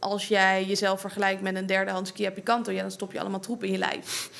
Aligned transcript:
als 0.00 0.28
jij 0.28 0.64
jezelf 0.64 1.00
vergelijkt 1.00 1.42
met 1.42 1.56
een 1.56 1.66
derdehands 1.66 2.12
Kia 2.12 2.30
Picanto, 2.30 2.72
ja, 2.72 2.80
dan 2.80 2.90
stop 2.90 3.12
je 3.12 3.20
allemaal 3.20 3.40
troep 3.40 3.64
in 3.64 3.72
je 3.72 3.78
lijf. 3.78 4.30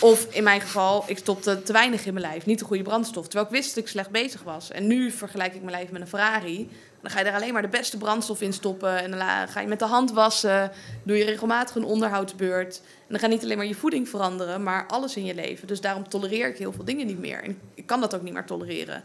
Of 0.00 0.34
in 0.34 0.42
mijn 0.42 0.60
geval, 0.60 1.04
ik 1.06 1.18
stopte 1.18 1.62
te 1.62 1.72
weinig 1.72 2.06
in 2.06 2.14
mijn 2.14 2.26
lijf, 2.26 2.46
niet 2.46 2.58
de 2.58 2.64
goede 2.64 2.82
brandstof. 2.82 3.24
Terwijl 3.24 3.46
ik 3.46 3.52
wist 3.52 3.74
dat 3.74 3.84
ik 3.84 3.90
slecht 3.90 4.10
bezig 4.10 4.42
was. 4.42 4.70
En 4.70 4.86
nu 4.86 5.10
vergelijk 5.10 5.54
ik 5.54 5.62
mijn 5.62 5.76
lijf 5.76 5.90
met 5.90 6.00
een 6.00 6.08
Ferrari. 6.08 6.70
Dan 7.02 7.10
ga 7.10 7.18
je 7.18 7.24
er 7.24 7.34
alleen 7.34 7.52
maar 7.52 7.62
de 7.62 7.68
beste 7.68 7.96
brandstof 7.96 8.40
in 8.40 8.52
stoppen. 8.52 8.98
En 8.98 9.10
dan 9.10 9.20
ga 9.48 9.60
je 9.60 9.66
met 9.66 9.78
de 9.78 9.84
hand 9.84 10.12
wassen. 10.12 10.70
Doe 11.02 11.16
je 11.16 11.24
regelmatig 11.24 11.74
een 11.76 11.84
onderhoudsbeurt. 11.84 12.80
En 12.84 13.06
dan 13.08 13.18
gaat 13.18 13.30
niet 13.30 13.42
alleen 13.42 13.56
maar 13.56 13.66
je 13.66 13.74
voeding 13.74 14.08
veranderen, 14.08 14.62
maar 14.62 14.86
alles 14.86 15.16
in 15.16 15.24
je 15.24 15.34
leven. 15.34 15.66
Dus 15.66 15.80
daarom 15.80 16.08
tolereer 16.08 16.48
ik 16.48 16.58
heel 16.58 16.72
veel 16.72 16.84
dingen 16.84 17.06
niet 17.06 17.18
meer. 17.18 17.42
En 17.42 17.58
ik 17.74 17.86
kan 17.86 18.00
dat 18.00 18.14
ook 18.14 18.22
niet 18.22 18.32
meer 18.32 18.44
tolereren. 18.44 19.02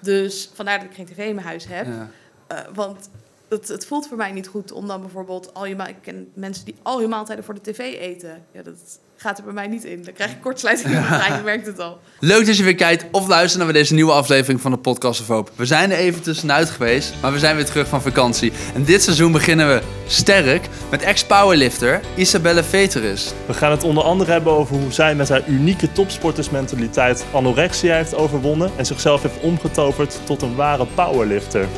Dus 0.00 0.50
vandaar 0.54 0.78
dat 0.78 0.88
ik 0.88 0.94
geen 0.94 1.06
tv 1.06 1.28
in 1.28 1.34
mijn 1.34 1.46
huis 1.46 1.66
heb. 1.66 1.86
Ja. 1.86 2.10
Uh, 2.52 2.58
want 2.74 3.08
het, 3.52 3.68
het, 3.68 3.86
voelt 3.86 4.08
voor 4.08 4.16
mij 4.16 4.32
niet 4.32 4.46
goed 4.46 4.72
om 4.72 4.86
dan 4.86 5.00
bijvoorbeeld 5.00 5.54
al 5.54 5.66
je 5.66 5.74
ik 5.74 5.96
ken 6.02 6.28
mensen 6.34 6.64
die 6.64 6.74
al 6.82 7.00
hun 7.00 7.08
maaltijden 7.08 7.44
voor 7.44 7.54
de 7.54 7.60
tv 7.60 7.78
eten. 7.78 8.44
Ja, 8.52 8.62
dat 8.62 8.98
gaat 9.16 9.38
er 9.38 9.44
bij 9.44 9.52
mij 9.52 9.66
niet 9.66 9.84
in. 9.84 10.02
Dan 10.04 10.12
krijg 10.12 10.30
je 10.30 10.38
kortsluiting 10.38 10.88
in 10.88 11.00
mijn 11.00 11.06
brein, 11.20 11.36
je 11.36 11.42
merkt 11.42 11.66
het 11.66 11.78
al. 11.78 11.98
Leuk 12.18 12.46
dat 12.46 12.56
je 12.56 12.62
weer 12.62 12.74
kijkt 12.74 13.04
of 13.10 13.26
luistert 13.28 13.64
naar 13.64 13.72
deze 13.72 13.94
nieuwe 13.94 14.12
aflevering 14.12 14.60
van 14.60 14.70
de 14.70 14.76
Podcast 14.76 15.20
of 15.20 15.26
Hope. 15.26 15.50
We 15.56 15.66
zijn 15.66 15.90
er 15.90 15.96
even 15.96 16.22
tussenuit 16.22 16.70
geweest, 16.70 17.14
maar 17.22 17.32
we 17.32 17.38
zijn 17.38 17.56
weer 17.56 17.64
terug 17.64 17.88
van 17.88 18.02
vakantie. 18.02 18.52
En 18.74 18.84
dit 18.84 19.02
seizoen 19.02 19.32
beginnen 19.32 19.68
we 19.68 19.82
sterk 20.06 20.68
met 20.90 21.02
ex-powerlifter 21.02 22.00
Isabelle 22.16 22.62
Veteris. 22.62 23.32
We 23.46 23.54
gaan 23.54 23.70
het 23.70 23.84
onder 23.84 24.04
andere 24.04 24.32
hebben 24.32 24.52
over 24.52 24.76
hoe 24.76 24.92
zij 24.92 25.14
met 25.14 25.28
haar 25.28 25.48
unieke 25.48 25.92
topsportersmentaliteit 25.92 27.24
anorexia 27.32 27.94
heeft 27.94 28.14
overwonnen 28.14 28.70
en 28.76 28.86
zichzelf 28.86 29.22
heeft 29.22 29.40
omgetoverd 29.40 30.20
tot 30.24 30.42
een 30.42 30.54
ware 30.54 30.86
powerlifter. 30.94 31.68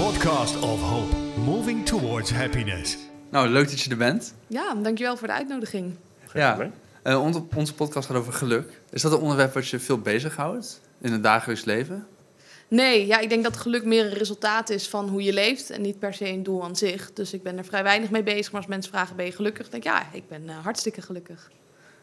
Podcast 0.00 0.60
of 0.60 0.80
Hope. 0.80 1.16
Moving 1.44 1.86
towards 1.86 2.30
happiness. 2.30 2.98
Nou, 3.30 3.48
leuk 3.48 3.68
dat 3.68 3.80
je 3.80 3.90
er 3.90 3.96
bent. 3.96 4.34
Ja, 4.46 4.74
dankjewel 4.74 5.16
voor 5.16 5.26
de 5.26 5.32
uitnodiging. 5.32 5.94
Ja, 6.32 6.70
uh, 7.04 7.22
onze, 7.22 7.42
onze 7.54 7.74
podcast 7.74 8.06
gaat 8.06 8.16
over 8.16 8.32
geluk. 8.32 8.80
Is 8.90 9.02
dat 9.02 9.12
een 9.12 9.18
onderwerp 9.18 9.54
wat 9.54 9.68
je 9.68 9.78
veel 9.78 9.98
bezighoudt 9.98 10.80
in 11.00 11.12
het 11.12 11.22
dagelijks 11.22 11.64
leven? 11.64 12.06
Nee, 12.68 13.06
ja, 13.06 13.18
ik 13.18 13.28
denk 13.28 13.44
dat 13.44 13.56
geluk 13.56 13.84
meer 13.84 14.04
een 14.04 14.12
resultaat 14.12 14.70
is 14.70 14.88
van 14.88 15.08
hoe 15.08 15.22
je 15.22 15.32
leeft 15.32 15.70
en 15.70 15.82
niet 15.82 15.98
per 15.98 16.14
se 16.14 16.28
een 16.28 16.42
doel 16.42 16.64
aan 16.64 16.76
zich. 16.76 17.12
Dus 17.12 17.32
ik 17.32 17.42
ben 17.42 17.58
er 17.58 17.64
vrij 17.64 17.82
weinig 17.82 18.10
mee 18.10 18.22
bezig. 18.22 18.52
Maar 18.52 18.60
als 18.60 18.70
mensen 18.70 18.92
vragen, 18.92 19.16
ben 19.16 19.24
je 19.24 19.32
gelukkig? 19.32 19.68
denk 19.68 19.84
ik, 19.84 19.90
ja, 19.90 20.06
ik 20.12 20.28
ben 20.28 20.42
uh, 20.42 20.58
hartstikke 20.62 21.02
gelukkig. 21.02 21.50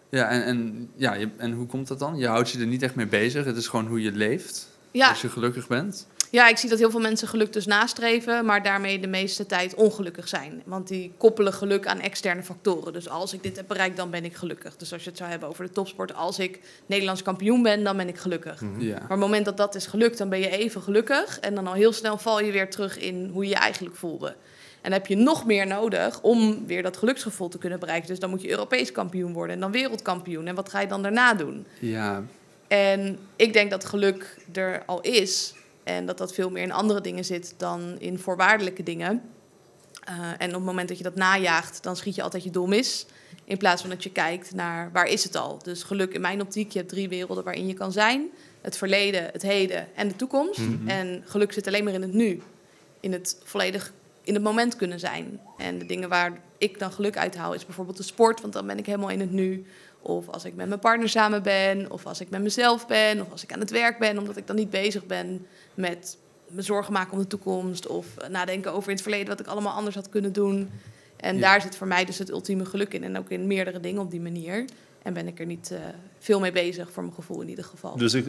Ja, 0.09 0.29
en, 0.29 0.43
en, 0.43 0.89
ja, 0.95 1.13
je, 1.13 1.29
en 1.37 1.51
hoe 1.51 1.65
komt 1.65 1.87
dat 1.87 1.99
dan? 1.99 2.17
Je 2.17 2.27
houdt 2.27 2.49
je 2.49 2.59
er 2.59 2.67
niet 2.67 2.81
echt 2.81 2.95
mee 2.95 3.07
bezig. 3.07 3.45
Het 3.45 3.57
is 3.57 3.67
gewoon 3.67 3.87
hoe 3.87 4.01
je 4.01 4.11
leeft. 4.11 4.67
Ja. 4.91 5.09
Als 5.09 5.21
je 5.21 5.29
gelukkig 5.29 5.67
bent. 5.67 6.07
Ja, 6.31 6.47
ik 6.47 6.57
zie 6.57 6.69
dat 6.69 6.79
heel 6.79 6.91
veel 6.91 6.99
mensen 6.99 7.27
geluk 7.27 7.53
dus 7.53 7.65
nastreven, 7.65 8.45
maar 8.45 8.63
daarmee 8.63 8.99
de 8.99 9.07
meeste 9.07 9.45
tijd 9.45 9.75
ongelukkig 9.75 10.27
zijn. 10.27 10.61
Want 10.65 10.87
die 10.87 11.11
koppelen 11.17 11.53
geluk 11.53 11.87
aan 11.87 11.99
externe 11.99 12.43
factoren. 12.43 12.93
Dus 12.93 13.09
als 13.09 13.33
ik 13.33 13.43
dit 13.43 13.55
heb 13.55 13.67
bereikt, 13.67 13.97
dan 13.97 14.09
ben 14.09 14.25
ik 14.25 14.35
gelukkig. 14.35 14.75
Dus 14.75 14.93
als 14.93 15.03
je 15.03 15.09
het 15.09 15.17
zou 15.17 15.29
hebben 15.29 15.49
over 15.49 15.65
de 15.65 15.71
topsport, 15.71 16.13
als 16.13 16.39
ik 16.39 16.59
Nederlands 16.85 17.21
kampioen 17.21 17.63
ben, 17.63 17.83
dan 17.83 17.97
ben 17.97 18.07
ik 18.07 18.17
gelukkig. 18.17 18.61
Mhm. 18.61 18.81
Ja. 18.81 18.93
Maar 18.93 19.03
op 19.03 19.09
het 19.09 19.19
moment 19.19 19.45
dat 19.45 19.57
dat 19.57 19.75
is 19.75 19.85
gelukt, 19.85 20.17
dan 20.17 20.29
ben 20.29 20.39
je 20.39 20.49
even 20.49 20.81
gelukkig. 20.81 21.39
En 21.39 21.55
dan 21.55 21.67
al 21.67 21.73
heel 21.73 21.93
snel 21.93 22.17
val 22.17 22.41
je 22.41 22.51
weer 22.51 22.69
terug 22.69 22.97
in 22.97 23.29
hoe 23.33 23.43
je 23.43 23.49
je 23.49 23.55
eigenlijk 23.55 23.95
voelde. 23.95 24.27
En 24.27 24.93
dan 24.93 25.01
heb 25.01 25.07
je 25.07 25.15
nog 25.15 25.45
meer 25.45 25.67
nodig 25.67 26.21
om 26.21 26.67
weer 26.67 26.83
dat 26.83 26.97
geluksgevoel 26.97 27.49
te 27.49 27.57
kunnen 27.57 27.79
bereiken. 27.79 28.07
Dus 28.07 28.19
dan 28.19 28.29
moet 28.29 28.41
je 28.41 28.49
Europees 28.49 28.91
kampioen 28.91 29.33
worden 29.33 29.55
en 29.55 29.61
dan 29.61 29.71
wereldkampioen. 29.71 30.47
En 30.47 30.55
wat 30.55 30.69
ga 30.69 30.79
je 30.79 30.87
dan 30.87 31.01
daarna 31.01 31.33
doen? 31.33 31.65
Ja. 31.79 32.23
En 32.67 33.19
ik 33.35 33.53
denk 33.53 33.71
dat 33.71 33.85
geluk 33.85 34.37
er 34.53 34.83
al 34.85 35.01
is, 35.01 35.53
en 35.87 36.05
dat 36.05 36.17
dat 36.17 36.33
veel 36.33 36.49
meer 36.49 36.63
in 36.63 36.71
andere 36.71 37.01
dingen 37.01 37.25
zit 37.25 37.53
dan 37.57 37.95
in 37.99 38.19
voorwaardelijke 38.19 38.83
dingen. 38.83 39.21
Uh, 40.09 40.29
en 40.37 40.47
op 40.47 40.53
het 40.53 40.63
moment 40.63 40.87
dat 40.87 40.97
je 40.97 41.03
dat 41.03 41.15
najaagt, 41.15 41.83
dan 41.83 41.95
schiet 41.95 42.15
je 42.15 42.21
altijd 42.21 42.43
je 42.43 42.49
doel 42.49 42.67
mis. 42.67 43.05
In 43.43 43.57
plaats 43.57 43.81
van 43.81 43.89
dat 43.89 44.03
je 44.03 44.11
kijkt 44.11 44.53
naar 44.53 44.91
waar 44.91 45.07
is 45.07 45.23
het 45.23 45.35
al. 45.35 45.59
Dus 45.63 45.83
geluk 45.83 46.13
in 46.13 46.21
mijn 46.21 46.41
optiek, 46.41 46.71
je 46.71 46.77
hebt 46.79 46.91
drie 46.91 47.09
werelden 47.09 47.43
waarin 47.43 47.67
je 47.67 47.73
kan 47.73 47.91
zijn. 47.91 48.29
Het 48.61 48.77
verleden, 48.77 49.29
het 49.31 49.41
heden 49.41 49.87
en 49.95 50.07
de 50.07 50.15
toekomst. 50.15 50.59
Mm 50.59 50.77
-hmm. 50.77 50.87
En 50.87 51.23
geluk 51.25 51.53
zit 51.53 51.67
alleen 51.67 51.83
maar 51.83 51.93
in 51.93 52.01
het 52.01 52.13
nu. 52.13 52.41
In 52.99 53.11
het 53.11 53.37
volledig 53.43 53.93
in 54.23 54.33
het 54.33 54.43
moment 54.43 54.75
kunnen 54.75 54.99
zijn. 54.99 55.39
En 55.57 55.79
de 55.79 55.85
dingen 55.85 56.09
waar 56.09 56.41
ik 56.57 56.79
dan 56.79 56.91
geluk 56.91 57.17
uit 57.17 57.35
haal 57.35 57.53
is 57.53 57.65
bijvoorbeeld 57.65 57.97
de 57.97 58.03
sport, 58.03 58.41
want 58.41 58.53
dan 58.53 58.67
ben 58.67 58.77
ik 58.77 58.85
helemaal 58.85 59.09
in 59.09 59.19
het 59.19 59.31
nu. 59.31 59.65
Of 60.07 60.29
als 60.29 60.45
ik 60.45 60.55
met 60.55 60.67
mijn 60.67 60.79
partner 60.79 61.09
samen 61.09 61.43
ben, 61.43 61.91
of 61.91 62.05
als 62.05 62.21
ik 62.21 62.29
met 62.29 62.41
mezelf 62.41 62.87
ben, 62.87 63.21
of 63.21 63.31
als 63.31 63.43
ik 63.43 63.53
aan 63.53 63.59
het 63.59 63.71
werk 63.71 63.99
ben, 63.99 64.17
omdat 64.17 64.37
ik 64.37 64.47
dan 64.47 64.55
niet 64.55 64.69
bezig 64.69 65.05
ben 65.05 65.45
met 65.73 66.17
me 66.47 66.61
zorgen 66.61 66.93
maken 66.93 67.13
om 67.13 67.19
de 67.19 67.27
toekomst 67.27 67.87
of 67.87 68.05
nadenken 68.29 68.73
over 68.73 68.89
in 68.89 68.93
het 68.95 69.01
verleden 69.03 69.27
wat 69.27 69.39
ik 69.39 69.47
allemaal 69.47 69.73
anders 69.73 69.95
had 69.95 70.09
kunnen 70.09 70.33
doen. 70.33 70.69
En 71.17 71.35
Ja. 71.35 71.41
daar 71.41 71.61
zit 71.61 71.75
voor 71.75 71.87
mij 71.87 72.05
dus 72.05 72.17
het 72.17 72.29
ultieme 72.29 72.65
geluk 72.65 72.93
in 72.93 73.03
en 73.03 73.17
ook 73.17 73.29
in 73.29 73.47
meerdere 73.47 73.79
dingen 73.79 74.01
op 74.01 74.11
die 74.11 74.21
manier. 74.21 74.65
En 75.01 75.13
ben 75.13 75.27
ik 75.27 75.39
er 75.39 75.45
niet 75.45 75.71
eh, 75.71 75.79
veel 76.19 76.39
mee 76.39 76.51
bezig, 76.51 76.91
voor 76.91 77.03
mijn 77.03 77.15
gevoel 77.15 77.41
in 77.41 77.49
ieder 77.49 77.63
geval. 77.63 77.97
Dus 77.97 78.13
ik 78.13 78.25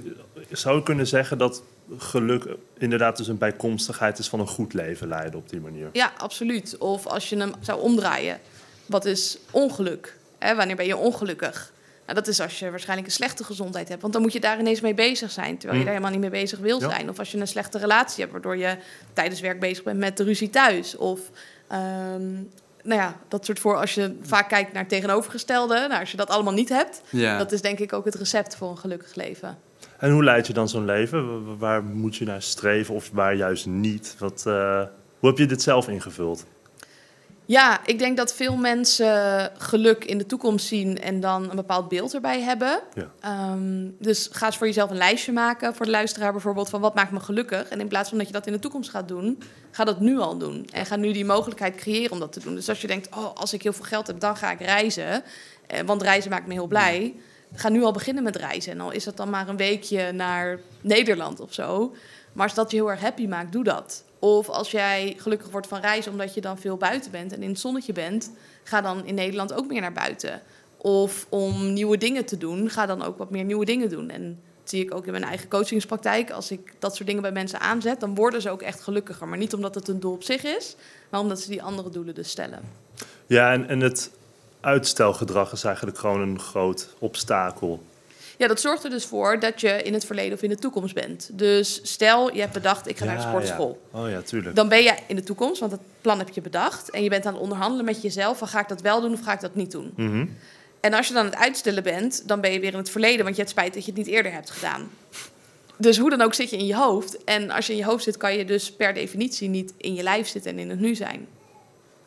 zou 0.51 0.83
kunnen 0.83 1.07
zeggen 1.07 1.39
dat 1.39 1.63
geluk 1.99 2.47
inderdaad 2.79 3.17
dus 3.17 3.29
een 3.29 3.39
bijkomstigheid 3.39 4.19
is 4.19 4.29
van 4.29 4.41
een 4.41 4.47
goed 4.49 4.73
leven 4.75 5.09
leiden 5.09 5.39
op 5.41 5.49
die 5.49 5.61
manier. 5.61 5.89
Ja, 5.93 6.13
absoluut. 6.17 6.79
Of 6.79 7.07
als 7.07 7.29
je 7.29 7.37
hem 7.37 7.53
zou 7.61 7.81
omdraaien, 7.81 8.41
wat 8.87 9.05
is 9.05 9.39
ongeluk? 9.51 10.18
Hè, 10.39 10.55
wanneer 10.55 10.77
ben 10.77 10.87
je 10.87 10.97
ongelukkig? 10.97 11.73
Nou, 12.07 12.21
dat 12.21 12.29
is 12.29 12.41
als 12.41 12.59
je 12.59 12.71
waarschijnlijk 12.71 13.09
een 13.09 13.15
slechte 13.15 13.45
gezondheid 13.45 13.89
hebt. 13.89 14.01
Want 14.01 14.13
dan 14.13 14.23
moet 14.23 14.33
je 14.33 14.41
daar 14.41 14.59
ineens 14.59 14.81
mee 14.81 14.95
bezig 14.95 15.31
zijn. 15.31 15.59
Terwijl 15.59 15.73
je 15.73 15.79
Mm. 15.79 15.85
daar 15.85 15.95
helemaal 15.95 16.11
niet 16.21 16.31
mee 16.31 16.41
bezig 16.41 16.59
wil 16.59 16.81
Ja. 16.81 16.89
zijn. 16.91 17.09
Of 17.09 17.19
als 17.19 17.31
je 17.33 17.39
een 17.39 17.49
slechte 17.49 17.79
relatie 17.79 18.21
hebt, 18.21 18.33
waardoor 18.33 18.57
je 18.57 18.77
tijdens 19.13 19.41
werk 19.41 19.61
bezig 19.61 19.85
bent 19.85 19.99
met 19.99 20.17
de 20.17 20.23
ruzie 20.25 20.51
thuis. 20.51 20.97
Of 20.97 21.21
ehm, 21.69 22.33
nou 22.83 23.01
ja, 23.01 23.17
dat 23.29 23.45
soort 23.45 23.59
voor 23.59 23.77
als 23.77 23.95
je 23.95 24.17
vaak 24.23 24.49
kijkt 24.49 24.73
naar 24.73 24.81
het 24.83 24.91
tegenovergestelde. 24.91 25.75
Nou, 25.89 26.01
als 26.01 26.11
je 26.11 26.17
dat 26.17 26.29
allemaal 26.31 26.53
niet 26.53 26.69
hebt, 26.69 27.03
Ja. 27.11 27.39
dat 27.39 27.53
is 27.53 27.61
denk 27.63 27.79
ik 27.79 27.93
ook 27.93 28.05
het 28.05 28.15
recept 28.15 28.57
voor 28.57 28.71
een 28.71 28.79
gelukkig 28.79 29.15
leven. 29.15 29.59
En 29.99 30.11
hoe 30.11 30.25
leid 30.25 30.47
je 30.47 30.53
dan 30.53 30.69
zo'n 30.69 30.85
leven? 30.85 31.47
Wa- 31.47 31.57
Waar 31.57 31.83
moet 31.85 32.17
je 32.17 32.25
naar 32.25 32.43
streven 32.43 32.95
of 32.95 33.11
waar 33.13 33.35
juist 33.35 33.67
niet? 33.67 34.15
Wat, 34.19 34.45
eh, 34.47 34.83
hoe 35.19 35.29
heb 35.29 35.39
je 35.39 35.47
dit 35.47 35.63
zelf 35.63 35.89
ingevuld? 35.89 36.45
Ja, 37.49 37.87
ik 37.87 37.99
denk 37.99 38.17
dat 38.17 38.35
veel 38.35 38.57
mensen 38.57 39.51
geluk 39.59 40.05
in 40.05 40.19
de 40.19 40.27
toekomst 40.27 40.67
zien 40.67 41.01
en 41.01 41.21
dan 41.21 41.51
een 41.51 41.57
bepaald 41.57 41.89
beeld 41.89 42.15
erbij 42.15 42.41
hebben. 42.43 42.81
Ja. 42.95 43.11
Ehm, 43.21 43.91
dus 43.99 44.29
ga 44.33 44.47
eens 44.47 44.57
voor 44.57 44.67
jezelf 44.67 44.91
een 44.91 44.97
lijstje 44.97 45.33
maken, 45.33 45.75
voor 45.75 45.87
de 45.87 45.93
luisteraar 45.93 46.33
bijvoorbeeld, 46.33 46.69
van 46.69 46.81
wat 46.81 46.95
maakt 46.95 47.11
me 47.11 47.21
gelukkig. 47.21 47.69
En 47.69 47.81
in 47.81 47.89
plaats 47.89 48.09
van 48.09 48.19
dat 48.19 48.27
je 48.27 48.33
dat 48.33 48.47
in 48.47 48.53
de 48.53 48.59
toekomst 48.59 48.91
gaat 48.91 49.09
doen, 49.09 49.43
ga 49.71 49.85
dat 49.85 50.01
nu 50.01 50.19
al 50.19 50.39
doen. 50.39 50.67
En 50.73 50.87
ga 50.87 50.97
nu 50.97 51.13
die 51.13 51.25
mogelijkheid 51.25 51.75
creëren 51.75 52.13
om 52.13 52.19
dat 52.19 52.33
te 52.33 52.41
doen. 52.41 52.55
Dus 52.55 52.69
als 52.69 52.81
je 52.81 52.87
denkt, 52.87 53.09
oh, 53.17 53.35
als 53.35 53.53
ik 53.53 53.63
heel 53.63 53.73
veel 53.73 53.85
geld 53.85 54.07
heb, 54.07 54.21
dan 54.21 54.37
ga 54.37 54.51
ik 54.51 54.61
reizen. 54.61 55.23
Eh, 55.67 55.81
want 55.87 56.03
reizen 56.03 56.31
maakt 56.31 56.47
me 56.47 56.53
heel 56.53 56.67
blij. 56.67 57.15
Ga 57.55 57.69
nu 57.69 57.83
al 57.83 57.93
beginnen 57.93 58.23
met 58.23 58.37
reizen. 58.37 58.73
En 58.73 58.81
al 58.81 58.91
is 58.91 59.05
dat 59.05 59.17
dan 59.17 59.31
maar 59.31 59.49
een 59.49 59.57
weekje 59.57 60.13
naar 60.13 60.61
Nederland 60.81 61.41
of 61.41 61.53
zo. 61.53 61.95
Maar 62.33 62.47
als 62.47 62.55
dat 62.55 62.71
je 62.71 62.77
heel 62.77 62.91
erg 62.91 63.01
happy 63.01 63.27
maakt, 63.27 63.53
doe 63.53 63.65
dat. 63.65 64.05
Of 64.19 64.49
als 64.49 64.71
jij 64.71 65.15
gelukkig 65.19 65.51
wordt 65.51 65.67
van 65.67 65.81
reizen 65.81 66.13
omdat 66.13 66.35
je 66.35 66.41
dan 66.41 66.59
veel 66.59 66.77
buiten 66.77 67.11
bent 67.11 67.33
en 67.33 67.43
in 67.43 67.49
het 67.49 67.61
zonnetje 67.61 67.93
bent, 67.93 68.31
ga 68.63 68.81
dan 68.81 69.05
in 69.05 69.15
Nederland 69.15 69.53
ook 69.53 69.67
meer 69.67 69.81
naar 69.81 69.93
buiten. 69.93 70.43
Of 70.77 71.27
om 71.29 71.73
nieuwe 71.73 71.99
dingen 71.99 72.25
te 72.25 72.39
doen, 72.39 72.71
ga 72.71 72.87
dan 72.87 73.03
ook 73.03 73.19
wat 73.19 73.31
meer 73.31 73.45
nieuwe 73.45 73.65
dingen 73.65 73.89
doen. 73.89 74.11
En 74.11 74.41
dat 74.61 74.71
zie 74.71 74.85
ik 74.85 74.95
ook 74.95 75.07
in 75.07 75.13
mijn 75.13 75.25
eigen 75.25 75.49
coachingspraktijk. 75.49 76.31
Als 76.31 76.51
ik 76.51 76.75
dat 76.79 76.95
soort 76.95 77.09
dingen 77.09 77.23
bij 77.23 77.33
mensen 77.33 77.61
aanzet, 77.61 78.01
dan 78.01 78.15
worden 78.15 78.43
ze 78.43 78.51
ook 78.51 78.63
echt 78.63 78.81
gelukkiger. 78.81 79.29
Maar 79.29 79.39
niet 79.39 79.55
omdat 79.55 79.75
het 79.75 79.89
een 79.89 80.01
doel 80.01 80.13
op 80.13 80.23
zich 80.23 80.45
is, 80.45 80.77
maar 81.09 81.21
omdat 81.21 81.41
ze 81.41 81.51
die 81.51 81.63
andere 81.63 81.91
doelen 81.91 82.15
dus 82.15 82.31
stellen. 82.31 82.61
Ja, 83.27 83.53
en, 83.53 83.69
en 83.69 83.81
het 83.81 84.11
uitstelgedrag 84.61 85.53
is 85.53 85.65
eigenlijk 85.65 85.99
gewoon 85.99 86.21
een 86.21 86.41
groot 86.41 86.95
obstakel. 86.99 87.83
Ja, 88.39 88.47
dat 88.47 88.61
zorgt 88.61 88.85
er 88.85 88.91
dus 88.91 89.05
voor 89.05 89.41
dat 89.41 89.61
je 89.61 89.83
in 89.83 89.93
het 89.93 90.05
verleden 90.05 90.33
of 90.33 90.43
in 90.43 90.49
de 90.49 90.57
toekomst 90.57 90.95
bent. 90.95 91.31
Dus 91.33 91.81
stel, 91.83 92.35
je 92.35 92.41
hebt 92.41 92.53
bedacht, 92.53 92.89
ik 92.89 92.99
ga 92.99 93.05
naar 93.05 93.17
de 93.17 93.23
sportschool. 93.23 93.81
ja. 93.93 94.01
Oh 94.01 94.11
ja, 94.11 94.21
tuurlijk. 94.21 94.57
Dan 94.57 94.69
ben 94.69 94.83
je 94.83 94.95
in 95.07 95.17
de 95.17 95.23
toekomst, 95.23 95.61
want 95.61 95.71
dat 95.71 95.81
plan 96.01 96.19
heb 96.19 96.29
je 96.29 96.41
bedacht. 96.41 96.91
En 96.91 97.03
je 97.03 97.09
bent 97.09 97.27
aan 97.27 97.33
het 97.33 97.43
onderhandelen 97.43 97.85
met 97.85 98.03
jezelf 98.03 98.39
van 98.39 98.49
ga 98.49 98.61
ik 98.61 98.69
dat 98.69 98.81
wel 98.81 99.01
doen 99.01 99.13
of 99.13 99.21
ga 99.21 99.33
ik 99.33 99.41
dat 99.41 99.55
niet 99.55 99.71
doen. 99.71 99.93
Mhm. 99.97 100.27
En 100.81 100.95
als 100.95 101.09
je 101.09 101.15
dan 101.15 101.25
aan 101.25 101.31
het 101.31 101.39
uitstellen 101.39 101.83
bent, 101.83 102.29
dan 102.29 102.41
ben 102.41 102.53
je 102.53 102.61
weer 102.61 102.73
in 102.73 102.79
het 102.79 102.91
verleden, 102.91 103.25
want 103.25 103.35
je 103.37 103.41
hebt 103.41 103.53
spijt 103.53 103.75
dat 103.75 103.85
je 103.85 103.91
het 103.91 104.01
niet 104.01 104.09
eerder 104.09 104.33
hebt 104.33 104.51
gedaan. 104.51 104.91
Dus 105.77 105.99
hoe 105.99 106.11
dan 106.11 106.21
ook 106.21 106.35
zit 106.35 106.51
je 106.51 106.57
in 106.57 106.67
je 106.67 106.77
hoofd. 106.77 107.25
En 107.25 107.51
als 107.51 107.67
je 107.67 107.73
in 107.73 107.79
je 107.79 107.85
hoofd 107.85 108.05
zit, 108.05 108.17
kan 108.17 108.37
je 108.37 108.45
dus 108.45 108.73
per 108.73 108.95
definitie 108.95 109.49
niet 109.49 109.73
in 109.77 109.95
je 109.95 110.03
lijf 110.03 110.29
zitten 110.29 110.51
en 110.51 110.59
in 110.59 110.71
het 110.71 110.81
nu 110.81 110.95
zijn. 110.95 111.27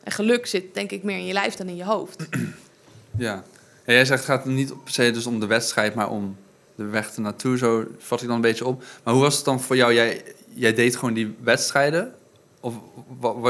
En 0.04 0.12
geluk 0.12 0.45
zit 0.45 0.74
denk 0.74 0.92
ik 0.92 1.04
meer 1.04 1.18
in 1.18 1.25
je 1.25 1.33
lijf 1.33 1.56
dan 1.56 1.68
in 1.68 1.75
je 1.75 1.83
hoofd. 1.86 2.28
Ja. 3.18 3.44
Ja, 3.86 3.94
jij 3.94 4.06
zegt 4.06 4.28
het 4.28 4.30
gaat 4.30 4.45
niet 4.45 4.83
per 4.83 4.94
se 4.94 5.12
dus 5.12 5.25
om 5.25 5.39
de 5.39 5.45
wedstrijd, 5.45 5.95
maar 5.95 6.10
om 6.10 6.38
de 6.75 6.86
weg 6.86 7.16
ernaartoe. 7.16 7.57
Zo 7.57 7.86
vat 7.98 8.22
ik 8.22 8.28
dan 8.28 8.36
een 8.36 8.42
beetje 8.42 8.66
op. 8.66 8.83
Maar 9.04 9.13
hoe 9.13 9.24
was 9.24 9.36
het 9.36 9.45
dan 9.45 9.62
voor 9.62 9.75
jou? 9.75 9.94
Jij, 9.94 10.24
jij 10.54 10.74
deed 10.74 10.95
gewoon 10.95 11.13
die 11.13 11.36
wedstrijden? 11.44 12.16
Of 12.60 12.74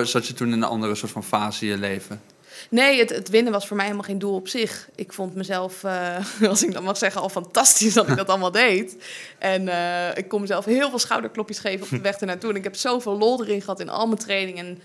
zat 0.03 0.27
je 0.27 0.33
toen 0.33 0.47
in 0.47 0.53
een 0.53 0.63
andere 0.63 0.95
soort 0.95 1.11
van 1.11 1.23
fase 1.23 1.65
in 1.65 1.71
je 1.71 1.77
leven? 1.77 2.21
Nee, 2.69 2.99
het, 2.99 3.09
het 3.09 3.29
winnen 3.29 3.53
was 3.53 3.67
voor 3.67 3.75
mij 3.75 3.85
helemaal 3.85 4.07
geen 4.07 4.19
doel 4.19 4.35
op 4.35 4.47
zich. 4.47 4.89
Ik 4.95 5.13
vond 5.13 5.35
mezelf, 5.35 5.83
eh, 5.83 6.17
als 6.49 6.63
ik 6.63 6.73
dat 6.73 6.83
mag 6.83 6.97
zeggen, 6.97 7.21
al 7.21 7.29
fantastisch 7.29 7.93
dat 7.93 8.07
ik 8.07 8.15
dat 8.15 8.27
allemaal 8.27 8.51
deed. 8.51 8.95
En 9.37 9.67
eh, 9.67 10.17
ik 10.17 10.27
kon 10.27 10.41
mezelf 10.41 10.65
heel 10.65 10.89
veel 10.89 10.99
schouderklopjes 10.99 11.59
geven 11.59 11.83
op 11.83 11.89
de 11.89 12.01
weg 12.09 12.17
ernaartoe. 12.17 12.49
En 12.49 12.55
ik 12.55 12.63
heb 12.63 12.75
zoveel 12.75 13.17
lol 13.17 13.43
erin 13.43 13.61
gehad 13.61 13.79
in 13.79 13.89
al 13.89 14.07
mijn 14.07 14.19
trainingen. 14.19 14.65
En 14.65 14.81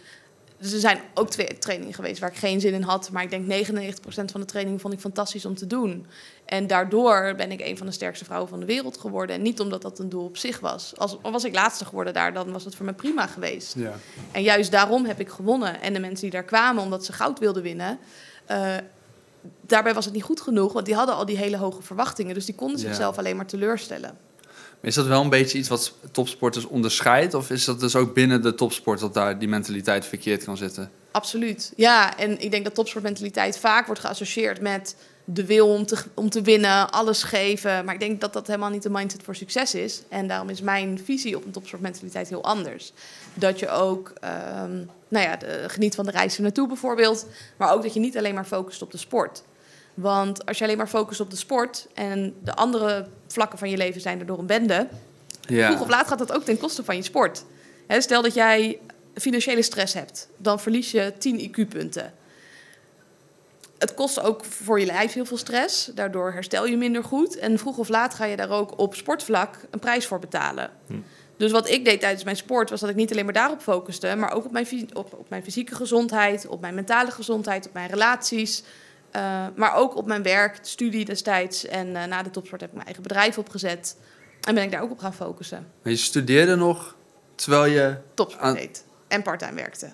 Dus 0.58 0.72
er 0.72 0.80
zijn 0.80 1.00
ook 1.14 1.30
twee 1.30 1.58
trainingen 1.58 1.94
geweest 1.94 2.20
waar 2.20 2.30
ik 2.30 2.36
geen 2.36 2.60
zin 2.60 2.74
in 2.74 2.82
had. 2.82 3.10
Maar 3.10 3.22
ik 3.22 3.30
denk 3.30 3.66
99% 3.66 3.98
van 4.24 4.40
de 4.40 4.46
trainingen 4.46 4.80
vond 4.80 4.94
ik 4.94 5.00
fantastisch 5.00 5.44
om 5.44 5.54
te 5.54 5.66
doen. 5.66 6.06
En 6.44 6.66
daardoor 6.66 7.34
ben 7.36 7.50
ik 7.52 7.60
een 7.60 7.76
van 7.78 7.86
de 7.86 7.92
sterkste 7.92 8.24
vrouwen 8.24 8.48
van 8.48 8.60
de 8.60 8.66
wereld 8.66 8.98
geworden. 8.98 9.36
En 9.36 9.42
niet 9.42 9.60
omdat 9.60 9.82
dat 9.82 9.98
een 9.98 10.08
doel 10.08 10.24
op 10.24 10.36
zich 10.36 10.60
was. 10.60 10.92
Als 10.96 11.16
was 11.22 11.44
ik 11.44 11.54
laatste 11.54 11.84
geworden 11.84 12.12
daar, 12.12 12.32
dan 12.32 12.52
was 12.52 12.64
het 12.64 12.74
voor 12.74 12.84
mij 12.84 12.94
prima 12.94 13.26
geweest. 13.26 13.74
Ja. 13.76 13.92
En 14.32 14.42
juist 14.42 14.70
daarom 14.70 15.04
heb 15.04 15.20
ik 15.20 15.28
gewonnen. 15.28 15.80
En 15.80 15.92
de 15.92 16.00
mensen 16.00 16.20
die 16.22 16.30
daar 16.30 16.44
kwamen 16.44 16.82
omdat 16.82 17.04
ze 17.04 17.12
goud 17.12 17.38
wilden 17.38 17.62
winnen... 17.62 17.98
eh, 18.46 18.74
daarbij 19.60 19.94
was 19.94 20.04
het 20.04 20.14
niet 20.14 20.22
goed 20.22 20.40
genoeg, 20.40 20.72
want 20.72 20.86
die 20.86 20.94
hadden 20.94 21.14
al 21.14 21.26
die 21.26 21.36
hele 21.36 21.56
hoge 21.56 21.82
verwachtingen. 21.82 22.34
Dus 22.34 22.44
die 22.46 22.54
konden 22.54 22.78
Ja. 22.80 22.86
zichzelf 22.86 23.18
alleen 23.18 23.36
maar 23.36 23.46
teleurstellen. 23.46 24.18
Is 24.86 24.94
dat 24.94 25.06
wel 25.06 25.22
een 25.22 25.28
beetje 25.28 25.58
iets 25.58 25.68
wat 25.68 25.92
topsporters 26.12 26.64
onderscheidt? 26.64 27.34
Of 27.34 27.50
is 27.50 27.64
dat 27.64 27.80
dus 27.80 27.96
ook 27.96 28.14
binnen 28.14 28.42
de 28.42 28.54
topsport 28.54 29.00
dat 29.00 29.14
daar 29.14 29.38
die 29.38 29.48
mentaliteit 29.48 30.06
verkeerd 30.06 30.44
kan 30.44 30.56
zitten? 30.56 30.90
Absoluut. 31.10 31.72
Ja, 31.76 32.18
en 32.18 32.40
ik 32.40 32.50
denk 32.50 32.64
dat 32.64 32.74
topsportmentaliteit 32.74 33.58
vaak 33.58 33.86
wordt 33.86 34.00
geassocieerd 34.00 34.60
met 34.60 34.96
de 35.24 35.46
wil 35.46 35.68
om 35.68 35.86
te, 35.86 35.96
om 36.14 36.30
te 36.30 36.42
winnen, 36.42 36.90
alles 36.90 37.22
geven. 37.22 37.84
Maar 37.84 37.94
ik 37.94 38.00
denk 38.00 38.20
dat 38.20 38.32
dat 38.32 38.46
helemaal 38.46 38.70
niet 38.70 38.82
de 38.82 38.90
mindset 38.90 39.22
voor 39.22 39.36
succes 39.36 39.74
is. 39.74 40.02
En 40.08 40.28
daarom 40.28 40.48
is 40.48 40.60
mijn 40.60 41.00
visie 41.04 41.36
op 41.36 41.44
een 41.44 41.50
topsportmentaliteit 41.50 42.28
heel 42.28 42.44
anders. 42.44 42.92
Dat 43.34 43.58
je 43.58 43.68
ook 43.68 44.12
ehm, 44.20 44.76
nou 45.08 45.24
ja, 45.26 45.36
de, 45.36 45.64
geniet 45.66 45.94
van 45.94 46.04
de 46.04 46.10
reis 46.10 46.36
er 46.36 46.42
naartoe 46.42 46.68
bijvoorbeeld. 46.68 47.26
Maar 47.56 47.72
ook 47.72 47.82
dat 47.82 47.94
je 47.94 48.00
niet 48.00 48.16
alleen 48.16 48.34
maar 48.34 48.44
focust 48.44 48.82
op 48.82 48.90
de 48.90 48.98
sport. 48.98 49.42
Want 49.96 50.46
als 50.46 50.58
je 50.58 50.64
alleen 50.64 50.76
maar 50.76 50.88
focust 50.88 51.20
op 51.20 51.30
de 51.30 51.36
sport 51.36 51.86
en 51.94 52.34
de 52.42 52.54
andere 52.54 53.06
vlakken 53.26 53.58
van 53.58 53.70
je 53.70 53.76
leven 53.76 54.00
zijn 54.00 54.20
er 54.20 54.26
door 54.26 54.38
een 54.38 54.46
bende, 54.46 54.88
Ja. 55.48 55.66
Vroeg 55.66 55.80
of 55.80 55.88
laat 55.88 56.06
gaat 56.06 56.18
dat 56.18 56.32
ook 56.32 56.42
ten 56.44 56.58
koste 56.58 56.84
van 56.84 56.96
je 56.96 57.02
sport. 57.02 57.44
Stel 57.88 58.22
dat 58.22 58.34
jij 58.34 58.78
financiële 59.14 59.62
stress 59.62 59.94
hebt, 59.94 60.28
dan 60.36 60.60
verlies 60.60 60.90
je 60.90 61.12
10 61.18 61.40
IQ-punten. 61.50 62.12
Het 63.78 63.94
kost 63.94 64.20
ook 64.20 64.44
voor 64.44 64.80
je 64.80 64.86
lijf 64.86 65.12
heel 65.12 65.24
veel 65.24 65.36
stress, 65.36 65.90
daardoor 65.94 66.32
herstel 66.32 66.66
je 66.66 66.76
minder 66.76 67.04
goed. 67.04 67.38
En 67.38 67.58
vroeg 67.58 67.78
of 67.78 67.88
laat 67.88 68.14
ga 68.14 68.24
je 68.24 68.36
daar 68.36 68.50
ook 68.50 68.78
op 68.78 68.94
sportvlak 68.94 69.56
een 69.70 69.78
prijs 69.78 70.06
voor 70.06 70.18
betalen. 70.18 70.70
Dus 71.36 71.52
wat 71.52 71.68
ik 71.68 71.84
deed 71.84 72.00
tijdens 72.00 72.24
mijn 72.24 72.36
sport 72.36 72.70
was 72.70 72.80
dat 72.80 72.90
ik 72.90 72.96
niet 72.96 73.10
alleen 73.10 73.24
maar 73.24 73.34
daarop 73.34 73.60
focuste, 73.60 74.14
maar 74.16 74.32
ook 74.32 74.44
op 74.44 74.52
mijn, 74.52 74.66
op, 74.92 75.12
op 75.12 75.28
mijn 75.28 75.42
fysieke 75.42 75.74
gezondheid, 75.74 76.46
op 76.46 76.60
mijn 76.60 76.74
mentale 76.74 77.10
gezondheid, 77.10 77.66
op 77.66 77.72
mijn 77.72 77.90
relaties. 77.90 78.62
Eh, 79.16 79.46
maar 79.56 79.74
ook 79.74 79.96
op 79.96 80.06
mijn 80.06 80.22
werk, 80.22 80.58
studie 80.62 81.04
destijds. 81.04 81.66
En 81.66 81.96
eh, 81.96 82.04
na 82.04 82.22
de 82.22 82.30
topsport 82.30 82.60
heb 82.60 82.70
ik 82.70 82.74
mijn 82.76 82.86
eigen 82.86 83.04
bedrijf 83.06 83.38
opgezet. 83.38 83.96
En 84.40 84.54
ben 84.54 84.64
ik 84.64 84.70
daar 84.70 84.82
ook 84.82 84.90
op 84.90 84.98
gaan 84.98 85.14
focussen. 85.14 85.66
Maar 85.82 85.92
je 85.92 85.98
studeerde 85.98 86.54
nog 86.56 86.96
terwijl 87.34 87.64
je... 87.64 87.96
Topsport 88.14 88.44
Aan- 88.44 88.54
deed. 88.54 88.84
En 89.08 89.22
parttime 89.22 89.54
werkte. 89.54 89.92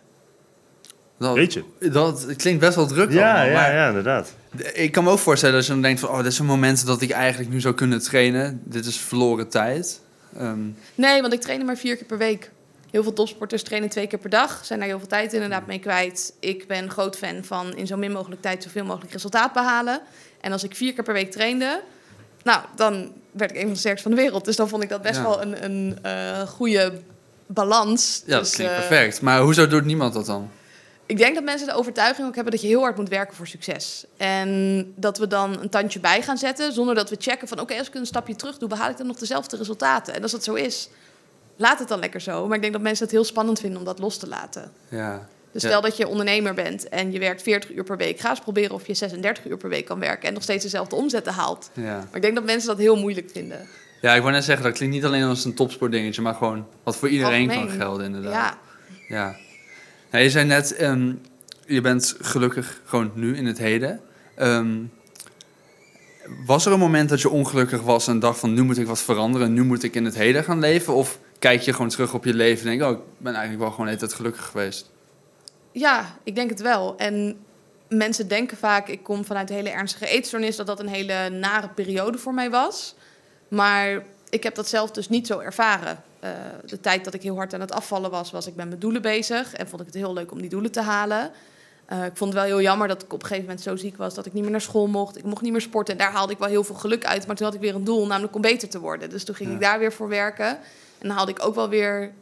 Dat, 1.18 1.34
Weet 1.34 1.52
je? 1.52 1.64
Dat 1.90 2.36
klinkt 2.36 2.60
best 2.60 2.74
wel 2.74 2.86
druk 2.86 3.10
Ja, 3.12 3.30
allemaal, 3.30 3.46
ja, 3.46 3.52
maar 3.52 3.74
ja, 3.74 3.88
inderdaad. 3.88 4.34
Ik 4.72 4.92
kan 4.92 5.04
me 5.04 5.10
ook 5.10 5.18
voorstellen 5.18 5.54
dat 5.54 5.66
je 5.66 5.72
dan 5.72 5.82
denkt 5.82 6.00
van... 6.00 6.08
oh, 6.08 6.16
dit 6.16 6.26
is 6.26 6.38
een 6.38 6.46
moment 6.46 6.86
dat 6.86 7.00
ik 7.00 7.10
eigenlijk 7.10 7.50
nu 7.50 7.60
zou 7.60 7.74
kunnen 7.74 8.02
trainen. 8.02 8.62
Dit 8.64 8.86
is 8.86 8.96
verloren 8.98 9.48
tijd. 9.48 10.00
Ehm, 10.36 10.60
Nee, 10.94 11.20
want 11.20 11.32
ik 11.32 11.40
trainde 11.40 11.64
maar 11.64 11.76
vier 11.76 11.96
keer 11.96 12.06
per 12.06 12.18
week. 12.18 12.50
Heel 12.92 13.02
veel 13.02 13.12
topsporters 13.12 13.62
trainen 13.62 13.90
twee 13.90 14.06
keer 14.06 14.18
per 14.18 14.30
dag. 14.30 14.60
Zijn 14.64 14.78
daar 14.78 14.88
heel 14.88 14.98
veel 14.98 15.08
tijd 15.08 15.32
inderdaad 15.32 15.66
mee 15.66 15.78
kwijt. 15.78 16.32
Ik 16.40 16.66
ben 16.66 16.90
groot 16.90 17.16
fan 17.16 17.44
van 17.44 17.76
in 17.76 17.86
zo 17.86 17.96
min 17.96 18.12
mogelijk 18.12 18.42
tijd 18.42 18.62
zoveel 18.62 18.84
mogelijk 18.84 19.12
resultaat 19.12 19.52
behalen. 19.52 20.00
En 20.40 20.52
als 20.52 20.62
ik 20.64 20.76
vier 20.76 20.92
keer 20.94 21.04
per 21.04 21.12
week 21.14 21.30
trainde, 21.30 21.82
nou, 22.42 22.60
dan 22.76 23.12
werd 23.30 23.50
ik 23.50 23.56
een 23.56 23.62
van 23.62 23.72
de 23.72 23.78
sterkste 23.78 24.08
van 24.08 24.16
de 24.16 24.22
wereld. 24.22 24.44
Dus 24.44 24.56
dan 24.56 24.68
vond 24.68 24.82
ik 24.82 24.88
dat 24.88 25.02
best 25.02 25.16
Ja. 25.16 25.22
wel 25.22 25.42
een, 25.42 25.64
een 25.64 25.98
eh, 26.02 26.40
goede 26.48 26.92
balans. 27.46 28.22
ja, 28.26 28.38
Dus, 28.38 28.46
dat 28.48 28.56
klinkt 28.56 28.72
eh, 28.74 28.78
perfect. 28.88 29.20
Maar 29.20 29.40
hoezo 29.40 29.66
doet 29.66 29.84
niemand 29.84 30.14
dat 30.14 30.26
dan? 30.26 30.50
Ik 31.06 31.18
denk 31.18 31.34
dat 31.34 31.44
mensen 31.44 31.66
de 31.66 31.74
overtuiging 31.74 32.26
ook 32.28 32.34
hebben 32.34 32.52
dat 32.52 32.62
je 32.62 32.68
heel 32.68 32.80
hard 32.80 32.96
moet 32.96 33.08
werken 33.08 33.36
voor 33.36 33.46
succes. 33.46 34.04
En 34.16 34.92
dat 34.96 35.18
we 35.18 35.26
dan 35.26 35.60
een 35.60 35.68
tandje 35.68 36.00
bij 36.00 36.22
gaan 36.22 36.38
zetten 36.38 36.72
zonder 36.72 36.94
dat 36.94 37.10
we 37.10 37.16
checken 37.18 37.48
van 37.48 37.60
oké, 37.60 37.78
als 37.78 37.88
ik 37.88 37.94
een 37.94 38.06
stapje 38.06 38.36
terug 38.36 38.58
doe, 38.58 38.68
behaal 38.68 38.90
ik 38.90 38.96
dan 38.96 39.06
nog 39.06 39.16
dezelfde 39.16 39.56
resultaten. 39.56 40.14
En 40.14 40.22
als 40.22 40.30
dat 40.32 40.44
zo 40.44 40.54
is, 40.54 40.88
laat 41.56 41.78
het 41.78 41.88
dan 41.88 41.98
lekker 41.98 42.20
zo. 42.20 42.46
Maar 42.46 42.56
ik 42.56 42.60
denk 42.62 42.72
dat 42.72 42.82
mensen 42.82 43.04
het 43.04 43.12
heel 43.14 43.24
spannend 43.24 43.60
vinden 43.60 43.78
om 43.78 43.84
dat 43.84 43.98
los 43.98 44.16
te 44.18 44.28
laten. 44.28 44.72
Ja. 44.88 45.28
Dus 45.52 45.62
Ja. 45.62 45.68
stel 45.68 45.80
dat 45.80 45.96
je 45.96 46.08
ondernemer 46.08 46.54
bent 46.54 46.88
en 46.88 47.12
je 47.12 47.18
werkt 47.18 47.42
40 47.42 47.72
uur 47.72 47.84
per 47.84 47.96
week. 47.96 48.20
Ga 48.20 48.30
eens 48.30 48.40
proberen 48.40 48.74
of 48.74 48.86
je 48.86 48.94
36 48.94 49.46
uur 49.46 49.56
per 49.56 49.68
week 49.68 49.84
kan 49.84 49.98
werken 49.98 50.28
en 50.28 50.34
nog 50.34 50.42
steeds 50.42 50.62
dezelfde 50.62 50.96
omzetten 50.96 51.32
haalt. 51.32 51.70
Ja. 51.74 51.96
Maar 51.96 52.16
ik 52.16 52.22
denk 52.22 52.34
dat 52.34 52.44
mensen 52.44 52.68
dat 52.68 52.78
heel 52.78 52.96
moeilijk 52.96 53.30
vinden. 53.32 53.66
ja, 54.00 54.14
ik 54.14 54.20
wou 54.20 54.32
net 54.32 54.44
zeggen, 54.44 54.64
dat 54.64 54.74
klinkt 54.76 54.94
niet 54.94 55.04
alleen 55.04 55.22
als 55.22 55.44
een 55.44 55.54
topsportdingetje... 55.54 56.22
maar 56.22 56.34
gewoon 56.34 56.66
wat 56.82 56.96
voor 56.96 57.08
iedereen 57.08 57.48
kan 57.48 57.68
gelden 57.68 58.06
inderdaad. 58.06 58.32
Ja, 58.32 58.58
Ja. 59.08 59.36
Ja, 60.10 60.18
je 60.18 60.30
zei 60.30 60.44
net, 60.46 60.74
ehm, 60.76 61.12
je 61.66 61.80
bent 61.80 62.14
gelukkig 62.20 62.80
gewoon 62.84 63.10
nu 63.14 63.36
in 63.36 63.46
het 63.46 63.58
heden. 63.58 64.00
Ehm, 64.36 64.76
was 66.46 66.66
er 66.66 66.72
een 66.72 66.78
moment 66.78 67.08
dat 67.08 67.20
je 67.20 67.30
ongelukkig 67.30 67.80
was 67.82 68.06
en 68.06 68.18
dacht 68.18 68.38
van 68.38 68.54
nu 68.54 68.62
moet 68.62 68.78
ik 68.78 68.86
wat 68.86 68.98
veranderen, 69.00 69.52
nu 69.52 69.64
moet 69.64 69.82
ik 69.82 69.94
in 69.94 70.04
het 70.04 70.14
heden 70.14 70.44
gaan 70.44 70.58
leven? 70.58 70.94
Of 70.94 71.18
kijk 71.42 71.60
je 71.60 71.72
gewoon 71.72 71.88
terug 71.88 72.14
op 72.14 72.24
je 72.24 72.34
leven 72.34 72.70
en 72.70 72.78
denk, 72.78 72.90
oh, 72.92 72.98
ik 72.98 73.04
ben 73.18 73.32
eigenlijk 73.32 73.62
wel 73.62 73.70
gewoon 73.70 73.86
de 73.86 73.92
hele 73.92 74.04
tijd 74.06 74.16
gelukkig 74.18 74.44
geweest? 74.44 74.90
Ja, 75.72 76.16
ik 76.22 76.34
denk 76.34 76.50
het 76.50 76.60
wel. 76.60 76.96
En 76.96 77.44
mensen 77.88 78.28
denken 78.28 78.56
vaak, 78.56 78.88
ik 78.88 79.02
kom 79.02 79.24
vanuit 79.24 79.50
een 79.50 79.56
hele 79.56 79.70
ernstige 79.70 80.06
eetstoornis, 80.06 80.56
dat 80.56 80.66
dat 80.66 80.80
een 80.80 80.88
hele 80.88 81.28
nare 81.30 81.68
periode 81.68 82.18
voor 82.18 82.34
mij 82.34 82.50
was. 82.50 82.94
Maar 83.48 84.02
ik 84.30 84.42
heb 84.42 84.54
dat 84.54 84.68
zelf 84.68 84.90
dus 84.90 85.08
niet 85.08 85.26
zo 85.26 85.38
ervaren. 85.38 86.02
Eh, 86.20 86.30
de 86.66 86.80
tijd 86.80 87.04
dat 87.04 87.14
ik 87.14 87.22
heel 87.22 87.36
hard 87.36 87.54
aan 87.54 87.60
het 87.60 87.72
afvallen 87.72 88.10
was, 88.10 88.30
was 88.30 88.46
ik 88.46 88.54
met 88.54 88.68
mijn 88.68 88.80
doelen 88.80 89.02
bezig. 89.02 89.52
En 89.54 89.68
vond 89.68 89.80
ik 89.80 89.86
het 89.86 89.96
heel 89.96 90.12
leuk 90.12 90.32
om 90.32 90.40
die 90.40 90.50
doelen 90.50 90.72
te 90.72 90.80
halen. 90.80 91.30
Eh, 91.86 92.04
ik 92.04 92.16
vond 92.16 92.32
het 92.32 92.42
wel 92.42 92.50
heel 92.50 92.60
jammer 92.62 92.88
dat 92.88 93.02
ik 93.02 93.12
op 93.12 93.20
een 93.20 93.26
gegeven 93.26 93.44
moment 93.44 93.62
zo 93.64 93.76
ziek 93.76 93.96
was 93.96 94.14
dat 94.14 94.26
ik 94.26 94.32
niet 94.32 94.42
meer 94.42 94.50
naar 94.52 94.60
school 94.60 94.86
mocht. 94.86 95.16
Ik 95.18 95.24
mocht 95.24 95.42
niet 95.42 95.52
meer 95.52 95.60
sporten. 95.60 95.92
En 95.98 96.00
daar 96.04 96.12
haalde 96.12 96.32
ik 96.32 96.38
wel 96.38 96.48
heel 96.48 96.64
veel 96.64 96.74
geluk 96.74 97.04
uit. 97.04 97.26
Maar 97.26 97.36
toen 97.36 97.46
had 97.46 97.54
ik 97.54 97.60
weer 97.60 97.74
een 97.74 97.84
doel, 97.84 98.06
namelijk 98.06 98.34
om 98.34 98.40
beter 98.40 98.68
te 98.68 98.80
worden. 98.80 99.10
Dus 99.10 99.24
toen 99.24 99.34
ging 99.34 99.48
Ja. 99.48 99.54
ik 99.54 99.60
daar 99.60 99.78
weer 99.78 99.92
voor 99.92 100.08
werken. 100.08 100.58
En 101.02 101.08
dan 101.08 101.16
haalde 101.16 101.32
ik 101.32 101.44
ook 101.46 101.54
wel 101.54 101.68
weer 101.68 102.12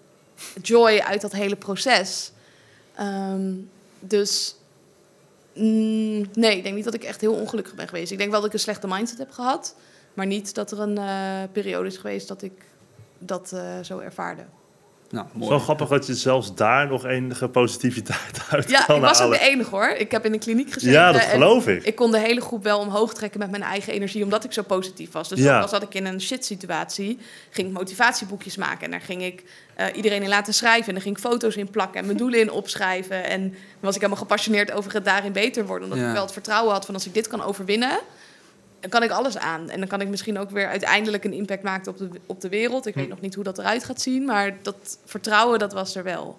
joy 0.63 0.99
uit 0.99 1.21
dat 1.21 1.33
hele 1.33 1.57
proces. 1.57 2.33
Ehm, 2.95 3.55
dus 3.99 4.57
mm, 5.55 6.27
nee, 6.35 6.57
ik 6.57 6.63
denk 6.63 6.75
niet 6.75 6.85
dat 6.85 6.95
ik 6.95 7.05
echt 7.05 7.21
heel 7.21 7.35
ongelukkig 7.35 7.75
ben 7.75 7.89
geweest. 7.89 8.11
Ik 8.11 8.19
denk 8.19 8.31
wel 8.31 8.41
dat 8.41 8.49
ik 8.49 8.55
een 8.55 8.61
slechte 8.61 8.87
mindset 8.87 9.19
heb 9.19 9.31
gehad. 9.31 9.75
Maar 10.15 10.27
niet 10.27 10.55
dat 10.55 10.71
er 10.71 10.81
een 10.81 10.99
eh, 10.99 11.53
periode 11.53 11.89
is 11.89 11.97
geweest 11.97 12.29
dat 12.29 12.43
ik 12.43 12.65
dat 13.19 13.53
eh, 13.53 13.81
zo 13.81 13.99
ervaarde. 13.99 14.45
Nou, 15.11 15.27
mooi. 15.33 15.51
wel 15.51 15.59
grappig 15.59 15.89
dat 15.89 16.07
je 16.07 16.15
zelfs 16.15 16.55
daar 16.55 16.87
nog 16.89 17.05
enige 17.05 17.49
positiviteit 17.49 18.41
uit 18.51 18.71
Ja, 18.71 18.83
kan 18.83 18.97
ik 18.97 19.03
was 19.03 19.21
ook 19.21 19.33
de 19.33 19.39
enige 19.39 19.71
hoor. 19.71 19.89
Ik 19.89 20.11
heb 20.11 20.25
in 20.25 20.33
een 20.33 20.39
kliniek 20.39 20.73
gezeten. 20.73 20.93
Ja, 20.93 21.13
dat 21.13 21.23
en 21.23 21.29
geloof 21.29 21.67
ik. 21.69 21.83
Ik 21.85 21.95
kon 21.95 22.11
de 22.11 22.19
hele 22.19 22.41
groep 22.41 22.63
wel 22.63 22.79
omhoog 22.79 23.15
trekken 23.15 23.39
met 23.41 23.51
mijn 23.51 23.63
eigen 23.63 23.93
energie, 23.93 24.25
omdat 24.25 24.45
ik 24.45 24.53
zo 24.53 24.63
positief 24.63 25.13
was. 25.13 25.29
Dus 25.29 25.39
Ja. 25.39 25.61
als 25.61 25.71
dat 25.71 25.83
ik 25.83 25.95
in 25.95 26.07
een 26.07 26.21
shit 26.21 26.45
situatie 26.45 27.19
ging 27.51 27.69
ik 27.69 27.73
motivatieboekjes 27.73 28.57
maken. 28.57 28.85
En 28.85 28.91
daar 28.91 29.01
ging 29.01 29.23
ik 29.23 29.45
eh, 29.75 29.87
iedereen 29.95 30.23
in 30.23 30.29
laten 30.29 30.55
schrijven. 30.55 30.87
En 30.89 30.93
daar 30.95 31.03
ging 31.03 31.17
ik 31.17 31.23
foto's 31.23 31.57
in 31.57 31.71
plakken 31.71 32.01
en 32.01 32.07
mijn 32.07 32.19
doelen 32.23 32.41
in 32.41 32.51
opschrijven. 32.51 33.25
En 33.25 33.41
dan 33.51 33.55
was 33.81 33.95
ik 33.95 34.01
helemaal 34.01 34.23
gepassioneerd 34.23 34.73
over 34.73 34.93
het 34.95 35.05
daarin 35.05 35.33
beter 35.33 35.67
worden. 35.67 35.85
Omdat 35.85 35.99
Ja. 36.03 36.07
ik 36.09 36.13
wel 36.15 36.23
het 36.23 36.33
vertrouwen 36.33 36.73
had 36.73 36.85
van 36.85 36.95
als 36.95 37.07
ik 37.07 37.15
dit 37.15 37.27
kan 37.29 37.43
overwinnen, 37.43 37.99
dan 38.81 38.91
kan 38.91 39.03
ik 39.03 39.11
alles 39.11 39.39
aan. 39.39 39.69
En 39.71 39.79
dan 39.79 39.89
kan 39.89 40.01
ik 40.01 40.09
misschien 40.09 40.39
ook 40.39 40.51
weer 40.51 40.67
uiteindelijk 40.67 41.25
een 41.25 41.33
impact 41.33 41.63
maken 41.63 41.91
op 41.93 41.99
de, 41.99 42.09
op 42.27 42.41
de 42.41 42.49
wereld. 42.49 42.87
Ik 42.87 42.95
weet 42.95 43.05
Hm. 43.05 43.11
nog 43.11 43.21
niet 43.21 43.35
hoe 43.35 43.45
dat 43.45 43.59
eruit 43.59 43.85
gaat 43.85 44.01
zien, 44.01 44.25
maar 44.25 44.57
dat 44.63 44.99
vertrouwen, 45.05 45.59
dat 45.59 45.73
was 45.73 45.95
er 45.95 46.03
wel. 46.03 46.39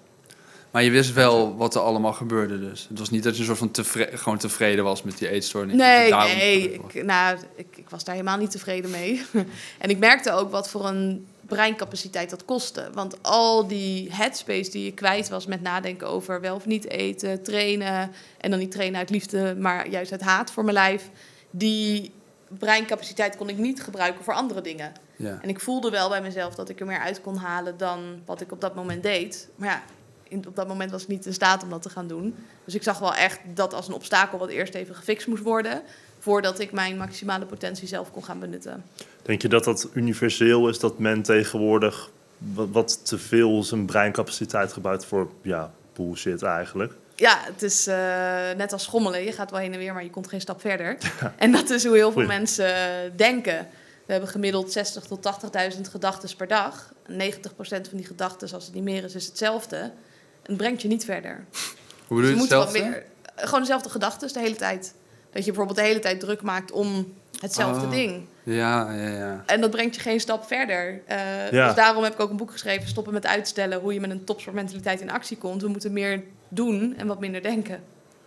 Maar 0.71 0.83
je 0.83 0.91
wist 0.91 1.13
wel 1.13 1.55
wat 1.55 1.75
er 1.75 1.81
allemaal 1.81 2.13
gebeurde 2.13 2.60
dus. 2.60 2.86
Het 2.89 3.00
was 3.00 3.10
niet 3.10 3.24
dat 3.24 3.33
je 3.33 3.39
een 3.39 3.45
soort 3.45 3.57
van 3.57 3.71
tevre- 3.71 4.10
gewoon 4.17 4.38
tevreden 4.38 4.83
was 4.83 5.03
met 5.03 5.17
die 5.17 5.29
eetstoornis. 5.29 5.75
Nee, 5.75 6.10
daarom 6.10 6.31
nee 6.38 6.74
ik, 6.74 7.03
nou, 7.03 7.38
ik, 7.55 7.77
ik 7.77 7.89
was 7.89 8.03
daar 8.03 8.15
helemaal 8.15 8.38
niet 8.38 8.51
tevreden 8.51 8.89
mee. 8.91 9.21
en 9.79 9.89
ik 9.89 9.98
merkte 9.98 10.31
ook 10.31 10.51
wat 10.51 10.69
voor 10.69 10.88
een 10.88 11.27
breincapaciteit 11.41 12.29
dat 12.29 12.45
kostte. 12.45 12.89
Want 12.93 13.15
al 13.24 13.67
die 13.67 14.07
headspace 14.13 14.71
die 14.71 14.86
je 14.86 14.93
kwijt 14.93 15.29
was 15.29 15.45
met 15.45 15.62
nadenken 15.62 16.07
over 16.07 16.41
wel 16.41 16.55
of 16.55 16.65
niet 16.65 16.88
eten, 16.89 17.43
trainen... 17.43 18.12
en 18.38 18.50
dan 18.50 18.60
niet 18.60 18.71
trainen 18.71 19.00
uit 19.00 19.10
liefde, 19.10 19.55
maar 19.60 19.89
juist 19.89 20.12
uit 20.12 20.21
haat 20.21 20.51
voor 20.51 20.63
mijn 20.63 20.75
lijf... 20.75 21.10
die 21.50 22.12
breincapaciteit 22.58 23.38
kon 23.38 23.50
ik 23.50 23.58
niet 23.58 23.84
gebruiken 23.84 24.24
voor 24.24 24.34
andere 24.34 24.62
dingen. 24.62 24.91
Ja. 25.15 25.39
En 25.41 25.50
ik 25.50 25.60
voelde 25.60 25.89
wel 25.89 26.10
bij 26.10 26.22
mezelf 26.22 26.55
dat 26.55 26.70
ik 26.70 26.79
er 26.79 26.86
meer 26.86 27.00
uit 27.00 27.22
kon 27.22 27.36
halen 27.36 27.77
dan 27.77 28.22
wat 28.25 28.41
ik 28.41 28.51
op 28.51 28.62
dat 28.62 28.75
moment 28.75 29.03
deed. 29.03 29.50
Maar 29.55 29.70
ja, 29.70 29.84
in, 30.24 30.48
op 30.48 30.55
dat 30.55 30.67
moment 30.67 30.91
was 30.91 31.01
ik 31.01 31.08
niet 31.08 31.25
in 31.25 31.34
staat 31.34 31.63
om 31.63 31.70
dat 31.70 31.81
te 31.81 31.89
gaan 31.89 32.08
doen. 32.08 32.36
Dus 32.65 32.75
ik 32.75 32.84
zag 32.84 33.00
wel 33.00 33.15
echt 33.15 33.39
dat 33.53 33.74
als 33.74 33.88
een 33.88 33.93
obstakel 33.93 34.38
wat 34.38 34.50
eerst 34.50 34.74
even 34.74 34.96
gefixt 34.96 35.27
moest 35.27 35.43
worden. 35.43 35.81
Voordat 36.20 36.60
ik 36.60 36.72
mijn 36.72 36.98
maximale 36.98 37.46
potentie 37.46 37.88
zelf 37.88 38.12
kon 38.12 38.24
gaan 38.24 38.39
benutten. 38.39 38.84
Denk 39.22 39.41
je 39.41 39.48
dat 39.48 39.63
dat 39.63 39.89
universeel 39.93 40.70
is 40.70 40.79
dat 40.79 41.00
men 41.00 41.22
tegenwoordig 41.22 42.10
wat, 42.38 42.67
wat 42.72 43.05
te 43.05 43.17
veel 43.17 43.63
zijn 43.63 43.86
breincapaciteit 43.86 44.74
gebruikt 44.74 45.05
voor 45.05 45.31
ja, 45.41 45.72
bullshit 45.93 46.43
eigenlijk? 46.43 46.93
Ja, 47.21 47.39
het 47.41 47.61
is 47.61 47.87
eh, 47.87 47.95
net 48.57 48.73
als 48.73 48.83
schommelen. 48.83 49.23
Je 49.23 49.31
gaat 49.31 49.51
wel 49.51 49.59
heen 49.59 49.73
en 49.73 49.79
weer, 49.79 49.93
maar 49.93 50.03
je 50.03 50.09
komt 50.09 50.27
geen 50.27 50.41
stap 50.41 50.61
verder. 50.61 50.97
En 51.37 51.51
dat 51.51 51.69
is 51.69 51.85
hoe 51.85 51.95
heel 51.95 52.11
veel 52.11 52.25
mensen 52.25 52.75
eh, 52.75 53.11
denken. 53.15 53.67
We 54.05 54.11
hebben 54.11 54.29
gemiddeld 54.29 54.77
60.000 54.77 55.07
tot 55.07 55.41
80.000 55.75 55.81
gedachten 55.91 56.35
per 56.35 56.47
dag. 56.47 56.93
90% 57.11 57.13
van 57.63 57.81
die 57.91 58.05
gedachten, 58.05 58.53
als 58.53 58.65
het 58.65 58.73
niet 58.73 58.83
meer 58.83 59.03
is, 59.03 59.15
is 59.15 59.25
hetzelfde. 59.25 59.77
En 59.77 59.91
het 60.43 60.57
brengt 60.57 60.81
je 60.81 60.87
niet 60.87 61.05
verder. 61.05 61.45
Hoe 62.07 62.17
bedoel 62.17 62.23
je 62.23 62.31
wat 62.31 62.41
hetzelfde? 62.41 62.79
meer, 62.79 63.03
eh, 63.35 63.45
gewoon 63.45 63.59
dezelfde 63.59 63.89
gedachten 63.89 64.33
de 64.33 64.39
hele 64.39 64.55
tijd. 64.55 64.93
Dat 65.31 65.45
je 65.45 65.51
bijvoorbeeld 65.51 65.77
de 65.77 65.83
hele 65.85 65.99
tijd 65.99 66.19
druk 66.19 66.41
maakt 66.41 66.71
om 66.71 67.13
hetzelfde 67.39 67.85
Oh. 67.85 67.91
ding. 67.91 68.27
Ja, 68.43 68.91
ja, 68.93 69.09
ja. 69.09 69.43
En 69.45 69.61
dat 69.61 69.71
brengt 69.71 69.95
je 69.95 70.01
geen 70.01 70.19
stap 70.19 70.47
verder. 70.47 71.01
Ja. 71.51 71.65
Dus 71.67 71.75
daarom 71.75 72.03
heb 72.03 72.13
ik 72.13 72.19
ook 72.19 72.29
een 72.29 72.37
boek 72.37 72.51
geschreven, 72.51 72.87
Stoppen 72.87 73.13
met 73.13 73.25
uitstellen, 73.25 73.79
hoe 73.79 73.93
je 73.93 73.99
met 73.99 74.09
een 74.09 74.23
topsportmentaliteit 74.23 75.01
in 75.01 75.11
actie 75.11 75.37
komt. 75.37 75.61
We 75.61 75.67
moeten 75.67 75.93
meer 75.93 76.23
doen 76.51 76.93
en 76.98 77.08
wat 77.08 77.20
minder 77.20 77.41
denken. 77.41 77.79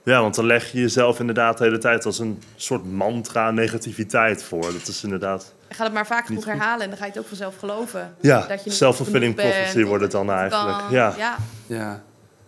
Ja, 0.02 0.20
want 0.20 0.34
dan 0.34 0.46
leg 0.46 0.72
je 0.72 0.80
jezelf 0.80 1.20
inderdaad 1.20 1.58
de 1.58 1.64
hele 1.64 1.78
tijd 1.78 2.06
als 2.06 2.18
een 2.18 2.42
soort 2.56 2.92
mantra 2.92 3.50
negativiteit 3.50 4.42
voor. 4.42 4.62
Dat 4.62 4.88
is 4.88 5.04
inderdaad... 5.04 5.54
Je 5.68 5.74
gaat 5.74 5.86
het 5.86 5.94
maar 5.94 6.06
vaak 6.06 6.26
genoeg 6.26 6.44
goed. 6.44 6.52
herhalen 6.52 6.82
en 6.82 6.88
dan 6.88 6.98
ga 6.98 7.04
je 7.04 7.10
het 7.10 7.20
ook 7.20 7.26
vanzelf 7.26 7.56
geloven. 7.56 8.14
Ja, 8.20 8.38
Dat 8.38 8.48
je 8.48 8.64
niet 8.64 8.74
self-fulfilling 8.74 9.34
prophecy 9.34 9.84
wordt 9.84 10.02
het 10.02 10.12
dan 10.12 10.30
eigenlijk. 10.30 10.78
kan. 10.78 10.90
Ja. 10.90 11.14
ja. 11.18 11.36
Ja. 11.66 12.02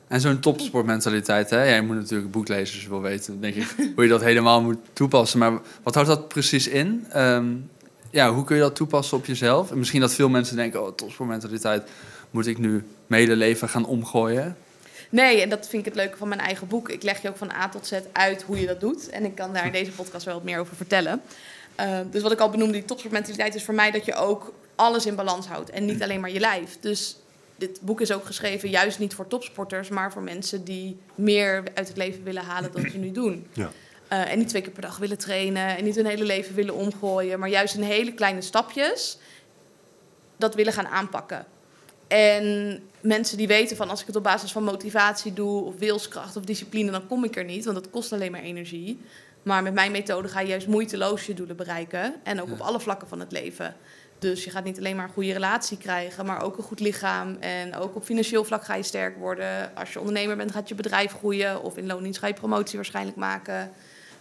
En 0.09 0.21
zo'n 0.21 0.38
topsportmentaliteit, 0.38 1.50
hè? 1.50 1.62
Jij 1.64 1.80
moet 1.83 1.97
natuurlijk 1.97 2.25
een 2.25 2.30
boek 2.30 2.49
lezen 2.49 2.75
als 2.75 2.83
je 2.83 2.88
wil 2.88 3.00
weten, 3.00 3.40
denk 3.40 3.54
ik, 3.54 3.75
hoe 3.95 4.04
je 4.04 4.11
dat 4.11 4.23
helemaal 4.23 4.62
moet 4.62 4.78
toepassen. 4.92 5.38
Maar 5.38 5.52
wat 5.83 5.95
houdt 5.95 6.09
dat 6.09 6.28
precies 6.28 6.68
in? 6.68 7.06
Ehm, 7.11 7.47
ja, 8.11 8.33
hoe 8.33 8.45
kun 8.45 8.56
je 8.56 8.62
dat 8.62 8.76
toepassen 8.76 9.16
op 9.16 9.26
jezelf? 9.26 9.71
En 9.71 9.78
misschien 9.78 10.00
dat 10.00 10.14
veel 10.14 10.28
mensen 10.28 10.56
denken, 10.56 10.83
oh, 10.83 10.95
topsportmentaliteit 10.95 11.88
moet 12.30 12.47
ik 12.47 12.59
nu 12.59 12.85
mijn 13.06 13.23
hele 13.23 13.37
leven 13.37 13.68
gaan 13.68 13.87
omgooien. 13.87 14.56
Nee, 15.10 15.42
en 15.42 15.48
dat 15.48 15.68
vind 15.68 15.86
ik 15.86 15.94
het 15.94 16.02
leuke 16.02 16.16
van 16.16 16.28
mijn 16.28 16.40
eigen 16.40 16.66
boek. 16.66 16.88
Ik 16.88 17.02
leg 17.02 17.22
je 17.22 17.28
ook 17.28 17.36
van 17.36 17.50
A 17.50 17.68
tot 17.68 17.86
Z 17.86 17.92
uit 18.12 18.42
hoe 18.42 18.60
je 18.60 18.66
dat 18.66 18.80
doet. 18.80 19.08
En 19.08 19.25
ik 19.25 19.34
kan 19.34 19.52
daar 19.52 19.66
in 19.66 19.72
deze 19.72 19.90
podcast 19.90 20.25
wel 20.25 20.34
wat 20.34 20.44
meer 20.44 20.58
over 20.58 20.76
vertellen. 20.76 21.22
Uh, 21.80 21.98
dus 22.10 22.22
wat 22.22 22.32
ik 22.32 22.40
al 22.40 22.50
benoemde, 22.50 22.72
die 22.72 22.84
topsportmentaliteit 22.84 23.54
is 23.54 23.64
voor 23.64 23.75
mij 23.75 23.90
dat 23.90 24.04
je 24.04 24.14
ook 24.14 24.54
alles 24.75 25.06
in 25.06 25.14
balans 25.14 25.46
houdt. 25.46 25.70
En 25.70 25.84
niet 25.84 26.02
alleen 26.02 26.20
maar 26.20 26.30
je 26.30 26.40
lijf. 26.40 26.76
Dus 26.80 27.16
dit 27.56 27.80
boek 27.80 28.00
is 28.00 28.12
ook 28.12 28.25
geschreven 28.25 28.70
juist 28.70 28.98
niet 28.98 29.14
voor 29.14 29.26
topsporters, 29.26 29.88
maar 29.88 30.12
voor 30.12 30.22
mensen 30.22 30.64
die 30.64 30.98
meer 31.14 31.62
uit 31.75 31.88
het 31.88 31.96
leven 31.96 32.25
willen 32.25 32.42
halen 32.42 32.72
dan 32.72 32.90
ze 32.90 32.98
nu 32.98 33.10
doen. 33.10 33.46
Ja. 33.52 33.70
Uh, 34.12 34.32
en 34.32 34.38
niet 34.38 34.48
twee 34.48 34.62
keer 34.62 34.72
per 34.72 34.82
dag 34.82 34.98
willen 34.98 35.18
trainen 35.18 35.76
en 35.76 35.84
niet 35.84 35.94
hun 35.94 36.06
hele 36.06 36.25
leven 36.25 36.54
willen 36.54 36.75
omgooien, 36.75 37.38
maar 37.38 37.48
juist 37.48 37.75
in 37.75 37.82
hele 37.82 38.12
kleine 38.12 38.40
stapjes 38.40 39.18
dat 40.36 40.54
willen 40.54 40.72
gaan 40.72 40.86
aanpakken. 40.86 41.46
En 42.06 42.80
mensen 43.06 43.36
die 43.36 43.46
weten 43.46 43.76
van 43.76 43.90
als 43.90 44.00
ik 44.00 44.06
het 44.06 44.16
op 44.16 44.22
basis 44.22 44.52
van 44.52 44.64
motivatie 44.64 45.32
doe, 45.32 45.64
of 45.64 45.78
wilskracht 45.78 46.36
of 46.36 46.44
discipline, 46.44 46.90
dan 46.90 47.06
kom 47.06 47.25
ik 47.25 47.36
er 47.36 47.44
niet, 47.44 47.64
want 47.64 47.76
dat 47.76 47.90
kost 47.90 48.12
alleen 48.12 48.30
maar 48.32 48.40
energie. 48.40 49.00
Maar 49.42 49.62
met 49.62 49.75
mijn 49.75 49.92
methode 49.92 50.28
ga 50.28 50.40
je 50.40 50.48
juist 50.48 50.66
moeiteloos 50.66 51.26
je 51.26 51.34
doelen 51.34 51.56
bereiken. 51.56 52.14
En 52.22 52.40
ook 52.40 52.46
Ja. 52.46 52.52
op 52.52 52.60
alle 52.60 52.80
vlakken 52.80 53.08
van 53.08 53.20
het 53.20 53.32
leven. 53.32 53.76
Dus 54.18 54.44
je 54.44 54.50
gaat 54.50 54.64
niet 54.64 54.78
alleen 54.78 54.96
maar 54.96 55.04
een 55.04 55.12
goede 55.12 55.32
relatie 55.32 55.78
krijgen, 55.78 56.26
maar 56.26 56.42
ook 56.42 56.56
een 56.58 56.64
goed 56.64 56.80
lichaam. 56.80 57.36
En 57.40 57.75
ook 57.76 57.96
op 57.96 58.04
financieel 58.04 58.44
vlak 58.44 58.64
ga 58.64 58.75
je 58.75 58.82
sterk 58.82 59.16
worden. 59.16 59.76
Als 59.76 59.92
je 59.92 59.98
ondernemer 59.98 60.36
bent, 60.36 60.52
gaat 60.52 60.68
je 60.68 60.75
bedrijf 60.75 61.12
groeien. 61.12 61.62
Of 61.62 61.76
in 61.76 61.86
loondienst 61.86 62.18
ga 62.18 62.26
je 62.26 62.34
promotie 62.34 62.76
waarschijnlijk 62.76 63.16
maken. 63.16 63.70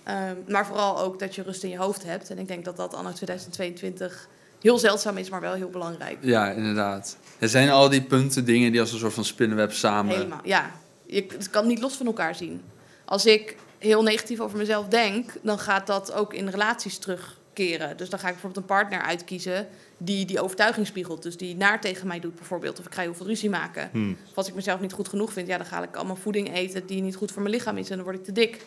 Um, 0.08 0.44
maar 0.48 0.65
vooral 0.65 1.00
ook 1.00 1.20
dat 1.20 1.36
je 1.36 1.42
rust 1.44 1.63
in 1.63 1.70
je 1.70 1.77
hoofd 1.77 2.04
hebt. 2.04 2.30
En 2.30 2.38
ik 2.38 2.48
denk 2.48 2.65
dat 2.65 2.77
dat 2.77 2.94
anno 2.94 3.12
2022 3.12 4.27
heel 4.66 4.80
zeldzaam 4.80 5.18
is, 5.18 5.30
maar 5.30 5.42
wel 5.42 5.54
heel 5.54 5.70
belangrijk. 5.70 6.18
Ja, 6.22 6.52
inderdaad. 6.52 7.18
Er 7.40 7.50
zijn 7.50 7.70
al 7.70 7.90
die 7.90 8.02
punten, 8.02 8.46
dingen 8.46 8.72
die 8.72 8.82
als 8.82 8.92
een 8.92 9.00
soort 9.00 9.14
van 9.14 9.26
spinnenweb 9.26 9.72
samen... 9.72 10.16
Helemaal, 10.16 10.42
ja. 10.44 10.72
Je 11.06 11.26
het 11.28 11.50
kan 11.50 11.68
niet 11.68 11.80
los 11.80 11.96
van 11.96 12.06
elkaar 12.06 12.36
zien. 12.36 12.62
Als 13.06 13.26
ik 13.26 13.56
heel 13.78 14.04
negatief 14.04 14.40
over 14.40 14.58
mezelf 14.58 14.88
denk, 14.88 15.32
dan 15.42 15.60
gaat 15.60 15.88
dat 15.88 16.14
ook 16.14 16.34
in 16.34 16.48
relaties 16.48 16.98
terugkeren. 16.98 17.98
Dus 17.98 18.10
dan 18.10 18.20
ga 18.20 18.28
ik 18.28 18.34
bijvoorbeeld 18.34 18.62
een 18.62 18.76
partner 18.76 19.02
uitkiezen 19.02 19.68
die 19.98 20.26
die 20.26 20.42
overtuiging 20.42 20.88
spiegelt. 20.88 21.24
Dus 21.24 21.38
die 21.38 21.56
naar 21.56 21.82
tegen 21.82 22.08
mij 22.08 22.20
doet 22.20 22.36
bijvoorbeeld. 22.36 22.80
Of 22.80 22.86
ik 22.86 22.94
ga 22.94 23.02
heel 23.02 23.16
veel 23.16 23.26
ruzie 23.26 23.50
maken. 23.50 23.90
Hmm. 23.92 24.18
Of 24.30 24.36
als 24.36 24.48
ik 24.48 24.56
mezelf 24.56 24.80
niet 24.80 24.94
goed 24.94 25.08
genoeg 25.08 25.34
vind, 25.34 25.48
ja, 25.48 25.58
dan 25.58 25.66
ga 25.66 25.84
ik 25.84 25.96
allemaal 25.96 26.16
voeding 26.16 26.56
eten 26.56 26.86
die 26.86 27.02
niet 27.02 27.16
goed 27.16 27.32
voor 27.32 27.42
mijn 27.42 27.54
lichaam 27.54 27.78
is. 27.78 27.90
En 27.90 27.96
dan 27.96 28.06
word 28.06 28.18
ik 28.18 28.24
te 28.24 28.32
dik. 28.32 28.66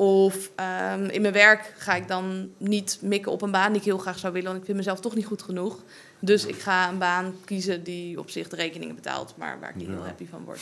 Of 0.00 0.50
um, 0.94 1.04
in 1.04 1.20
mijn 1.22 1.32
werk 1.34 1.72
ga 1.78 1.94
ik 1.94 2.08
dan 2.08 2.50
niet 2.58 2.98
mikken 3.02 3.32
op 3.32 3.42
een 3.42 3.50
baan 3.50 3.68
die 3.72 3.80
ik 3.80 3.86
heel 3.86 3.98
graag 3.98 4.18
zou 4.18 4.32
willen. 4.32 4.48
Want 4.48 4.58
ik 4.60 4.64
vind 4.64 4.76
mezelf 4.76 5.00
toch 5.00 5.14
niet 5.14 5.26
goed 5.26 5.42
genoeg. 5.42 5.76
Dus 6.18 6.46
ik 6.46 6.60
ga 6.60 6.88
een 6.88 6.98
baan 6.98 7.34
kiezen 7.44 7.82
die 7.82 8.18
op 8.18 8.30
zich 8.30 8.48
de 8.48 8.56
rekeningen 8.56 8.94
betaalt. 8.94 9.34
Maar 9.36 9.56
waar 9.60 9.68
ik 9.68 9.74
niet 9.74 9.86
Ja. 9.86 9.92
heel 9.92 10.04
happy 10.04 10.26
van 10.30 10.44
word. 10.44 10.60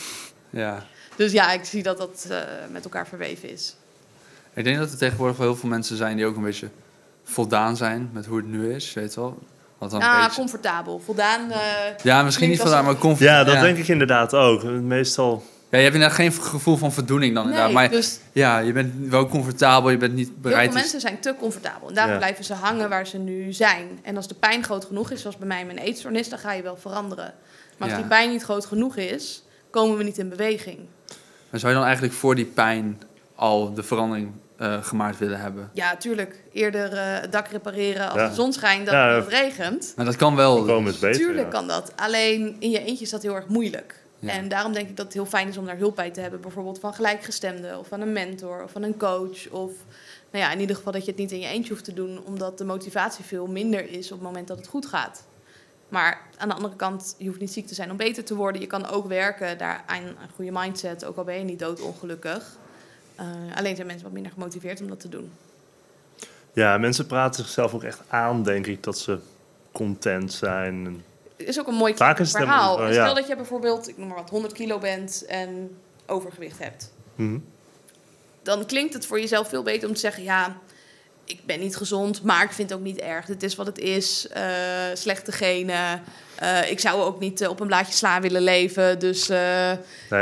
Ja. 0.49 0.85
Dus 1.15 1.31
ja, 1.31 1.51
ik 1.51 1.63
zie 1.65 1.83
dat 1.83 1.97
dat 1.97 2.27
uh, 2.31 2.37
met 2.71 2.83
elkaar 2.83 3.07
verweven 3.07 3.49
is. 3.49 3.75
Ik 4.53 4.63
denk 4.63 4.77
dat 4.77 4.91
er 4.91 4.97
tegenwoordig 4.97 5.37
wel 5.37 5.47
heel 5.47 5.55
veel 5.55 5.69
mensen 5.69 5.97
zijn 5.97 6.15
die 6.17 6.25
ook 6.25 6.35
een 6.35 6.43
beetje 6.43 6.69
voldaan 7.23 7.77
zijn 7.77 8.09
met 8.13 8.25
hoe 8.25 8.37
het 8.37 8.47
nu 8.47 8.73
is, 8.73 8.93
weet 8.93 9.13
je 9.13 9.19
wel. 9.19 9.37
Wat 9.77 9.91
dan 9.91 10.01
een 10.01 10.07
Ah, 10.07 10.23
beetje... 10.23 10.35
comfortabel. 10.39 10.99
Voldaan. 11.05 11.49
Uh, 11.49 11.57
Ja, 12.03 12.23
misschien 12.23 12.49
niet 12.49 12.59
voldaan, 12.61 12.85
maar 12.85 12.97
comfort. 12.97 13.29
Ja, 13.29 13.43
dat 13.43 13.59
denk 13.59 13.77
ik 13.77 13.87
inderdaad 13.87 14.33
ook. 14.33 14.63
Meestal... 14.63 15.43
Ja, 15.71 15.77
je 15.77 15.83
hebt 15.83 15.93
inderdaad 15.95 16.17
geen 16.17 16.31
gevoel 16.31 16.77
van 16.77 16.91
voldoening 16.91 17.33
dan 17.33 17.43
inderdaad. 17.43 17.65
nee, 17.65 17.75
Maar 17.75 17.89
dus 17.89 18.19
ja, 18.31 18.59
je 18.59 18.71
bent 18.71 18.93
wel 19.09 19.27
comfortabel, 19.27 19.89
je 19.89 19.97
bent 19.97 20.13
niet 20.13 20.27
heel 20.27 20.37
bereid... 20.41 20.71
veel 20.71 20.79
mensen 20.79 20.99
zijn 20.99 21.19
te 21.19 21.35
comfortabel. 21.39 21.87
En 21.87 21.93
daarom 21.93 22.13
Ja. 22.13 22.19
blijven 22.19 22.43
ze 22.43 22.53
hangen 22.53 22.89
waar 22.89 23.07
ze 23.07 23.17
nu 23.17 23.53
zijn. 23.53 23.99
En 24.03 24.15
als 24.15 24.27
de 24.27 24.33
pijn 24.35 24.63
groot 24.63 24.85
genoeg 24.85 25.11
is, 25.11 25.21
zoals 25.21 25.37
bij 25.37 25.47
mij 25.47 25.65
mijn 25.65 25.77
eetstoornis, 25.77 26.29
dan 26.29 26.39
ga 26.39 26.53
je 26.53 26.61
wel 26.61 26.77
veranderen. 26.77 27.33
Maar 27.77 27.87
als 27.87 27.91
Ja. 27.91 27.97
die 27.97 28.05
pijn 28.07 28.29
niet 28.29 28.43
groot 28.43 28.65
genoeg 28.65 28.95
is, 28.95 29.43
komen 29.69 29.97
we 29.97 30.03
niet 30.03 30.17
in 30.17 30.29
beweging. 30.29 30.77
Maar 31.49 31.59
zou 31.59 31.71
je 31.71 31.77
dan 31.77 31.87
eigenlijk 31.87 32.17
voor 32.17 32.35
die 32.35 32.45
pijn 32.45 33.01
al 33.35 33.73
de 33.73 33.83
verandering 33.83 34.31
eh, 34.57 34.83
gemaakt 34.83 35.17
willen 35.17 35.39
hebben? 35.39 35.69
Ja, 35.73 35.95
tuurlijk. 35.95 36.43
Eerder 36.53 36.93
eh, 36.93 37.21
het 37.21 37.31
dak 37.31 37.47
repareren 37.47 38.09
als 38.09 38.19
Ja. 38.19 38.27
de 38.27 38.33
zon 38.35 38.53
schijnt 38.53 38.85
dan 38.85 38.95
Ja, 38.95 39.15
het 39.15 39.27
regent. 39.27 39.93
Maar 39.95 40.05
dat 40.05 40.15
kan 40.15 40.35
wel. 40.35 40.63
Komen 40.65 40.91
is 40.93 40.99
beter. 40.99 41.19
Tuurlijk 41.21 41.45
ja. 41.45 41.51
kan 41.51 41.67
dat. 41.67 41.91
Alleen 41.95 42.55
in 42.59 42.69
je 42.69 42.79
eentje 42.85 43.03
is 43.03 43.09
dat 43.09 43.21
heel 43.21 43.35
erg 43.35 43.47
moeilijk. 43.47 43.95
Ja. 44.19 44.31
En 44.31 44.47
daarom 44.47 44.73
denk 44.73 44.89
ik 44.89 44.97
dat 44.97 45.05
het 45.05 45.13
heel 45.13 45.25
fijn 45.25 45.47
is 45.47 45.57
om 45.57 45.65
daar 45.65 45.77
hulp 45.77 45.95
bij 45.95 46.11
te 46.11 46.21
hebben. 46.21 46.41
Bijvoorbeeld 46.41 46.79
van 46.79 46.93
gelijkgestemden 46.93 47.79
of 47.79 47.87
van 47.87 48.01
een 48.01 48.13
mentor 48.13 48.63
of 48.63 48.71
van 48.71 48.83
een 48.83 48.97
coach. 48.97 49.49
Of 49.49 49.71
nou 50.31 50.43
ja, 50.43 50.51
in 50.51 50.59
ieder 50.59 50.75
geval 50.75 50.91
dat 50.91 51.05
je 51.05 51.11
het 51.11 51.19
niet 51.19 51.31
in 51.31 51.39
je 51.39 51.47
eentje 51.47 51.71
hoeft 51.71 51.85
te 51.85 51.93
doen. 51.93 52.19
Omdat 52.25 52.57
de 52.57 52.65
motivatie 52.65 53.25
veel 53.25 53.47
minder 53.47 53.89
is 53.89 54.11
op 54.11 54.17
het 54.17 54.27
moment 54.27 54.47
dat 54.47 54.57
het 54.57 54.67
goed 54.67 54.85
gaat. 54.85 55.23
Maar 55.89 56.21
aan 56.37 56.47
de 56.47 56.55
andere 56.55 56.75
kant, 56.75 57.15
je 57.17 57.27
hoeft 57.27 57.39
niet 57.39 57.51
ziek 57.51 57.67
te 57.67 57.73
zijn 57.73 57.91
om 57.91 57.97
beter 57.97 58.23
te 58.23 58.35
worden. 58.35 58.61
Je 58.61 58.67
kan 58.67 58.87
ook 58.87 59.07
werken 59.07 59.57
daar 59.57 59.83
aan 59.85 60.03
een 60.03 60.15
goede 60.35 60.51
mindset, 60.51 61.05
ook 61.05 61.17
al 61.17 61.23
ben 61.23 61.37
je 61.37 61.43
niet 61.43 61.59
doodongelukkig. 61.59 62.57
Uh, 63.19 63.25
alleen 63.55 63.75
zijn 63.75 63.87
mensen 63.87 64.05
wat 64.05 64.13
minder 64.13 64.31
gemotiveerd 64.31 64.81
om 64.81 64.87
dat 64.87 64.99
te 64.99 65.09
doen. 65.09 65.31
Ja, 66.53 66.77
mensen 66.77 67.05
praten 67.05 67.43
zichzelf 67.43 67.73
ook 67.73 67.83
echt 67.83 68.01
aan, 68.07 68.43
denk 68.43 68.67
ik, 68.67 68.83
dat 68.83 68.97
ze 68.97 69.19
content 69.71 70.33
zijn. 70.33 71.03
Is 71.45 71.59
ook 71.59 71.67
een 71.67 71.73
mooi 71.73 71.95
Vaak 71.95 72.19
is 72.19 72.27
het 72.33 72.37
verhaal. 72.37 72.79
niet, 72.79 72.93
Stel 72.93 73.05
ja. 73.05 73.13
dat 73.13 73.27
je 73.27 73.35
bijvoorbeeld, 73.35 73.87
ik 73.89 73.97
noem 73.97 74.07
maar 74.07 74.17
wat, 74.17 74.29
100 74.29 74.53
kilo 74.53 74.77
bent 74.77 75.25
en 75.25 75.77
overgewicht 76.05 76.59
hebt. 76.59 76.93
Mhm. 77.15 77.37
Dan 78.41 78.65
klinkt 78.65 78.93
het 78.93 79.05
voor 79.05 79.19
jezelf 79.19 79.49
veel 79.49 79.63
beter 79.63 79.87
om 79.87 79.93
te 79.93 79.99
zeggen, 79.99 80.23
ja, 80.23 80.57
ik 81.25 81.45
ben 81.45 81.59
niet 81.59 81.75
gezond, 81.75 82.23
maar 82.23 82.43
ik 82.43 82.51
vind 82.51 82.69
het 82.69 82.79
ook 82.79 82.85
niet 82.85 82.97
erg. 82.97 83.27
Het 83.27 83.43
is 83.43 83.55
wat 83.55 83.65
het 83.65 83.77
is, 83.77 84.27
uh, 84.37 84.43
slechte 84.93 85.31
genen. 85.31 86.03
Uh, 86.43 86.71
ik 86.71 86.79
zou 86.79 87.01
ook 87.01 87.19
niet 87.19 87.41
uh, 87.41 87.49
op 87.49 87.59
een 87.59 87.67
blaadje 87.67 87.93
sla 87.93 88.21
willen 88.21 88.41
leven, 88.41 88.99
dus 88.99 89.27
Nee, 89.27 89.77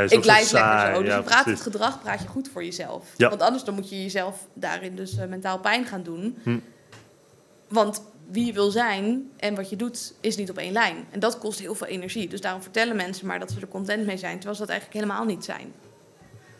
ik 0.08 0.20
blijf 0.20 0.52
lekker 0.52 0.94
zo. 0.94 1.02
Dus 1.02 1.10
Ja, 1.10 1.16
je 1.16 1.22
praat 1.22 1.42
precies. 1.42 1.64
het 1.64 1.72
gedrag 1.72 2.02
praat 2.02 2.22
je 2.22 2.28
goed 2.28 2.48
voor 2.52 2.64
jezelf. 2.64 3.04
Ja. 3.16 3.28
Want 3.28 3.42
anders 3.42 3.64
dan 3.64 3.74
moet 3.74 3.88
je 3.88 4.02
jezelf 4.02 4.46
daarin 4.54 4.96
dus 4.96 5.14
mentaal 5.28 5.58
pijn 5.58 5.86
gaan 5.86 6.02
doen. 6.02 6.38
Hm. 6.42 6.58
Want 7.68 8.02
wie 8.30 8.46
je 8.46 8.52
wil 8.52 8.70
zijn 8.70 9.30
en 9.36 9.54
wat 9.54 9.70
je 9.70 9.76
doet, 9.76 10.12
is 10.20 10.36
niet 10.36 10.50
op 10.50 10.56
één 10.58 10.72
lijn. 10.72 10.96
En 11.10 11.20
dat 11.20 11.38
kost 11.38 11.58
heel 11.58 11.74
veel 11.74 11.86
energie. 11.86 12.28
Dus 12.28 12.40
daarom 12.40 12.62
vertellen 12.62 12.96
mensen 12.96 13.26
maar 13.26 13.38
dat 13.38 13.50
ze 13.50 13.60
er 13.60 13.68
content 13.68 14.06
mee 14.06 14.16
zijn, 14.16 14.34
terwijl 14.34 14.54
ze 14.54 14.60
dat 14.60 14.70
eigenlijk 14.70 15.00
helemaal 15.00 15.24
niet 15.24 15.44
zijn. 15.44 15.72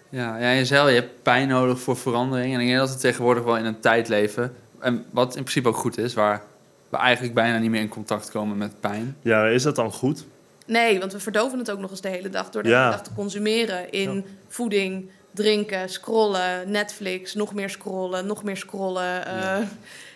Ja, 0.08 0.37
ja, 0.38 0.50
je 0.50 0.64
zei 0.64 0.88
je 0.88 1.00
hebt 1.00 1.22
pijn 1.22 1.48
nodig 1.48 1.80
voor 1.80 1.96
verandering. 1.96 2.54
En 2.54 2.60
ik 2.60 2.66
denk 2.66 2.78
dat 2.78 2.90
we 2.92 2.98
tegenwoordig 2.98 3.44
wel 3.44 3.56
in 3.56 3.64
een 3.64 3.80
tijd 3.80 4.08
leven. 4.08 4.54
En 4.78 5.04
wat 5.10 5.26
in 5.37 5.42
principe 5.42 5.68
ook 5.68 5.76
goed 5.76 5.98
is, 5.98 6.14
waar 6.14 6.42
we 6.88 6.96
eigenlijk 6.96 7.34
bijna 7.34 7.58
niet 7.58 7.70
meer 7.70 7.80
in 7.80 7.88
contact 7.88 8.30
komen 8.30 8.56
met 8.56 8.80
pijn. 8.80 9.16
Ja, 9.22 9.46
is 9.46 9.62
dat 9.62 9.76
dan 9.76 9.92
goed? 9.92 10.25
Nee, 10.66 10.98
want 10.98 11.12
we 11.12 11.20
verdoven 11.20 11.58
het 11.58 11.70
ook 11.70 11.78
nog 11.78 11.90
eens 11.90 12.00
de 12.00 12.08
hele 12.08 12.28
dag 12.30 12.50
door 12.50 12.62
de 12.62 12.68
Ja. 12.68 12.78
hele 12.78 12.90
dag 12.90 13.02
te 13.04 13.12
consumeren 13.14 13.90
in 13.92 14.14
Ja. 14.14 14.22
voeding, 14.48 15.10
drinken, 15.34 15.88
scrollen, 15.88 16.70
Netflix, 16.70 17.34
nog 17.34 17.54
meer 17.54 17.70
scrollen, 17.70 18.26
nog 18.26 18.42
meer 18.42 18.56
scrollen. 18.56 19.26
eh. 19.26 19.40
Ja. 19.40 19.62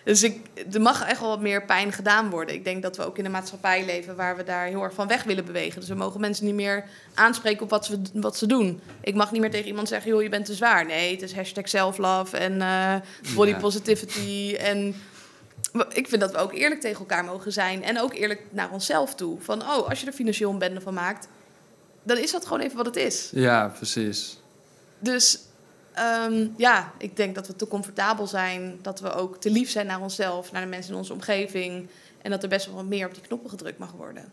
Dus 0.03 0.23
ik, 0.23 0.39
er 0.73 0.81
mag 0.81 1.05
echt 1.07 1.19
wel 1.19 1.29
wat 1.29 1.41
meer 1.41 1.65
pijn 1.65 1.91
gedaan 1.91 2.29
worden. 2.29 2.55
Ik 2.55 2.63
denk 2.63 2.81
dat 2.81 2.97
we 2.97 3.05
ook 3.05 3.17
in 3.17 3.25
een 3.25 3.31
maatschappij 3.31 3.85
leven 3.85 4.15
waar 4.15 4.35
we 4.35 4.43
daar 4.43 4.65
heel 4.65 4.83
erg 4.83 4.93
van 4.93 5.07
weg 5.07 5.23
willen 5.23 5.45
bewegen. 5.45 5.79
Dus 5.79 5.89
we 5.89 5.95
mogen 5.95 6.19
mensen 6.19 6.45
niet 6.45 6.53
meer 6.55 6.85
aanspreken 7.13 7.63
op 7.63 7.69
wat 7.69 7.85
ze, 7.85 8.01
wat 8.13 8.37
ze 8.37 8.45
doen. 8.45 8.81
Ik 9.01 9.15
mag 9.15 9.31
niet 9.31 9.41
meer 9.41 9.51
tegen 9.51 9.67
iemand 9.67 9.87
zeggen, 9.87 10.11
joh, 10.11 10.21
je 10.21 10.29
bent 10.29 10.45
te 10.45 10.53
zwaar. 10.53 10.85
Nee, 10.85 11.11
het 11.11 11.21
is 11.21 11.33
hashtag 11.35 11.69
self-love 11.69 12.37
en 12.37 12.61
eh, 12.61 12.95
body 13.35 13.49
Ja. 13.49 13.57
positivity 13.57 14.55
en... 14.59 14.95
Ik 15.93 16.07
vind 16.07 16.21
dat 16.21 16.31
we 16.31 16.37
ook 16.37 16.53
eerlijk 16.53 16.81
tegen 16.81 16.99
elkaar 16.99 17.25
mogen 17.25 17.51
zijn. 17.51 17.83
En 17.83 17.99
ook 18.01 18.13
eerlijk 18.13 18.41
naar 18.49 18.71
onszelf 18.71 19.15
toe. 19.15 19.37
Van, 19.41 19.61
oh, 19.61 19.89
als 19.89 19.99
je 19.99 20.05
er 20.07 20.13
financieel 20.13 20.51
een 20.51 20.57
bende 20.57 20.81
van 20.81 20.93
maakt... 20.93 21.27
dan 22.03 22.17
is 22.17 22.31
dat 22.31 22.43
gewoon 22.45 22.59
even 22.59 22.77
wat 22.77 22.85
het 22.85 22.95
is. 22.95 23.29
Ja, 23.31 23.67
precies. 23.67 24.37
Dus 24.99 25.39
ehm, 25.93 26.47
ja, 26.57 26.91
ik 26.97 27.15
denk 27.15 27.35
dat 27.35 27.47
we 27.47 27.55
te 27.55 27.67
comfortabel 27.67 28.27
zijn. 28.27 28.79
Dat 28.81 28.99
we 28.99 29.13
ook 29.13 29.37
te 29.41 29.49
lief 29.49 29.69
zijn 29.69 29.85
naar 29.85 30.01
onszelf, 30.01 30.51
naar 30.51 30.61
de 30.61 30.67
mensen 30.67 30.91
in 30.91 30.97
onze 30.97 31.13
omgeving. 31.13 31.87
En 32.21 32.31
dat 32.31 32.43
er 32.43 32.49
best 32.49 32.65
wel 32.65 32.75
wat 32.75 32.85
meer 32.85 33.05
op 33.07 33.13
die 33.13 33.23
knoppen 33.23 33.49
gedrukt 33.49 33.77
mag 33.77 33.91
worden. 33.91 34.23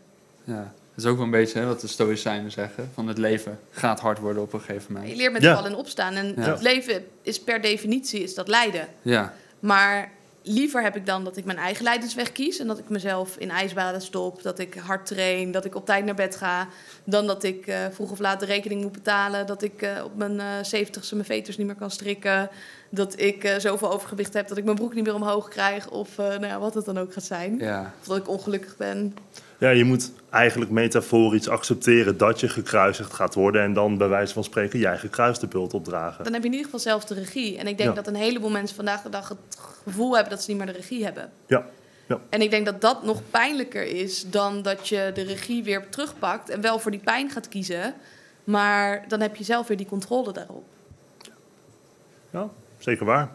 Ja. 0.43 0.73
Dat 0.95 1.03
is 1.03 1.05
ook 1.05 1.15
wel 1.15 1.25
een 1.25 1.31
beetje 1.31 1.59
hè, 1.59 1.65
wat 1.65 1.81
de 1.81 1.87
Stoïcijnen 1.87 2.51
zeggen. 2.51 2.89
Van 2.93 3.07
het 3.07 3.17
leven 3.17 3.59
gaat 3.71 3.99
hard 3.99 4.19
worden 4.19 4.41
op 4.43 4.53
een 4.53 4.59
gegeven 4.59 4.87
Je 4.87 4.93
moment. 4.99 5.15
leert 5.17 5.31
met 5.33 5.41
Ja. 5.41 5.55
vallen 5.55 5.71
en 5.71 5.77
opstaan. 5.77 6.13
En 6.13 6.33
Ja. 6.35 6.41
het 6.41 6.61
leven 6.61 7.05
is 7.21 7.39
per 7.41 7.61
definitie 7.61 8.23
is 8.23 8.33
dat 8.35 8.47
lijden. 8.47 8.87
Ja, 9.01 9.33
Maar 9.59 10.11
liever 10.43 10.83
heb 10.83 10.95
ik 10.95 11.05
dan 11.05 11.23
dat 11.23 11.37
ik 11.37 11.45
mijn 11.45 11.57
eigen 11.57 11.83
lijdensweg 11.83 12.31
kies... 12.31 12.59
en 12.59 12.67
dat 12.67 12.79
ik 12.79 12.89
mezelf 12.89 13.37
in 13.37 13.49
ijsbaden 13.49 14.01
stop, 14.01 14.41
dat 14.41 14.59
ik 14.59 14.73
hard 14.73 15.05
train... 15.05 15.51
dat 15.51 15.65
ik 15.65 15.75
op 15.75 15.85
tijd 15.85 16.05
naar 16.05 16.15
bed 16.15 16.35
ga... 16.35 16.67
dan 17.03 17.27
dat 17.27 17.43
ik 17.43 17.67
eh, 17.67 17.85
vroeg 17.91 18.11
of 18.11 18.19
laat 18.19 18.39
de 18.39 18.45
rekening 18.45 18.81
moet 18.81 18.91
betalen... 18.91 19.47
dat 19.47 19.61
ik 19.61 19.81
eh, 19.81 20.03
op 20.03 20.15
mijn 20.15 20.65
zeventigste 20.65 21.15
mijn 21.15 21.27
veters 21.27 21.57
niet 21.57 21.67
meer 21.67 21.75
kan 21.75 21.91
strikken... 21.91 22.49
dat 22.93 23.19
ik 23.19 23.43
eh, 23.43 23.59
zoveel 23.59 23.91
overgewicht 23.91 24.33
heb 24.33 24.47
dat 24.47 24.57
ik 24.57 24.63
mijn 24.63 24.75
broek 24.75 24.93
niet 24.93 25.03
meer 25.03 25.15
omhoog 25.15 25.47
krijg... 25.47 25.89
of 25.89 26.17
eh, 26.17 26.25
nou 26.25 26.45
ja, 26.45 26.59
wat 26.59 26.73
het 26.73 26.85
dan 26.85 26.97
ook 26.97 27.13
gaat 27.13 27.23
zijn. 27.23 27.57
ja. 27.57 27.93
Of 27.99 28.07
dat 28.07 28.17
ik 28.17 28.27
ongelukkig 28.29 28.77
ben. 28.77 29.15
Ja, 29.57 29.69
je 29.69 29.83
moet 29.83 30.11
eigenlijk 30.29 30.71
metaforisch 30.71 31.47
accepteren 31.49 32.17
dat 32.17 32.39
je 32.39 32.49
gekruisigd 32.49 33.13
gaat 33.13 33.33
worden. 33.33 33.61
En 33.61 33.73
dan 33.73 33.97
bij 33.97 34.07
wijze 34.07 34.33
van 34.33 34.43
spreken 34.43 34.79
jij 34.79 34.97
gekruiste 34.97 35.47
bult 35.47 35.73
opdragen. 35.73 36.23
Dan 36.23 36.33
heb 36.33 36.41
je 36.41 36.47
in 36.47 36.53
ieder 36.55 36.65
geval 36.71 36.79
zelf 36.91 37.05
de 37.05 37.13
regie. 37.13 37.57
En 37.57 37.67
ik 37.67 37.77
denk 37.77 37.89
Ja. 37.89 37.95
dat 37.95 38.07
een 38.07 38.15
heleboel 38.15 38.49
mensen 38.49 38.75
vandaag 38.75 39.01
de 39.01 39.09
dag 39.09 39.29
het 39.29 39.37
gevoel 39.83 40.13
hebben... 40.13 40.31
dat 40.33 40.43
ze 40.43 40.49
niet 40.49 40.57
meer 40.57 40.67
de 40.73 40.79
regie 40.79 41.03
hebben. 41.03 41.31
Ja. 41.47 41.65
ja. 42.07 42.19
En 42.29 42.41
ik 42.41 42.49
denk 42.49 42.65
dat 42.65 42.81
dat 42.81 43.03
nog 43.03 43.21
pijnlijker 43.31 43.83
is 43.85 44.29
dan 44.29 44.61
dat 44.61 44.87
je 44.87 45.11
de 45.13 45.21
regie 45.23 45.63
weer 45.63 45.89
terugpakt 45.89 46.49
en 46.49 46.61
wel 46.61 46.79
voor 46.79 46.91
die 46.91 46.99
pijn 47.03 47.29
gaat 47.29 47.47
kiezen. 47.47 47.93
Maar 48.43 49.05
dan 49.07 49.21
heb 49.21 49.35
je 49.35 49.43
zelf 49.43 49.67
weer 49.67 49.77
die 49.77 49.85
controle 49.85 50.33
daarop. 50.33 50.63
ja, 52.29 52.49
zeker 52.83 53.05
waar. 53.05 53.29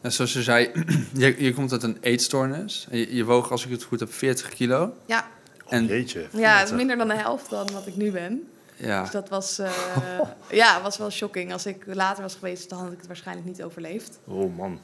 En 0.00 0.12
zoals 0.12 0.32
je 0.32 0.42
zei, 0.42 0.70
je, 1.12 1.42
je 1.42 1.54
komt 1.54 1.72
uit 1.72 1.82
een 1.82 1.98
eetstoornis. 2.00 2.86
Je, 2.90 3.14
je 3.14 3.24
woog, 3.24 3.50
als 3.50 3.64
ik 3.64 3.70
het 3.70 3.82
goed 3.82 4.00
heb, 4.00 4.12
40 4.12 4.48
kilo. 4.48 4.92
Ja, 5.06 5.26
En 5.68 5.86
Jeetje. 5.86 6.20
ja 6.32 6.52
het 6.58 6.62
is 6.62 6.68
40. 6.68 6.76
minder 6.76 6.96
dan 6.96 7.08
de 7.08 7.14
helft 7.14 7.50
dan 7.50 7.68
wat 7.72 7.86
ik 7.86 7.96
nu 7.96 8.10
ben. 8.10 8.48
ja, 8.76 9.02
Dus 9.02 9.10
dat 9.10 9.28
was, 9.28 9.58
eh, 9.58 9.70
ja, 10.50 10.82
was 10.82 10.96
wel 10.98 11.10
shocking. 11.10 11.52
Als 11.52 11.66
ik 11.66 11.84
later 11.86 12.22
was 12.22 12.34
geweest, 12.34 12.68
dan 12.68 12.78
had 12.78 12.92
ik 12.92 12.98
het 12.98 13.06
waarschijnlijk 13.06 13.46
niet 13.46 13.62
overleefd. 13.62 14.18
Oh 14.24 14.56
man. 14.56 14.80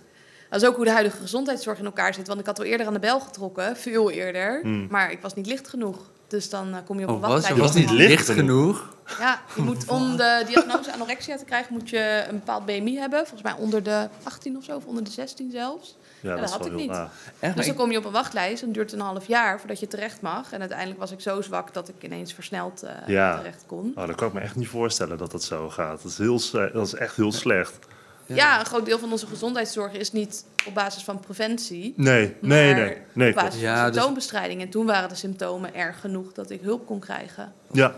Dat 0.50 0.62
is 0.62 0.68
ook 0.68 0.76
hoe 0.76 0.84
de 0.84 0.90
huidige 0.90 1.16
gezondheidszorg 1.16 1.78
in 1.78 1.84
elkaar 1.84 2.14
zit. 2.14 2.26
Want 2.26 2.40
ik 2.40 2.46
had 2.46 2.58
al 2.58 2.64
eerder 2.64 2.86
aan 2.86 2.92
de 2.92 2.98
bel 2.98 3.20
getrokken, 3.20 3.76
veel 3.76 4.10
eerder. 4.10 4.60
Hmm. 4.62 4.86
Maar 4.90 5.10
ik 5.12 5.20
was 5.20 5.34
niet 5.34 5.46
licht 5.46 5.68
genoeg. 5.68 6.10
Dus 6.32 6.50
dan 6.50 6.74
eh, 6.74 6.80
kom 6.84 6.98
je 6.98 7.04
op 7.04 7.08
een 7.08 7.14
oh, 7.14 7.20
was, 7.20 7.30
wachtlijst. 7.30 7.58
was 7.60 7.74
niet 7.74 7.84
was 7.88 7.98
niet 7.98 8.08
licht 8.08 8.28
genoeg. 8.28 8.94
Ja, 9.18 9.40
je 9.56 9.62
moet 9.62 9.88
om 9.96 10.16
de 10.16 10.44
diagnose 10.46 10.92
anorexia 10.92 11.36
te 11.36 11.44
krijgen, 11.44 11.72
moet 11.72 11.90
je 11.90 12.24
een 12.28 12.34
bepaald 12.34 12.64
BMI 12.66 12.96
hebben. 12.98 13.18
Volgens 13.18 13.42
mij 13.42 13.52
onder 13.52 13.82
de 13.82 14.08
18 14.22 14.56
of 14.56 14.64
zo, 14.64 14.76
of 14.76 14.84
onder 14.84 15.04
de 15.04 15.10
16 15.10 15.50
zelfs. 15.50 15.96
Ja, 16.20 16.36
dat 16.36 16.50
had 16.50 16.66
ik 16.66 16.72
niet. 16.72 16.90
Echt, 16.90 17.10
Dus 17.56 17.64
dan 17.64 17.74
ik- 17.74 17.80
kom 17.80 17.90
je 17.90 17.98
op 17.98 18.04
een 18.04 18.12
wachtlijst 18.12 18.60
en 18.60 18.66
het 18.66 18.74
duurt 18.76 18.92
een 18.92 19.00
half 19.00 19.26
jaar 19.26 19.58
voordat 19.58 19.80
je 19.80 19.86
terecht 19.86 20.20
mag. 20.20 20.52
En 20.52 20.60
uiteindelijk 20.60 20.98
was 21.00 21.10
ik 21.10 21.20
zo 21.20 21.40
zwak 21.42 21.74
dat 21.74 21.88
ik 21.88 21.94
ineens 22.00 22.32
versneld 22.34 22.82
eh, 22.82 22.90
Ja. 23.06 23.36
terecht 23.36 23.64
kon. 23.66 23.92
Oh, 23.96 24.06
dat 24.06 24.16
kan 24.16 24.28
ik 24.28 24.34
me 24.34 24.40
echt 24.40 24.56
niet 24.56 24.68
voorstellen 24.68 25.18
dat 25.18 25.30
dat 25.30 25.42
zo 25.42 25.70
gaat. 25.70 26.02
Dat 26.02 26.10
is, 26.12 26.18
heel, 26.18 26.40
dat 26.72 26.86
is 26.86 26.94
echt 26.94 27.16
heel 27.16 27.32
slecht. 27.32 27.78
Ja. 28.26 28.58
een 28.60 28.66
groot 28.66 28.86
deel 28.86 28.98
van 28.98 29.10
onze 29.12 29.26
gezondheidszorg 29.26 29.92
is 29.92 30.12
niet 30.12 30.44
op 30.66 30.74
basis 30.74 31.02
van 31.02 31.20
preventie. 31.20 31.94
Nee, 31.96 32.36
nee, 32.40 32.74
maar 32.74 32.84
nee. 32.84 32.96
nee 33.12 33.28
op 33.28 33.34
basis 33.34 33.60
van 33.62 33.72
dus- 33.72 33.80
symptoombestrijding. 33.80 34.60
En 34.60 34.68
toen 34.68 34.86
waren 34.86 35.08
de 35.08 35.14
symptomen 35.14 35.74
erg 35.74 36.00
genoeg 36.00 36.32
dat 36.32 36.50
ik 36.50 36.60
hulp 36.62 36.86
kon 36.86 37.00
krijgen. 37.00 37.52
Ja. 37.72 37.94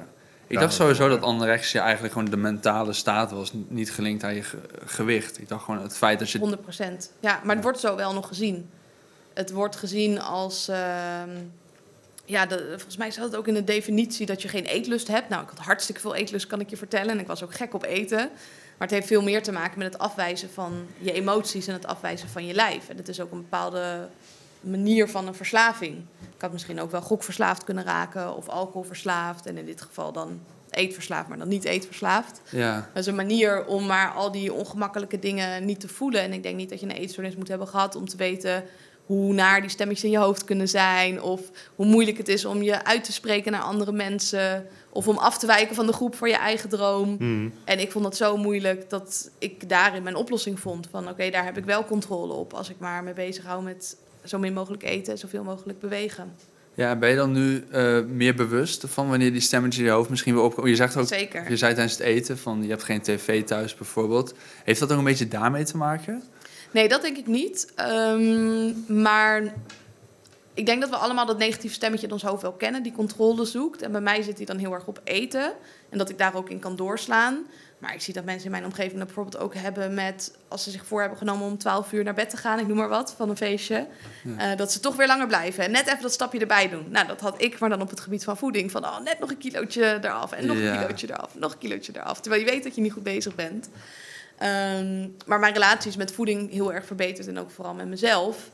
Ik 0.46 0.58
dacht 0.58 0.74
sowieso 0.74 1.08
dat 1.08 1.22
anorexia 1.22 1.82
eigenlijk 1.82 2.12
gewoon 2.12 2.30
de 2.30 2.36
mentale 2.36 2.92
staat 2.92 3.30
was, 3.30 3.52
niet 3.68 3.92
gelinkt 3.92 4.24
aan 4.24 4.34
je 4.34 4.42
ge- 4.42 4.58
gewicht. 4.84 5.38
Ik 5.38 5.48
dacht 5.48 5.64
gewoon 5.64 5.82
het 5.82 5.96
feit 5.96 6.18
dat 6.18 6.30
je... 6.30 6.38
100% 6.38 7.10
Ja, 7.20 7.40
maar 7.44 7.54
het 7.54 7.64
wordt 7.64 7.80
zo 7.80 7.96
wel 7.96 8.12
nog 8.14 8.26
gezien. 8.28 8.70
Het 9.34 9.50
wordt 9.50 9.76
gezien 9.76 10.20
als. 10.20 10.68
ehm, 10.68 11.30
ja, 12.24 12.46
de, 12.46 12.64
volgens 12.68 12.96
mij 12.96 13.10
staat 13.10 13.24
het 13.24 13.36
ook 13.36 13.48
in 13.48 13.54
de 13.54 13.64
definitie 13.64 14.26
dat 14.26 14.42
je 14.42 14.48
geen 14.48 14.64
eetlust 14.64 15.08
hebt. 15.08 15.28
Nou, 15.28 15.42
ik 15.42 15.48
had 15.48 15.58
hartstikke 15.58 16.00
veel 16.00 16.14
eetlust, 16.14 16.46
kan 16.46 16.60
ik 16.60 16.70
je 16.70 16.76
vertellen. 16.76 17.10
En 17.10 17.18
ik 17.20 17.26
was 17.26 17.42
ook 17.44 17.54
gek 17.54 17.74
op 17.74 17.82
eten. 17.84 18.30
Maar 18.78 18.88
het 18.88 18.96
heeft 18.96 19.06
veel 19.06 19.22
meer 19.22 19.42
te 19.42 19.52
maken 19.52 19.78
met 19.78 19.92
het 19.92 20.02
afwijzen 20.02 20.50
van 20.50 20.86
je 20.98 21.12
emoties 21.12 21.66
en 21.66 21.72
het 21.72 21.86
afwijzen 21.86 22.28
van 22.28 22.46
je 22.46 22.54
lijf. 22.54 22.88
En 22.88 22.96
het 22.96 23.08
is 23.08 23.20
ook 23.20 23.32
een 23.32 23.42
bepaalde 23.42 24.08
manier 24.60 25.08
van 25.08 25.26
een 25.26 25.34
verslaving. 25.34 25.96
Ik 26.34 26.40
had 26.40 26.52
misschien 26.52 26.80
ook 26.80 26.90
wel 26.90 27.02
gokverslaafd 27.02 27.64
kunnen 27.64 27.84
raken 27.84 28.36
of 28.36 28.48
alcoholverslaafd. 28.48 29.46
En 29.46 29.56
in 29.56 29.64
dit 29.66 29.82
geval 29.82 30.12
dan 30.12 30.40
eetverslaafd, 30.70 31.28
maar 31.28 31.38
dan 31.38 31.48
niet 31.48 31.64
eetverslaafd. 31.64 32.40
Ja, 32.50 32.88
Dat 32.92 33.02
is 33.02 33.06
een 33.06 33.14
manier 33.14 33.66
om 33.66 33.86
maar 33.86 34.12
al 34.12 34.32
die 34.32 34.52
ongemakkelijke 34.52 35.18
dingen 35.18 35.64
niet 35.64 35.80
te 35.80 35.88
voelen. 35.88 36.20
En 36.20 36.32
ik 36.32 36.42
denk 36.42 36.56
niet 36.56 36.70
dat 36.70 36.80
je 36.80 36.86
een 36.86 36.92
eetstoornis 36.92 37.36
moet 37.36 37.48
hebben 37.48 37.68
gehad 37.68 37.96
om 37.96 38.08
te 38.08 38.16
weten 38.16 38.64
hoe 39.06 39.32
naar 39.32 39.60
die 39.60 39.70
stemmetjes 39.70 40.04
in 40.04 40.10
je 40.10 40.24
hoofd 40.24 40.44
kunnen 40.44 40.68
zijn. 40.68 41.22
Of 41.22 41.40
hoe 41.74 41.86
moeilijk 41.86 42.18
het 42.18 42.28
is 42.28 42.44
om 42.44 42.62
je 42.62 42.84
uit 42.84 43.04
te 43.04 43.12
spreken 43.12 43.52
naar 43.52 43.60
andere 43.60 43.92
mensen. 43.92 44.66
Of 44.94 45.08
om 45.08 45.18
af 45.18 45.38
te 45.38 45.46
wijken 45.46 45.74
van 45.74 45.86
de 45.86 45.92
groep 45.92 46.14
voor 46.14 46.28
je 46.28 46.36
eigen 46.36 46.68
droom. 46.68 47.16
Mhm. 47.18 47.48
En 47.64 47.80
ik 47.80 47.90
vond 47.90 48.04
dat 48.04 48.16
zo 48.16 48.36
moeilijk 48.36 48.90
dat 48.90 49.30
ik 49.38 49.68
daarin 49.68 50.02
mijn 50.02 50.16
oplossing 50.16 50.60
vond. 50.60 50.88
Van 50.90 51.08
oké, 51.08 51.30
daar 51.30 51.44
heb 51.44 51.58
ik 51.58 51.64
wel 51.64 51.84
controle 51.84 52.32
op. 52.32 52.52
Als 52.52 52.70
ik 52.70 52.76
maar 52.78 53.04
mee 53.04 53.14
bezig 53.14 53.44
hou 53.44 53.62
met 53.62 53.96
zo 54.24 54.38
min 54.38 54.52
mogelijk 54.52 54.82
eten 54.82 55.12
en 55.12 55.18
zoveel 55.18 55.42
mogelijk 55.44 55.80
bewegen. 55.80 56.32
ja 56.74 56.96
ben 56.96 57.10
je 57.10 57.16
dan 57.16 57.32
nu 57.32 57.64
eh, 57.70 58.00
meer 58.00 58.34
bewust 58.34 58.84
van 58.86 59.08
wanneer 59.08 59.32
die 59.32 59.40
stemmetjes 59.40 59.82
in 59.82 59.88
je 59.88 59.94
hoofd 59.94 60.10
misschien 60.10 60.34
weer 60.34 60.42
opkomen? 60.42 60.70
Je 60.70 60.76
zegt 60.76 60.96
ook, 60.96 61.06
Zeker. 61.06 61.50
je 61.50 61.56
zei 61.56 61.74
tijdens 61.74 61.98
het 61.98 62.06
eten 62.06 62.38
van 62.38 62.62
je 62.62 62.68
hebt 62.68 62.82
geen 62.82 63.00
tv 63.00 63.44
thuis 63.44 63.74
bijvoorbeeld. 63.74 64.34
Heeft 64.64 64.80
dat 64.80 64.92
ook 64.92 64.98
een 64.98 65.04
beetje 65.04 65.28
daarmee 65.28 65.64
te 65.64 65.76
maken? 65.76 66.22
Nee, 66.70 66.88
dat 66.88 67.02
denk 67.02 67.16
ik 67.16 67.26
niet. 67.26 67.72
Ehm, 67.74 68.72
maar 69.02 69.54
ik 70.54 70.66
denk 70.66 70.80
dat 70.80 70.90
we 70.90 70.96
allemaal 70.96 71.26
dat 71.26 71.38
negatieve 71.38 71.74
stemmetje 71.74 72.06
in 72.06 72.12
ons 72.12 72.22
hoofd 72.22 72.42
wel 72.42 72.52
kennen, 72.52 72.82
die 72.82 72.92
controle 72.92 73.44
zoekt. 73.44 73.82
En 73.82 73.92
bij 73.92 74.00
mij 74.00 74.22
zit 74.22 74.36
die 74.36 74.46
dan 74.46 74.58
heel 74.58 74.72
erg 74.72 74.86
op 74.86 75.00
eten. 75.04 75.52
En 75.88 75.98
dat 75.98 76.08
ik 76.08 76.18
daar 76.18 76.34
ook 76.34 76.50
in 76.50 76.58
kan 76.58 76.76
doorslaan. 76.76 77.44
Maar 77.78 77.94
ik 77.94 78.00
zie 78.00 78.14
dat 78.14 78.24
mensen 78.24 78.44
in 78.44 78.50
mijn 78.50 78.64
omgeving 78.64 78.96
dat 78.96 79.04
bijvoorbeeld 79.06 79.38
ook 79.38 79.54
hebben 79.54 79.94
met... 79.94 80.36
als 80.48 80.62
ze 80.62 80.70
zich 80.70 80.86
voor 80.86 81.00
hebben 81.00 81.18
genomen 81.18 81.46
om 81.46 81.58
12 81.58 81.92
uur 81.92 82.04
naar 82.04 82.14
bed 82.14 82.30
te 82.30 82.36
gaan, 82.36 82.58
ik 82.58 82.66
noem 82.66 82.76
maar 82.76 82.88
wat, 82.88 83.14
van 83.16 83.28
een 83.30 83.36
feestje. 83.36 83.86
Ja. 84.24 84.50
eh, 84.50 84.56
dat 84.58 84.72
ze 84.72 84.80
toch 84.80 84.96
weer 84.96 85.06
langer 85.06 85.26
blijven 85.26 85.64
en 85.64 85.70
net 85.70 85.86
even 85.86 86.02
dat 86.02 86.12
stapje 86.12 86.38
erbij 86.38 86.68
doen. 86.68 86.86
Nou, 86.90 87.06
dat 87.06 87.20
had 87.20 87.42
ik, 87.42 87.58
maar 87.58 87.68
dan 87.68 87.80
op 87.82 87.90
het 87.90 88.00
gebied 88.00 88.24
van 88.24 88.36
voeding. 88.36 88.70
Van 88.70 88.84
oh, 88.84 89.00
net 89.00 89.18
nog 89.18 89.30
een 89.30 89.38
kilootje 89.38 89.98
eraf 90.00 90.32
en 90.32 90.46
nog 90.46 90.56
Ja. 90.56 90.72
een 90.72 90.80
kilootje 90.80 91.08
eraf, 91.10 91.34
nog 91.34 91.52
een 91.52 91.58
kilootje 91.58 91.92
eraf. 91.96 92.20
Terwijl 92.20 92.44
je 92.44 92.50
weet 92.50 92.62
dat 92.64 92.74
je 92.74 92.80
niet 92.80 92.92
goed 92.92 93.02
bezig 93.02 93.34
bent. 93.34 93.68
Ehm, 94.38 95.08
maar 95.26 95.38
mijn 95.38 95.52
relatie 95.52 95.90
is 95.90 95.96
met 95.96 96.12
voeding 96.12 96.50
heel 96.50 96.72
erg 96.72 96.86
verbeterd 96.86 97.26
en 97.28 97.38
ook 97.38 97.50
vooral 97.50 97.74
met 97.74 97.86
mezelf. 97.86 98.50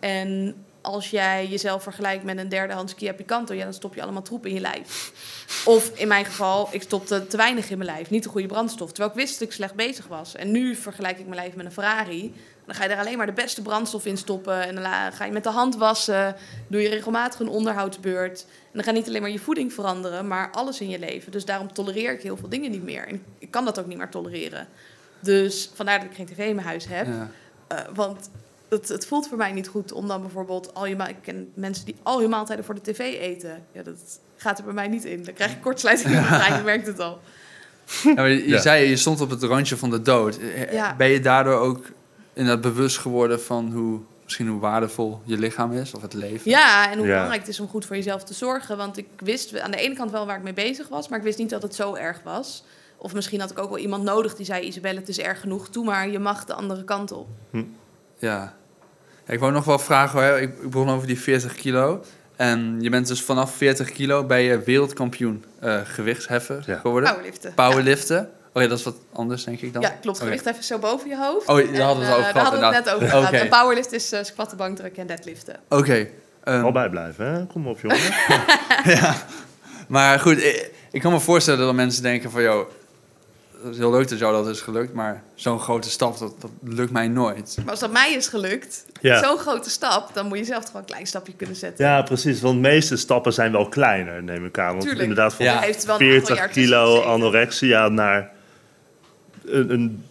En 0.00 0.54
als 0.84 1.10
jij 1.10 1.46
jezelf 1.46 1.82
vergelijkt 1.82 2.24
met 2.24 2.38
een 2.38 2.48
derdehands 2.48 2.94
Kia 2.94 3.12
Picanto, 3.12 3.54
ja, 3.54 3.64
dan 3.64 3.74
stop 3.74 3.94
je 3.94 4.02
allemaal 4.02 4.22
troep 4.22 4.46
in 4.46 4.54
je 4.54 4.60
lijf. 4.60 5.12
Of 5.64 5.98
in 5.98 6.08
mijn 6.08 6.24
geval, 6.24 6.68
ik 6.70 6.82
stopte 6.82 7.26
te 7.26 7.36
weinig 7.36 7.70
in 7.70 7.78
mijn 7.78 7.90
lijf, 7.90 8.10
niet 8.10 8.22
de 8.22 8.28
goede 8.28 8.46
brandstof. 8.46 8.88
Terwijl 8.88 9.10
ik 9.10 9.16
wist 9.16 9.38
dat 9.38 9.48
ik 9.48 9.54
slecht 9.54 9.74
bezig 9.74 10.06
was. 10.06 10.34
En 10.34 10.50
nu 10.50 10.74
vergelijk 10.74 11.18
ik 11.18 11.26
mijn 11.26 11.40
lijf 11.40 11.54
met 11.54 11.66
een 11.66 11.72
Ferrari. 11.72 12.34
Dan 12.66 12.74
ga 12.74 12.84
je 12.84 12.90
er 12.90 12.98
alleen 12.98 13.16
maar 13.16 13.26
de 13.26 13.32
beste 13.32 13.62
brandstof 13.62 14.06
in 14.06 14.16
stoppen. 14.16 14.62
En 14.62 14.74
dan 14.74 14.84
ga 15.12 15.24
je 15.24 15.32
met 15.32 15.44
de 15.44 15.50
hand 15.50 15.76
wassen. 15.76 16.36
Doe 16.68 16.80
je 16.80 16.88
regelmatig 16.88 17.40
een 17.40 17.48
onderhoudsbeurt. 17.48 18.46
En 18.48 18.70
dan 18.72 18.84
gaat 18.84 18.94
niet 18.94 19.08
alleen 19.08 19.20
maar 19.20 19.30
je 19.30 19.38
voeding 19.38 19.72
veranderen, 19.72 20.28
maar 20.28 20.50
alles 20.50 20.80
in 20.80 20.88
je 20.88 20.98
leven. 20.98 21.32
Dus 21.32 21.44
daarom 21.44 21.72
tolereer 21.72 22.12
ik 22.12 22.22
heel 22.22 22.36
veel 22.36 22.48
dingen 22.48 22.70
niet 22.70 22.84
meer. 22.84 23.08
En 23.08 23.22
ik 23.38 23.50
kan 23.50 23.64
dat 23.64 23.78
ook 23.78 23.86
niet 23.86 23.98
meer 23.98 24.08
tolereren. 24.08 24.68
Dus 25.20 25.70
vandaar 25.74 25.98
dat 25.98 26.10
ik 26.10 26.16
geen 26.16 26.26
tv 26.26 26.48
in 26.48 26.54
mijn 26.54 26.66
huis 26.66 26.86
heb. 26.86 27.06
Ja. 27.06 27.30
Eh, 27.68 27.78
want 27.94 28.30
het, 28.68 28.88
het 28.88 29.06
voelt 29.06 29.28
voor 29.28 29.36
mij 29.38 29.52
niet 29.52 29.68
goed 29.68 29.92
om 29.92 30.08
dan 30.08 30.20
bijvoorbeeld 30.20 30.74
al 30.74 30.86
je 30.86 30.96
ma- 30.96 31.08
ik 31.08 31.16
ken 31.22 31.50
mensen 31.54 31.84
die 31.84 31.96
al 32.02 32.20
hun 32.20 32.30
maaltijden 32.30 32.64
voor 32.64 32.74
de 32.74 32.80
tv 32.80 32.98
eten. 32.98 33.64
Ja, 33.72 33.82
dat 33.82 33.98
gaat 34.36 34.58
er 34.58 34.64
bij 34.64 34.74
mij 34.74 34.88
niet 34.88 35.04
in. 35.04 35.24
Dan 35.24 35.34
krijg 35.34 35.52
ik 35.52 35.60
kortsluiting 35.60 36.08
in 36.14 36.20
mijn 36.20 36.26
brein, 36.40 36.56
je 36.58 36.62
merkt 36.62 36.86
het 36.86 37.00
al. 37.00 37.20
Ja, 38.02 38.12
maar 38.14 38.28
je 38.30 38.48
Ja. 38.48 38.60
zei, 38.60 38.88
je 38.88 38.96
stond 38.96 39.20
op 39.20 39.30
het 39.30 39.42
randje 39.42 39.76
van 39.76 39.90
de 39.90 40.02
dood. 40.02 40.36
Eh, 40.38 40.72
Ja. 40.72 40.94
Ben 40.96 41.08
je 41.08 41.20
daardoor 41.20 41.58
ook 41.58 41.86
inderdaad 42.32 42.62
bewust 42.62 42.98
geworden 42.98 43.40
van 43.42 43.72
hoe, 43.72 44.00
misschien 44.24 44.48
hoe 44.48 44.60
waardevol 44.60 45.20
je 45.24 45.38
lichaam 45.38 45.72
is 45.72 45.94
of 45.94 46.02
het 46.02 46.14
leven? 46.14 46.50
Ja, 46.50 46.90
en 46.90 46.98
hoe 46.98 47.06
Ja. 47.06 47.12
belangrijk 47.12 47.40
het 47.40 47.50
is 47.50 47.60
om 47.60 47.68
goed 47.68 47.84
voor 47.84 47.96
jezelf 47.96 48.24
te 48.24 48.34
zorgen. 48.34 48.76
Want 48.76 48.96
ik 48.96 49.06
wist 49.16 49.60
aan 49.60 49.70
de 49.70 49.76
ene 49.76 49.94
kant 49.94 50.10
wel 50.10 50.26
waar 50.26 50.36
ik 50.36 50.42
mee 50.42 50.52
bezig 50.52 50.88
was, 50.88 51.08
maar 51.08 51.18
ik 51.18 51.24
wist 51.24 51.38
niet 51.38 51.50
dat 51.50 51.62
het 51.62 51.74
zo 51.74 51.94
erg 51.94 52.20
was. 52.24 52.64
Of 52.96 53.14
misschien 53.14 53.40
had 53.40 53.50
ik 53.50 53.58
ook 53.58 53.68
wel 53.68 53.78
iemand 53.78 54.02
nodig 54.02 54.34
die 54.36 54.46
zei: 54.46 54.66
Isabelle, 54.66 54.98
het 54.98 55.08
is 55.08 55.18
erg 55.18 55.40
genoeg, 55.40 55.68
toe 55.68 55.84
maar, 55.84 56.08
je 56.08 56.18
mag 56.18 56.44
de 56.44 56.54
andere 56.54 56.84
kant 56.84 57.12
op. 57.12 57.26
Ja. 57.50 57.62
Ja, 58.18 58.54
Ik 59.26 59.38
wou 59.38 59.52
nog 59.52 59.64
wel 59.64 59.78
vragen, 59.78 60.22
hoor. 60.28 60.38
Ik, 60.38 60.50
ik 60.62 60.70
begon 60.70 60.90
over 60.90 61.06
die 61.06 61.20
40 61.20 61.54
kilo. 61.54 62.04
En 62.36 62.76
je 62.80 62.90
bent 62.90 63.06
dus 63.06 63.22
vanaf 63.22 63.54
40 63.54 63.90
kilo 63.90 64.24
ben 64.24 64.40
je 64.40 64.58
wereldkampioen 64.62 65.44
eh 65.60 65.80
gewichtsheffen 65.84 66.62
Ja. 66.66 66.76
geworden. 66.78 67.10
Powerliften. 67.10 67.54
Powerliften. 67.54 68.30
Oh 68.52 68.62
ja, 68.62 68.68
dat 68.68 68.78
is 68.78 68.84
wat 68.84 68.96
anders, 69.12 69.44
denk 69.44 69.60
ik 69.60 69.72
dan. 69.72 69.82
Ja, 69.82 69.88
ja 69.88 69.94
klopt. 70.00 70.16
Oké. 70.18 70.26
Gewicht 70.26 70.46
even 70.46 70.64
zo 70.64 70.78
boven 70.78 71.08
je 71.08 71.16
hoofd. 71.16 71.48
Oh, 71.48 71.56
daar 71.72 71.80
hadden 71.86 72.04
we 72.06 72.10
het 72.12 72.16
over 72.18 72.24
eh, 72.24 72.30
gehad, 72.30 72.34
Daar 72.34 72.42
hadden 72.44 72.60
we 72.60 72.74
het 72.76 72.84
net 72.84 72.94
over 72.94 73.08
gehad. 73.08 73.26
Oké. 73.26 73.36
En 73.36 73.48
powerlift 73.48 73.92
is 73.92 74.12
eh, 74.12 74.22
squatten, 74.24 74.56
bankdrukken 74.56 75.00
en 75.00 75.06
deadliften. 75.06 75.56
Oké. 75.68 76.08
ehm, 76.44 76.60
Wel 76.62 76.72
bij 76.72 76.88
blijven, 76.88 77.26
hè? 77.34 77.46
Kom 77.46 77.66
op, 77.68 77.80
jongen. 77.80 77.98
Maar 79.88 80.20
goed, 80.20 80.42
ik, 80.42 80.70
ik 80.90 81.00
kan 81.00 81.12
me 81.12 81.20
voorstellen 81.20 81.66
dat 81.66 81.74
mensen 81.74 82.02
denken 82.02 82.30
van... 82.30 82.42
joh, 82.42 82.68
het 83.64 83.72
is 83.72 83.78
heel 83.78 83.90
leuk 83.90 84.08
dat 84.08 84.18
jou 84.18 84.32
dat 84.32 84.48
is 84.54 84.60
gelukt, 84.60 84.92
maar 84.92 85.22
zo'n 85.34 85.58
grote 85.60 85.90
stap, 85.90 86.18
dat, 86.18 86.40
dat 86.40 86.50
lukt 86.62 86.92
mij 86.92 87.08
nooit. 87.08 87.56
Maar 87.62 87.70
als 87.70 87.80
dat 87.80 87.92
mij 87.92 88.12
is 88.14 88.28
gelukt, 88.28 88.84
Ja. 89.00 89.22
zo'n 89.22 89.38
grote 89.38 89.70
stap, 89.70 90.10
dan 90.14 90.26
moet 90.26 90.38
je 90.38 90.44
zelf 90.44 90.62
toch 90.64 90.72
wel 90.72 90.80
een 90.82 90.86
klein 90.88 91.06
stapje 91.06 91.32
kunnen 91.34 91.56
zetten. 91.56 91.84
Ja, 91.84 92.02
precies. 92.02 92.40
Want 92.40 92.54
de 92.54 92.60
meeste 92.68 92.96
stappen 92.96 93.32
zijn 93.32 93.52
wel 93.52 93.68
kleiner, 93.68 94.22
neem 94.22 94.44
ik 94.46 94.58
aan. 94.58 94.68
Want 94.70 94.80
Tuurlijk. 94.80 95.02
inderdaad, 95.02 95.34
van 95.34 95.44
Ja. 95.44 95.56
Hij 95.56 95.66
heeft 95.66 95.84
wel 95.84 96.00
een 96.00 96.02
aantal 96.06 96.18
40 96.26 96.36
jaar 96.36 96.46
tussen 96.46 96.62
kilo 96.64 97.00
anorexia 97.02 97.88
naar 97.88 98.30
een, 99.44 99.70
een 99.70 100.04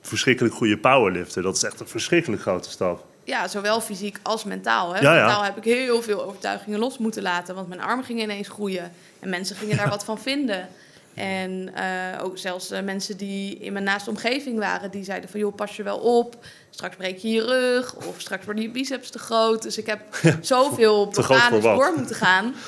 verschrikkelijk 0.00 0.54
goede 0.54 0.78
powerlifter. 0.78 1.42
Dat 1.42 1.56
is 1.56 1.62
echt 1.62 1.80
een 1.80 1.88
verschrikkelijk 1.88 2.42
grote 2.42 2.70
stap. 2.70 3.04
Ja, 3.24 3.48
zowel 3.48 3.80
fysiek 3.80 4.18
als 4.22 4.44
mentaal. 4.44 4.94
Hè? 4.94 5.00
Ja, 5.00 5.14
ja. 5.16 5.24
Mentaal 5.24 5.44
heb 5.44 5.56
ik 5.56 5.64
heel 5.64 6.02
veel 6.02 6.24
overtuigingen 6.24 6.78
los 6.78 6.98
moeten 6.98 7.22
laten, 7.22 7.54
want 7.54 7.68
mijn 7.68 7.80
armen 7.80 8.04
gingen 8.04 8.22
ineens 8.22 8.48
groeien. 8.48 8.92
En 9.20 9.28
mensen 9.28 9.56
gingen 9.56 9.76
daar 9.76 9.88
wat 9.88 10.04
van 10.04 10.18
vinden. 10.18 10.68
En 11.14 11.70
eh, 11.74 12.24
ook 12.24 12.38
zelfs 12.38 12.70
eh, 12.70 12.82
mensen 12.82 13.16
die 13.16 13.58
in 13.58 13.72
mijn 13.72 13.84
naaste 13.84 14.10
omgeving 14.10 14.58
waren, 14.58 14.90
die 14.90 15.04
zeiden 15.04 15.30
van 15.30 15.40
joh, 15.40 15.54
pas 15.54 15.76
je 15.76 15.82
wel 15.82 15.98
op. 15.98 16.36
Straks 16.70 16.96
breek 16.96 17.18
je 17.18 17.28
je 17.28 17.44
rug 17.44 17.94
of 17.94 18.14
straks 18.20 18.44
worden 18.44 18.62
je 18.62 18.70
biceps 18.70 19.10
te 19.10 19.18
groot. 19.18 19.62
Dus 19.62 19.78
ik 19.78 19.86
heb 19.86 20.00
zoveel 20.40 21.10
groot 21.12 21.40
voor 21.40 21.60
door 21.60 21.92
moeten 21.96 22.16
gaan. 22.16 22.54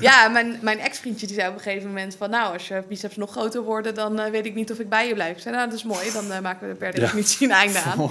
Ja, 0.00 0.28
mijn, 0.28 0.58
mijn 0.62 0.78
ex-vriendje 0.78 1.26
die 1.26 1.34
zei 1.34 1.48
op 1.48 1.54
een 1.54 1.60
gegeven 1.60 1.88
moment 1.88 2.16
van... 2.16 2.30
nou, 2.30 2.52
als 2.52 2.68
je 2.68 2.82
biceps 2.88 3.16
nog 3.16 3.30
groter 3.30 3.62
worden, 3.62 3.94
dan 3.94 4.18
eh, 4.18 4.30
weet 4.30 4.46
ik 4.46 4.54
niet 4.54 4.70
of 4.70 4.78
ik 4.78 4.88
bij 4.88 5.08
je 5.08 5.14
blijf. 5.14 5.36
Ik 5.36 5.42
zei, 5.42 5.54
nou, 5.54 5.68
dat 5.68 5.78
is 5.78 5.84
mooi. 5.84 6.12
Dan 6.12 6.42
maken 6.42 6.66
we 6.66 6.72
er 6.72 6.76
per 6.78 6.94
definitie 6.94 7.46
een 7.46 7.52
einde 7.52 7.78
aan. 7.78 8.10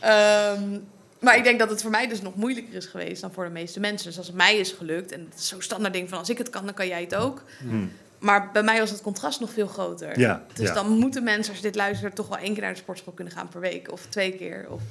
Ehm, 0.00 0.78
maar 1.18 1.36
ik 1.36 1.44
denk 1.44 1.58
dat 1.58 1.70
het 1.70 1.82
voor 1.82 1.90
mij 1.90 2.08
dus 2.08 2.22
nog 2.22 2.34
moeilijker 2.34 2.74
is 2.74 2.86
geweest 2.86 3.20
dan 3.20 3.32
voor 3.32 3.44
de 3.44 3.50
meeste 3.50 3.80
mensen. 3.80 4.06
Dus 4.06 4.18
als 4.18 4.26
het 4.26 4.36
mij 4.36 4.56
is 4.56 4.72
gelukt, 4.72 5.12
en 5.12 5.26
het 5.30 5.38
is 5.38 5.48
zo'n 5.48 5.62
standaard 5.62 5.94
ding 5.94 6.08
van... 6.08 6.18
als 6.18 6.30
ik 6.30 6.38
het 6.38 6.50
kan, 6.50 6.64
dan 6.64 6.74
kan 6.74 6.86
jij 6.86 7.00
het 7.00 7.14
ook. 7.14 7.42
Hmm. 7.58 7.92
Maar 8.24 8.50
bij 8.52 8.62
mij 8.62 8.78
was 8.78 8.90
het 8.90 9.02
contrast 9.02 9.40
nog 9.40 9.52
veel 9.52 9.66
groter. 9.66 10.18
Ja, 10.18 10.42
Dus 10.54 10.68
ja. 10.68 10.74
dan 10.74 10.88
moeten 10.88 11.22
mensen, 11.24 11.48
als 11.48 11.56
je 11.56 11.66
dit 11.66 11.74
luistert... 11.74 12.14
toch 12.14 12.28
wel 12.28 12.38
één 12.38 12.52
keer 12.52 12.62
naar 12.62 12.72
de 12.72 12.78
sportschool 12.78 13.12
kunnen 13.12 13.32
gaan 13.32 13.48
per 13.48 13.60
week. 13.60 13.92
Of 13.92 14.06
twee 14.08 14.32
keer. 14.32 14.66
Of 14.68 14.82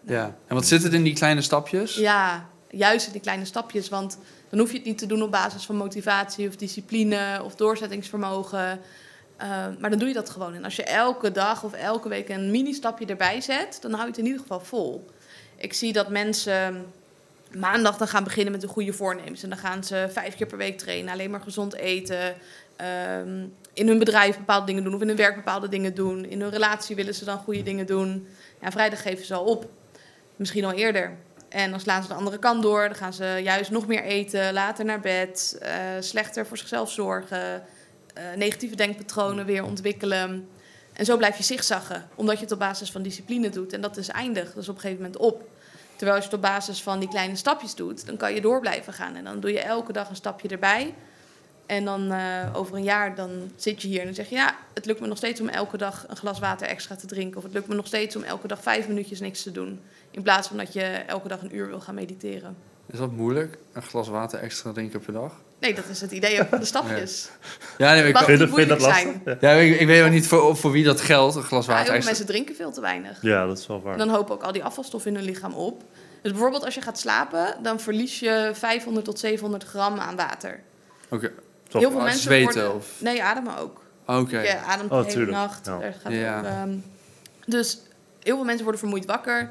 Ja. 0.00 0.36
En 0.46 0.54
wat 0.54 0.66
zit 0.66 0.82
het 0.82 0.92
in 0.92 1.02
die 1.02 1.14
kleine 1.14 1.42
stapjes? 1.42 1.94
Ja, 1.94 2.48
juist 2.70 3.06
in 3.06 3.12
die 3.12 3.20
kleine 3.20 3.44
stapjes. 3.44 3.88
Want 3.88 4.18
dan 4.48 4.58
hoef 4.58 4.70
je 4.70 4.76
het 4.76 4.86
niet 4.86 4.98
te 4.98 5.06
doen 5.06 5.22
op 5.22 5.30
basis 5.30 5.64
van 5.64 5.76
motivatie 5.76 6.48
of 6.48 6.56
discipline 6.56 7.40
of 7.44 7.54
doorzettingsvermogen. 7.54 8.80
Eh, 9.36 9.48
maar 9.78 9.90
dan 9.90 9.98
doe 9.98 10.08
je 10.08 10.14
dat 10.14 10.30
gewoon. 10.30 10.54
En 10.54 10.64
als 10.64 10.76
je 10.76 10.84
elke 10.84 11.32
dag 11.32 11.64
of 11.64 11.72
elke 11.72 12.08
week 12.08 12.28
een 12.28 12.50
mini-stapje 12.50 13.06
erbij 13.06 13.40
zet, 13.40 13.78
dan 13.80 13.90
hou 13.90 14.02
je 14.02 14.08
het 14.10 14.18
in 14.18 14.24
ieder 14.26 14.40
geval 14.40 14.60
vol. 14.60 15.10
Ik 15.56 15.72
zie 15.72 15.92
dat 15.92 16.08
mensen 16.08 16.86
maandag 17.54 17.96
dan 17.96 18.08
gaan 18.08 18.24
beginnen 18.24 18.52
met 18.52 18.62
een 18.62 18.68
goede 18.68 18.92
voornemens. 18.92 19.42
En 19.42 19.48
dan 19.48 19.58
gaan 19.58 19.84
ze 19.84 20.08
vijf 20.10 20.36
keer 20.36 20.46
per 20.46 20.58
week 20.58 20.78
trainen, 20.78 21.12
alleen 21.12 21.30
maar 21.30 21.40
gezond 21.40 21.74
eten. 21.74 22.34
ehm, 22.76 23.46
in 23.72 23.88
hun 23.88 23.98
bedrijf 23.98 24.36
bepaalde 24.36 24.66
dingen 24.66 24.84
doen 24.84 24.94
of 24.94 25.00
in 25.00 25.08
hun 25.08 25.16
werk 25.16 25.34
bepaalde 25.34 25.68
dingen 25.68 25.94
doen. 25.94 26.24
In 26.24 26.40
hun 26.40 26.50
relatie 26.50 26.96
willen 26.96 27.14
ze 27.14 27.24
dan 27.24 27.38
goede 27.38 27.62
dingen 27.62 27.86
doen. 27.86 28.26
Ja, 28.60 28.70
vrijdag 28.70 29.02
geven 29.02 29.24
ze 29.24 29.34
al 29.34 29.44
op. 29.44 29.68
Misschien 30.36 30.64
al 30.64 30.72
eerder. 30.72 31.16
En 31.48 31.70
dan 31.70 31.80
slaan 31.80 32.02
ze 32.02 32.08
de 32.08 32.14
andere 32.14 32.38
kant 32.38 32.62
door. 32.62 32.82
Dan 32.84 32.94
gaan 32.94 33.12
ze 33.12 33.40
juist 33.42 33.70
nog 33.70 33.86
meer 33.86 34.02
eten, 34.02 34.52
later 34.52 34.84
naar 34.84 35.00
bed, 35.00 35.58
eh, 35.60 35.72
slechter 36.00 36.46
voor 36.46 36.56
zichzelf 36.56 36.90
zorgen, 36.90 37.62
eh, 38.14 38.24
negatieve 38.36 38.76
denkpatronen 38.76 39.46
weer 39.46 39.64
ontwikkelen. 39.64 40.48
En 40.92 41.04
zo 41.04 41.16
blijf 41.16 41.36
je 41.36 41.42
zigzaggen, 41.42 42.08
omdat 42.14 42.36
je 42.36 42.42
het 42.42 42.52
op 42.52 42.58
basis 42.58 42.90
van 42.90 43.02
discipline 43.02 43.48
doet. 43.48 43.72
En 43.72 43.80
dat 43.80 43.96
is 43.96 44.08
eindig, 44.08 44.52
dus 44.52 44.68
op 44.68 44.74
een 44.74 44.80
gegeven 44.80 45.02
moment 45.02 45.20
op. 45.20 45.48
Terwijl 46.02 46.22
als 46.22 46.30
je 46.30 46.36
het 46.36 46.46
op 46.46 46.50
basis 46.54 46.82
van 46.82 46.98
die 46.98 47.08
kleine 47.08 47.36
stapjes 47.36 47.74
doet, 47.74 48.06
dan 48.06 48.16
kan 48.16 48.34
je 48.34 48.40
door 48.40 48.60
blijven 48.60 48.92
gaan. 48.92 49.14
En 49.14 49.24
dan 49.24 49.40
doe 49.40 49.52
je 49.52 49.60
elke 49.60 49.92
dag 49.92 50.08
een 50.08 50.16
stapje 50.16 50.48
erbij. 50.48 50.94
En 51.66 51.84
dan 51.84 52.12
eh, 52.12 52.50
over 52.52 52.76
een 52.76 52.82
jaar 52.82 53.14
dan 53.14 53.50
zit 53.56 53.82
je 53.82 53.88
hier 53.88 53.98
en 53.98 54.04
dan 54.04 54.14
zeg 54.14 54.28
je... 54.28 54.34
ja, 54.34 54.56
het 54.74 54.86
lukt 54.86 55.00
me 55.00 55.06
nog 55.06 55.16
steeds 55.16 55.40
om 55.40 55.48
elke 55.48 55.76
dag 55.76 56.04
een 56.08 56.16
glas 56.16 56.38
water 56.38 56.66
extra 56.66 56.96
te 56.96 57.06
drinken. 57.06 57.36
Of 57.36 57.42
het 57.42 57.52
lukt 57.52 57.68
me 57.68 57.74
nog 57.74 57.86
steeds 57.86 58.16
om 58.16 58.22
elke 58.22 58.46
dag 58.46 58.62
vijf 58.62 58.88
minuutjes 58.88 59.20
niks 59.20 59.42
te 59.42 59.52
doen. 59.52 59.80
In 60.10 60.22
plaats 60.22 60.48
van 60.48 60.56
dat 60.56 60.72
je 60.72 60.82
elke 60.82 61.28
dag 61.28 61.42
een 61.42 61.56
uur 61.56 61.66
wil 61.66 61.80
gaan 61.80 61.94
mediteren. 61.94 62.56
Is 62.86 62.98
dat 62.98 63.12
moeilijk? 63.12 63.58
Een 63.72 63.82
glas 63.82 64.08
water 64.08 64.38
extra 64.38 64.72
drinken 64.72 65.00
per 65.00 65.12
dag? 65.12 65.40
Nee, 65.62 65.74
dat 65.74 65.84
is 65.90 66.00
het 66.00 66.10
idee 66.12 66.40
ook 66.40 66.48
van 66.48 66.58
de 66.58 66.64
stapjes. 66.74 67.28
Ja, 67.78 67.92
nee, 67.92 68.08
ik, 68.08 68.16
Vind 68.18 68.38
dat 68.68 68.80
lastig? 68.80 68.84
zijn. 68.94 69.22
Ja. 69.24 69.36
ja, 69.40 69.50
ik, 69.50 69.80
ik 69.80 69.86
weet 69.86 70.04
ook 70.04 70.10
niet 70.10 70.26
voor, 70.26 70.56
voor 70.56 70.70
wie 70.70 70.84
dat 70.84 71.00
geldt, 71.00 71.34
een 71.36 71.42
glas 71.42 71.66
Ja, 71.66 71.72
water 71.72 71.92
heel 71.92 72.02
veel 72.02 72.10
extra. 72.10 72.24
mensen 72.24 72.26
drinken 72.26 72.54
veel 72.54 72.72
te 72.72 72.80
weinig. 72.80 73.18
ja, 73.22 73.46
dat 73.46 73.58
is 73.58 73.66
wel 73.66 73.82
waar. 73.82 73.92
En 73.92 73.98
dan 73.98 74.08
hopen 74.08 74.34
ook 74.34 74.42
al 74.42 74.52
die 74.52 74.64
afvalstoffen 74.64 75.10
in 75.10 75.16
hun 75.16 75.26
lichaam 75.26 75.52
op. 75.52 75.82
Dus 76.22 76.30
bijvoorbeeld 76.30 76.64
als 76.64 76.74
je 76.74 76.80
gaat 76.80 76.98
slapen, 76.98 77.56
dan 77.62 77.80
verlies 77.80 78.20
je 78.20 78.50
500 78.52 79.04
tot 79.04 79.18
700 79.18 79.64
gram 79.64 79.98
aan 79.98 80.16
water. 80.16 80.60
Oké, 81.08 81.32
Toch 81.68 81.80
Heel 81.80 81.90
veel 81.90 82.00
mensen 82.00 82.20
Zweten 82.22 82.44
worden... 82.62 82.74
of- 82.74 82.86
Nee, 82.98 83.22
ademen 83.22 83.58
ook. 83.58 83.80
oké. 84.06 84.40
Je 84.40 84.56
ademt 84.58 84.88
de 84.88 84.94
Oh, 84.94 85.00
hele 85.00 85.12
tuurlijk. 85.12 85.36
nacht. 85.36 85.66
Ja. 85.66 85.80
Er 85.80 85.94
gaat 86.02 86.12
Ja. 86.12 86.44
ehm, 86.44 86.70
dus 87.46 87.78
heel 88.22 88.34
veel 88.36 88.44
mensen 88.44 88.62
worden 88.62 88.80
vermoeid 88.80 89.06
wakker. 89.06 89.50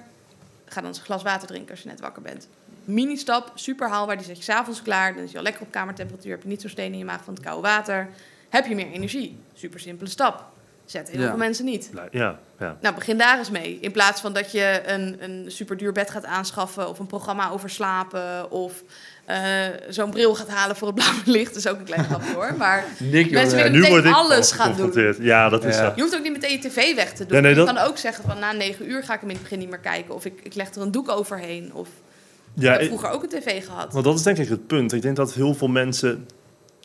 Ga 0.65 0.79
dan 0.79 0.89
eens 0.89 0.97
een 0.99 1.05
glas 1.05 1.23
water 1.23 1.47
drinken 1.47 1.71
als 1.71 1.81
je 1.81 1.87
net 1.89 1.99
wakker 1.99 2.21
bent. 2.21 2.47
Mini-stap, 2.85 3.51
super 3.55 3.89
haalbaar. 3.89 4.17
Die 4.17 4.25
zet 4.25 4.37
je 4.37 4.43
s'avonds 4.43 4.81
klaar. 4.81 5.13
Dan 5.15 5.23
is 5.23 5.31
je 5.31 5.37
al 5.37 5.43
lekker 5.43 5.61
op 5.61 5.71
kamertemperatuur. 5.71 6.31
Heb 6.31 6.41
je 6.41 6.47
niet 6.47 6.61
zo'n 6.61 6.69
steen 6.69 6.91
in 6.91 6.97
je 6.97 7.05
maag 7.05 7.23
van 7.23 7.33
het 7.33 7.43
koude 7.43 7.61
water. 7.61 8.07
Heb 8.49 8.65
je 8.65 8.75
meer 8.75 8.91
energie. 8.91 9.37
Super 9.53 9.79
simpele 9.79 10.09
stap. 10.09 10.43
Zetten 10.85 11.13
heel 11.13 11.23
Ja. 11.23 11.29
veel 11.29 11.37
mensen 11.37 11.65
niet. 11.65 11.89
Ja, 12.11 12.39
ja. 12.59 12.77
Nou, 12.81 12.95
begin 12.95 13.17
daar 13.17 13.37
eens 13.37 13.49
mee. 13.49 13.77
In 13.81 13.91
plaats 13.91 14.21
van 14.21 14.33
dat 14.33 14.51
je 14.51 14.81
een, 14.85 15.17
een 15.23 15.51
superduur 15.51 15.91
bed 15.91 16.09
gaat 16.09 16.25
aanschaffen... 16.25 16.89
of 16.89 16.99
een 16.99 17.07
programma 17.07 17.49
over 17.49 17.69
slapen... 17.69 18.51
of 18.51 18.83
eh, 19.25 19.39
zo'n 19.89 20.09
bril 20.09 20.35
gaat 20.35 20.47
halen 20.49 20.75
voor 20.75 20.87
het 20.87 20.95
blauwe 20.95 21.21
licht. 21.25 21.47
Dat 21.53 21.55
is 21.63 21.67
ook 21.67 21.77
een 21.77 21.83
klein 21.85 22.03
grapje 22.03 22.33
hoor. 22.33 22.53
Maar 22.57 22.85
Nick, 22.99 23.31
Mensen 23.31 23.57
willen- 23.57 23.71
nu 23.71 23.79
meteen 23.79 24.13
alles 24.13 24.51
al 24.51 24.57
gaan 24.57 24.75
doen. 24.75 25.15
Ja, 25.19 25.49
dat 25.49 25.63
is 25.63 25.75
Ja. 25.75 25.85
zo. 25.89 25.91
je 25.95 26.01
hoeft 26.01 26.15
ook 26.15 26.23
niet 26.23 26.31
meteen 26.31 26.51
je 26.51 26.69
tv 26.69 26.95
weg 26.95 27.13
te 27.13 27.23
doen. 27.25 27.31
Nee, 27.31 27.41
nee, 27.41 27.53
dat- 27.53 27.67
Je 27.67 27.73
kan 27.73 27.83
ook 27.83 27.97
zeggen 27.97 28.23
van 28.23 28.39
na 28.39 28.51
negen 28.51 28.89
uur 28.91 29.03
ga 29.03 29.13
ik 29.13 29.19
hem 29.19 29.29
in 29.29 29.35
het 29.35 29.43
begin 29.43 29.59
niet 29.59 29.69
meer 29.69 29.79
kijken. 29.79 30.13
Of 30.15 30.25
ik, 30.25 30.39
ik 30.43 30.53
leg 30.55 30.69
er 30.73 30.81
een 30.81 30.91
doek 30.91 31.09
overheen. 31.09 31.73
Of 31.73 31.87
Ja, 32.53 32.73
ik 32.73 32.79
heb 32.79 32.87
vroeger 32.87 33.09
ook 33.09 33.23
een 33.23 33.29
tv 33.29 33.65
gehad. 33.65 33.93
Want 33.93 34.05
dat 34.05 34.15
is 34.15 34.23
denk 34.23 34.37
ik 34.37 34.49
het 34.49 34.67
punt. 34.67 34.93
Ik 34.93 35.01
denk 35.01 35.15
dat 35.15 35.33
heel 35.33 35.53
veel 35.53 35.67
mensen 35.67 36.27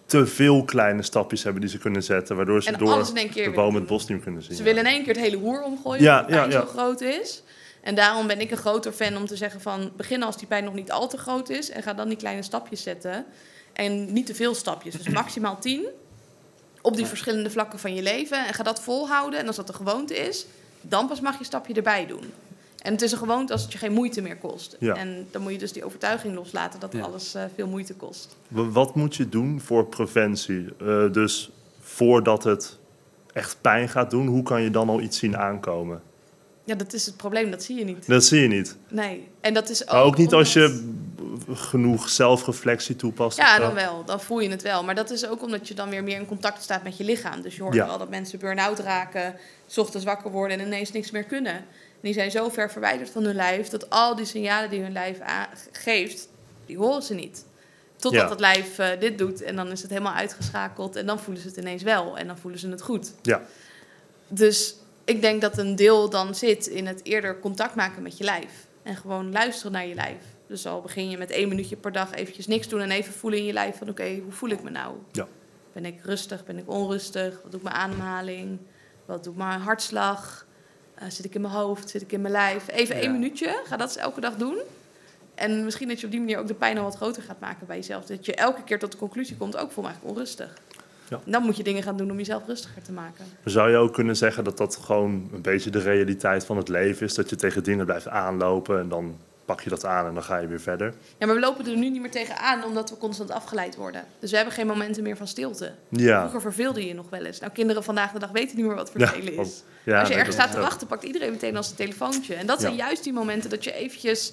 te 0.07 0.27
veel 0.27 0.65
kleine 0.65 1.03
stapjes 1.03 1.43
hebben 1.43 1.61
die 1.61 1.71
ze 1.71 1.79
kunnen 1.79 2.03
zetten, 2.03 2.37
waardoor 2.37 2.63
ze 2.63 2.73
En 2.73 2.79
door 2.79 2.93
alles 2.93 3.11
in 3.11 3.17
één 3.17 3.31
keer 3.31 3.45
de 3.45 3.55
boom 3.55 3.75
het 3.75 3.87
bos 3.87 4.01
niet 4.01 4.11
meer 4.11 4.21
kunnen 4.21 4.43
zien. 4.43 4.57
Ze 4.57 4.63
ja. 4.63 4.69
willen 4.69 4.85
in 4.85 4.91
één 4.91 5.05
keer 5.05 5.15
het 5.15 5.23
hele 5.23 5.37
roer 5.37 5.63
omgooien, 5.63 6.03
Ja, 6.03 6.21
omdat 6.21 6.29
de 6.29 6.37
pijn 6.37 6.51
ja, 6.51 6.61
zo 6.61 6.67
groot 6.67 7.01
is. 7.01 7.43
En 7.83 7.95
daarom 7.95 8.27
ben 8.27 8.41
ik 8.41 8.51
een 8.51 8.57
groter 8.57 8.93
fan 8.93 9.17
om 9.17 9.27
te 9.27 9.37
zeggen 9.37 9.61
van... 9.61 9.93
begin 9.97 10.23
als 10.23 10.37
die 10.37 10.47
pijn 10.47 10.65
nog 10.65 10.75
niet 10.75 10.91
al 10.91 11.09
te 11.09 11.19
groot 11.19 11.49
is... 11.49 11.71
en 11.71 11.83
ga 11.83 11.95
dan 11.95 12.09
die 12.09 12.17
kleine 12.17 12.43
stapjes 12.43 12.83
zetten. 12.83 13.25
En 13.73 14.13
niet 14.13 14.27
te 14.27 14.35
veel 14.35 14.55
stapjes, 14.55 14.95
dus 14.95 15.09
maximaal 15.23 15.59
tien... 15.59 15.87
op 16.83 16.97
die 16.97 17.07
verschillende 17.07 17.51
vlakken 17.51 17.79
van 17.79 17.95
je 17.95 18.03
leven. 18.03 18.47
En 18.47 18.55
ga 18.55 18.63
dat 18.63 18.81
volhouden. 18.81 19.39
En 19.39 19.47
als 19.47 19.57
dat 19.57 19.69
een 19.69 19.75
gewoonte 19.75 20.15
is... 20.15 20.47
dan 20.81 21.09
pas 21.09 21.21
mag 21.21 21.33
je 21.33 21.39
een 21.39 21.45
stapje 21.45 21.75
erbij 21.75 22.07
doen. 22.07 22.33
En 22.83 22.93
het 22.93 23.03
is 23.03 23.13
een 23.13 23.19
gewoonte 23.19 23.53
als 23.53 23.63
het 23.63 23.73
je 23.73 23.79
geen 23.79 23.93
moeite 23.93 24.21
meer 24.21 24.37
kost. 24.37 24.77
Ja. 24.81 24.95
En 24.95 25.27
dan 25.31 25.43
moet 25.43 25.53
je 25.53 25.59
dus 25.59 25.73
die 25.73 25.85
overtuiging 25.85 26.35
loslaten... 26.35 26.81
dat 26.81 26.93
Ja. 26.93 27.01
alles 27.01 27.35
eh, 27.35 27.43
veel 27.55 27.67
moeite 27.67 27.95
kost. 27.95 28.37
Wat 28.49 28.95
moet 28.95 29.17
je 29.17 29.29
doen 29.29 29.61
voor 29.61 29.87
preventie? 29.87 30.67
Eh, 30.81 31.13
dus 31.13 31.51
voordat 31.81 32.45
het 32.45 32.79
echt 33.33 33.57
pijn 33.61 33.89
gaat 33.89 34.11
doen, 34.11 34.27
hoe 34.27 34.43
kan 34.43 34.63
je 34.63 34.71
dan 34.71 34.89
al 34.89 35.01
iets 35.01 35.19
zien 35.19 35.37
aankomen? 35.37 36.03
Ja, 36.65 36.75
dat 36.75 36.93
is 36.93 37.07
het 37.07 37.17
probleem. 37.17 37.51
Dat 37.51 37.63
zie 37.63 37.79
je 37.79 37.85
niet. 37.85 38.07
Dat 38.07 38.25
zie 38.25 38.41
je 38.41 38.49
niet. 38.49 38.77
Nee. 38.89 39.29
En 39.41 39.55
dat 39.55 39.69
is 39.69 39.83
ook, 39.83 39.93
Maar 39.93 40.03
ook 40.03 40.17
niet 40.17 40.33
als 40.33 40.53
je 40.53 40.95
genoeg 41.53 42.09
zelfreflectie 42.09 42.97
toepast. 42.97 43.39
Ja, 43.39 43.59
dan 43.59 43.75
wel. 43.75 44.05
Dan 44.05 44.21
voel 44.21 44.41
je 44.41 44.49
het 44.51 44.63
wel. 44.63 44.85
Maar 44.85 44.95
dat 44.95 45.11
is 45.11 45.27
ook 45.29 45.43
omdat 45.43 45.69
je 45.69 45.75
dan 45.75 45.91
weer 45.91 46.03
meer 46.05 46.19
in 46.21 46.27
contact 46.27 46.63
staat 46.63 46.83
met 46.83 46.97
je 46.97 47.05
lichaam. 47.05 47.41
Dus 47.41 47.57
je 47.57 47.63
hoort 47.63 47.75
Ja. 47.75 47.87
wel 47.87 47.99
dat 47.99 48.09
mensen 48.11 48.39
burn-out 48.39 48.79
raken, 48.79 49.35
's 49.67 49.79
ochtends 49.79 50.05
wakker 50.07 50.31
worden 50.31 50.61
en 50.61 50.67
ineens 50.67 50.93
niks 50.93 51.11
meer 51.11 51.25
kunnen. 51.25 51.65
Die 52.07 52.15
zijn 52.15 52.31
zo 52.31 52.49
ver 52.49 52.71
verwijderd 52.71 53.11
van 53.11 53.25
hun 53.25 53.35
lijf 53.35 53.69
dat 53.69 53.91
al 53.91 54.17
die 54.17 54.25
signalen 54.25 54.71
die 54.71 54.81
hun 54.81 54.93
lijf 54.93 55.19
geeft, 55.73 56.29
die 56.67 56.77
horen 56.79 57.03
ze 57.03 57.15
niet. 57.15 57.45
Totdat 57.97 58.23
Ja. 58.23 58.29
het 58.31 58.41
lijf 58.41 58.79
eh, 58.79 59.01
dit 59.01 59.19
doet 59.19 59.43
en 59.43 59.57
dan 59.57 59.71
is 59.71 59.83
het 59.83 59.91
helemaal 59.91 60.13
uitgeschakeld 60.15 60.97
en 60.97 61.07
dan 61.07 61.19
voelen 61.19 61.43
ze 61.43 61.49
het 61.49 61.57
ineens 61.57 61.83
wel 61.83 62.19
en 62.19 62.27
dan 62.27 62.39
voelen 62.39 62.61
ze 62.61 62.69
het 62.69 62.83
goed. 62.83 63.13
Ja. 63.23 63.43
Dus 64.29 64.77
ik 65.05 65.21
denk 65.21 65.41
dat 65.41 65.59
een 65.59 65.77
deel 65.77 66.11
dan 66.11 66.35
zit 66.35 66.67
in 66.67 66.87
het 66.87 67.05
eerder 67.05 67.39
contact 67.41 67.75
maken 67.75 68.03
met 68.03 68.19
je 68.19 68.25
lijf. 68.25 68.67
En 68.83 68.97
gewoon 68.97 69.33
luisteren 69.33 69.73
naar 69.73 69.87
je 69.87 69.95
lijf. 69.95 70.23
Dus 70.47 70.67
al 70.67 70.81
begin 70.81 71.11
je 71.11 71.19
met 71.19 71.31
één 71.31 71.49
minuutje 71.49 71.77
per 71.77 71.93
dag 71.93 72.13
eventjes 72.15 72.47
niks 72.47 72.69
doen... 72.69 72.81
en 72.81 72.91
even 72.91 73.13
voelen 73.13 73.39
in 73.39 73.45
je 73.45 73.53
lijf 73.53 73.77
van 73.79 73.89
oké, 73.89 74.19
hoe 74.23 74.33
voel 74.33 74.51
ik 74.51 74.63
me 74.63 74.71
nou? 74.71 74.97
Ja. 75.13 75.27
Ben 75.73 75.85
ik 75.85 76.01
rustig? 76.03 76.45
Ben 76.45 76.59
ik 76.59 76.71
onrustig? 76.71 77.41
Wat 77.43 77.53
doet 77.53 77.63
mijn 77.63 77.75
ademhaling? 77.75 78.59
Wat 79.05 79.25
doet 79.25 79.37
mijn 79.37 79.61
hartslag? 79.61 80.46
Eh, 80.99 81.09
zit 81.11 81.25
ik 81.25 81.35
in 81.35 81.41
mijn 81.41 81.53
hoofd? 81.55 81.91
Zit 81.91 82.03
ik 82.03 82.13
in 82.13 82.21
mijn 82.21 82.33
lijf? 82.33 82.69
Even 82.69 82.97
Ja. 82.97 83.03
één 83.03 83.13
minuutje. 83.13 83.61
Ga 83.65 83.77
dat 83.77 83.89
eens 83.89 83.97
elke 83.97 84.21
dag 84.21 84.35
doen. 84.37 84.59
En 85.35 85.65
misschien 85.65 85.89
dat 85.89 86.01
je 86.01 86.05
op 86.07 86.13
die 86.13 86.21
manier 86.21 86.39
ook 86.39 86.47
de 86.47 86.55
pijn 86.55 86.79
al 86.79 86.85
wat 86.85 86.97
groter 86.97 87.23
gaat 87.23 87.41
maken 87.41 87.67
bij 87.67 87.77
jezelf. 87.77 88.05
Dat 88.07 88.27
je 88.27 88.35
elke 88.35 88.63
keer 88.63 88.79
tot 88.79 88.93
de 88.93 88.99
conclusie 88.99 89.37
komt, 89.37 89.57
ook 89.57 89.73
voel 89.73 89.85
me 89.85 89.91
eigenlijk 89.91 90.19
onrustig. 90.19 90.59
Ja. 91.09 91.21
Dan 91.25 91.43
moet 91.43 91.57
je 91.57 91.63
dingen 91.63 91.83
gaan 91.83 91.97
doen 91.97 92.11
om 92.11 92.17
jezelf 92.17 92.47
rustiger 92.47 92.83
te 92.83 92.93
maken. 92.93 93.25
Zou 93.45 93.71
je 93.71 93.77
ook 93.77 93.93
kunnen 93.95 94.17
zeggen 94.17 94.45
dat 94.45 94.57
dat 94.57 94.77
gewoon 94.77 95.29
een 95.33 95.43
beetje 95.43 95.71
de 95.71 95.79
realiteit 95.79 96.45
van 96.45 96.57
het 96.57 96.69
leven 96.69 97.07
is? 97.07 97.15
Dat 97.15 97.31
je 97.31 97.37
tegen 97.37 97.63
dingen 97.65 97.85
blijft 97.85 98.09
aanlopen 98.09 98.79
en 98.81 98.89
dan 98.89 99.17
pak 99.47 99.61
je 99.61 99.69
dat 99.71 99.85
aan 99.85 100.07
en 100.07 100.15
dan 100.15 100.23
ga 100.23 100.37
je 100.37 100.47
weer 100.47 100.61
verder. 100.61 100.95
Ja, 101.19 101.27
maar 101.27 101.35
we 101.35 101.41
lopen 101.41 101.67
er 101.67 101.77
nu 101.77 101.89
niet 101.91 102.01
meer 102.01 102.11
tegenaan 102.11 102.65
omdat 102.65 102.91
we 102.91 102.97
constant 102.97 103.31
afgeleid 103.31 103.77
worden. 103.77 104.05
Dus 104.19 104.31
we 104.31 104.37
hebben 104.37 104.55
geen 104.55 104.67
momenten 104.67 105.03
meer 105.03 105.17
van 105.17 105.27
stilte. 105.29 105.73
Ja. 105.89 106.19
Vroeger 106.21 106.41
verveelde 106.41 106.81
je 106.81 106.87
je 106.87 106.95
nog 106.95 107.11
wel 107.11 107.25
eens. 107.25 107.41
Nou, 107.41 107.53
kinderen 107.53 107.85
vandaag 107.85 108.13
de 108.13 108.19
dag 108.19 108.31
weten 108.31 108.57
niet 108.57 108.67
meer 108.67 108.75
wat 108.75 108.91
vervelen 108.91 109.37
is. 109.37 109.63
ja, 109.85 109.99
Als 109.99 110.09
je 110.09 110.15
nee, 110.15 110.23
ergens 110.23 110.37
staat 110.37 110.53
te 110.53 110.61
wachten, 110.61 110.87
pakt 110.87 111.03
iedereen 111.05 111.31
meteen 111.31 111.57
als 111.57 111.71
een 111.71 111.77
telefoontje. 111.77 112.35
En 112.35 112.47
dat 112.47 112.61
zijn 112.61 112.73
Ja. 112.77 112.85
juist 112.87 113.05
die 113.05 113.13
momenten 113.13 113.51
dat 113.51 113.65
je 113.65 113.73
eventjes 113.73 114.33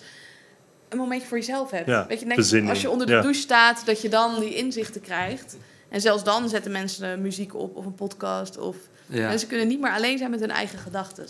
een 0.90 0.98
momentje 0.98 1.28
voor 1.28 1.38
jezelf 1.38 1.72
hebt. 1.72 1.88
Ja, 1.88 2.06
Weet 2.08 2.20
je, 2.20 2.26
bezinning. 2.36 2.70
als 2.70 2.82
je 2.82 2.90
onder 2.90 3.08
de 3.08 3.14
Ja. 3.14 3.22
douche 3.22 3.42
staat, 3.42 3.86
dat 3.86 4.02
je 4.02 4.10
dan 4.10 4.40
die 4.40 4.56
inzichten 4.56 5.02
krijgt. 5.02 5.58
En 5.90 6.02
zelfs 6.02 6.24
dan 6.24 6.50
zetten 6.50 6.72
mensen 6.72 7.22
muziek 7.22 7.56
op 7.56 7.76
of 7.76 7.86
een 7.86 7.96
podcast. 7.96 8.58
Of... 8.58 8.76
Ja. 9.06 9.28
Mensen 9.28 9.48
kunnen 9.48 9.68
niet 9.68 9.80
meer 9.82 9.92
alleen 9.92 10.18
zijn 10.18 10.30
met 10.30 10.40
hun 10.40 10.52
eigen 10.52 10.80
gedachten. 10.80 11.26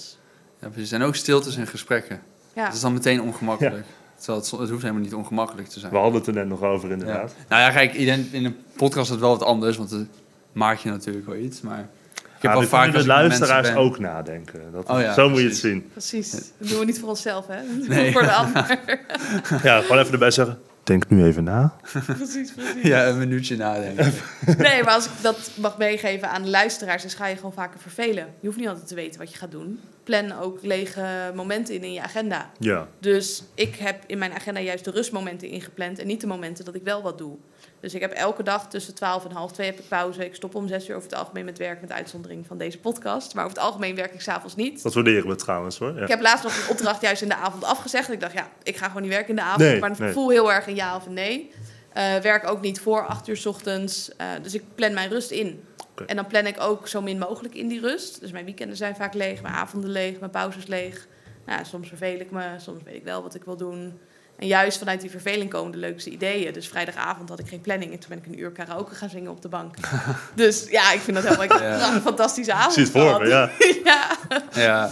ja, 0.61 0.69
precies. 0.69 0.91
En 0.91 1.01
ook 1.01 1.15
stiltes 1.15 1.55
in 1.55 1.67
gesprekken. 1.67 2.21
Ja. 2.53 2.65
Dat 2.65 2.73
is 2.73 2.79
dan 2.81 2.93
meteen 2.93 3.21
ongemakkelijk. 3.21 3.85
Terwijl 4.17 4.39
het, 4.43 4.51
het 4.51 4.69
hoeft 4.69 4.81
helemaal 4.81 5.03
niet 5.03 5.13
ongemakkelijk 5.13 5.67
te 5.67 5.79
zijn. 5.79 5.91
We 5.91 5.97
hadden 5.97 6.19
het 6.19 6.27
er 6.27 6.33
net 6.33 6.47
nog 6.47 6.61
over, 6.61 6.87
Ja. 6.87 6.93
inderdaad. 6.93 7.35
Nou 7.49 7.61
ja, 7.61 7.69
kijk, 7.71 7.93
in 7.93 8.45
een 8.45 8.55
podcast 8.77 9.05
is 9.05 9.09
het 9.11 9.19
wel 9.19 9.29
wat 9.29 9.43
anders, 9.43 9.77
want 9.77 9.89
dan 9.89 10.07
maak 10.51 10.77
je 10.77 10.89
natuurlijk 10.89 11.25
wel 11.25 11.35
iets. 11.35 11.61
Maar 11.61 11.79
ik 11.79 12.21
heb 12.49 12.51
Ja, 12.71 12.87
de 12.91 13.05
luisteraars 13.05 13.67
ben- 13.67 13.77
ook 13.77 13.99
nadenken. 13.99 14.61
Dat, 14.71 14.89
Oh 14.89 14.99
ja, 15.01 15.13
zo 15.13 15.29
moet 15.29 15.39
je 15.39 15.45
het 15.47 15.57
zien. 15.57 15.89
Precies. 15.91 16.31
Dat 16.31 16.69
doen 16.69 16.79
we 16.79 16.85
niet 16.85 16.99
voor 16.99 17.09
onszelf, 17.09 17.47
hè? 17.47 17.55
Dat 17.55 17.67
doen 17.67 17.87
we 17.87 17.93
Nee. 17.95 18.11
voor 18.11 18.21
de 18.21 18.31
ander. 18.33 18.79
Ja, 19.63 19.81
gewoon 19.81 19.97
even 19.99 20.11
erbij 20.13 20.31
zeggen. 20.31 20.59
Denk 20.83 21.09
nu 21.09 21.23
even 21.25 21.43
na. 21.43 21.73
precies, 22.05 22.51
precies. 22.51 22.81
Ja, 22.83 23.07
een 23.07 23.17
minuutje 23.17 23.55
nadenken. 23.57 24.13
Nee, 24.57 24.83
maar 24.83 24.93
als 24.93 25.05
ik 25.05 25.11
dat 25.21 25.51
mag 25.55 25.77
meegeven 25.77 26.29
aan 26.29 26.43
de 26.43 26.49
luisteraars, 26.49 27.01
dan 27.01 27.11
ga 27.11 27.27
je 27.27 27.35
gewoon 27.35 27.53
vaker 27.53 27.79
vervelen. 27.79 28.27
Je 28.39 28.47
hoeft 28.47 28.59
niet 28.59 28.67
altijd 28.67 28.87
te 28.87 28.95
weten 28.95 29.19
wat 29.19 29.31
je 29.31 29.37
gaat 29.37 29.51
doen. 29.51 29.79
Plan 30.03 30.39
ook 30.39 30.59
lege 30.61 31.31
momenten 31.35 31.75
in 31.75 31.83
in 31.83 31.93
je 31.93 32.01
agenda. 32.01 32.51
Ja. 32.59 32.87
Dus 32.99 33.43
ik 33.55 33.75
heb 33.75 34.03
in 34.07 34.17
mijn 34.17 34.33
agenda 34.33 34.59
juist 34.59 34.85
de 34.85 34.91
rustmomenten 34.91 35.47
ingepland 35.47 35.99
en 35.99 36.07
niet 36.07 36.21
de 36.21 36.27
momenten 36.27 36.65
dat 36.65 36.75
ik 36.75 36.83
wel 36.83 37.01
wat 37.01 37.17
doe. 37.17 37.37
Dus 37.79 37.93
ik 37.93 38.01
heb 38.01 38.11
elke 38.11 38.43
dag 38.43 38.69
tussen 38.69 38.93
12 38.93 39.25
en 39.25 39.31
half 39.31 39.51
2 39.51 39.67
heb 39.67 39.79
ik 39.79 39.87
pauze. 39.87 40.25
Ik 40.25 40.35
stop 40.35 40.55
om 40.55 40.67
6 40.67 40.89
uur 40.89 40.95
over 40.95 41.09
het 41.09 41.19
algemeen 41.19 41.45
met 41.45 41.57
werk, 41.57 41.81
met 41.81 41.91
uitzondering 41.91 42.47
van 42.47 42.57
deze 42.57 42.79
podcast. 42.79 43.33
Maar 43.33 43.45
over 43.45 43.57
het 43.57 43.65
algemeen 43.65 43.95
werk 43.95 44.13
ik 44.13 44.21
s'avonds 44.21 44.55
niet. 44.55 44.83
Dat 44.83 44.93
waarderen 44.93 45.27
we 45.27 45.35
trouwens 45.35 45.77
hoor. 45.77 45.95
Ja. 45.95 46.01
Ik 46.01 46.07
heb 46.07 46.21
laatst 46.21 46.43
nog 46.43 46.57
een 46.57 46.69
opdracht 46.69 47.01
juist 47.01 47.21
in 47.21 47.27
de 47.27 47.35
avond 47.35 47.63
afgezegd. 47.63 48.11
Ik 48.11 48.19
dacht, 48.19 48.33
ja, 48.33 48.49
ik 48.63 48.77
ga 48.77 48.87
gewoon 48.87 49.01
niet 49.01 49.11
werken 49.11 49.29
in 49.29 49.35
de 49.35 49.41
avond. 49.41 49.59
Nee, 49.59 49.79
maar 49.79 49.91
ik 49.91 49.97
nee. 49.97 50.11
voel 50.11 50.29
heel 50.29 50.53
erg 50.53 50.67
een 50.67 50.75
ja 50.75 50.95
of 50.95 51.05
een 51.05 51.13
nee. 51.13 51.51
Eh, 51.93 52.15
werk 52.15 52.47
ook 52.47 52.61
niet 52.61 52.79
voor 52.79 53.05
8 53.05 53.27
uur 53.27 53.37
's 53.37 53.45
ochtends. 53.45 54.15
Eh, 54.17 54.27
dus 54.41 54.53
ik 54.53 54.63
plan 54.75 54.93
mijn 54.93 55.09
rust 55.09 55.31
in. 55.31 55.63
En 56.05 56.15
dan 56.15 56.27
plan 56.27 56.45
ik 56.45 56.59
ook 56.59 56.87
zo 56.87 57.01
min 57.01 57.17
mogelijk 57.17 57.55
in 57.55 57.67
die 57.67 57.79
rust. 57.79 58.19
Dus 58.19 58.31
mijn 58.31 58.45
weekenden 58.45 58.77
zijn 58.77 58.95
vaak 58.95 59.13
leeg, 59.13 59.41
mijn 59.41 59.53
avonden 59.53 59.89
leeg, 59.89 60.19
mijn 60.19 60.31
pauzes 60.31 60.65
leeg. 60.67 61.07
Nou, 61.45 61.59
ja, 61.59 61.63
soms 61.65 61.87
verveel 61.87 62.19
ik 62.19 62.31
me, 62.31 62.43
soms 62.57 62.83
weet 62.83 62.95
ik 62.95 63.03
wel 63.03 63.21
wat 63.23 63.35
ik 63.35 63.43
wil 63.43 63.57
doen. 63.57 63.99
En 64.35 64.47
juist 64.47 64.77
vanuit 64.77 65.01
die 65.01 65.09
verveling 65.09 65.49
komen 65.49 65.71
de 65.71 65.77
leukste 65.77 66.09
ideeën. 66.09 66.53
Dus 66.53 66.67
vrijdagavond 66.67 67.29
had 67.29 67.39
ik 67.39 67.47
geen 67.47 67.61
planning. 67.61 67.91
En 67.91 67.99
toen 67.99 68.09
ben 68.09 68.17
ik 68.17 68.25
een 68.25 68.39
uur 68.39 68.51
karaoke 68.51 68.95
gaan 68.95 69.09
zingen 69.09 69.31
op 69.31 69.41
de 69.41 69.47
bank. 69.47 69.75
dus 70.35 70.69
ja, 70.69 70.91
ik 70.91 70.99
vind 70.99 71.17
dat 71.21 71.37
helemaal 71.37 71.61
Ja. 71.61 71.93
een 71.95 72.01
fantastische 72.01 72.53
avond 72.53 72.73
zie 72.73 72.83
het 72.83 72.91
voor 72.91 73.21
me, 73.21 73.27
ja. 73.27 73.49
ja. 73.83 74.17
Ja. 74.53 74.89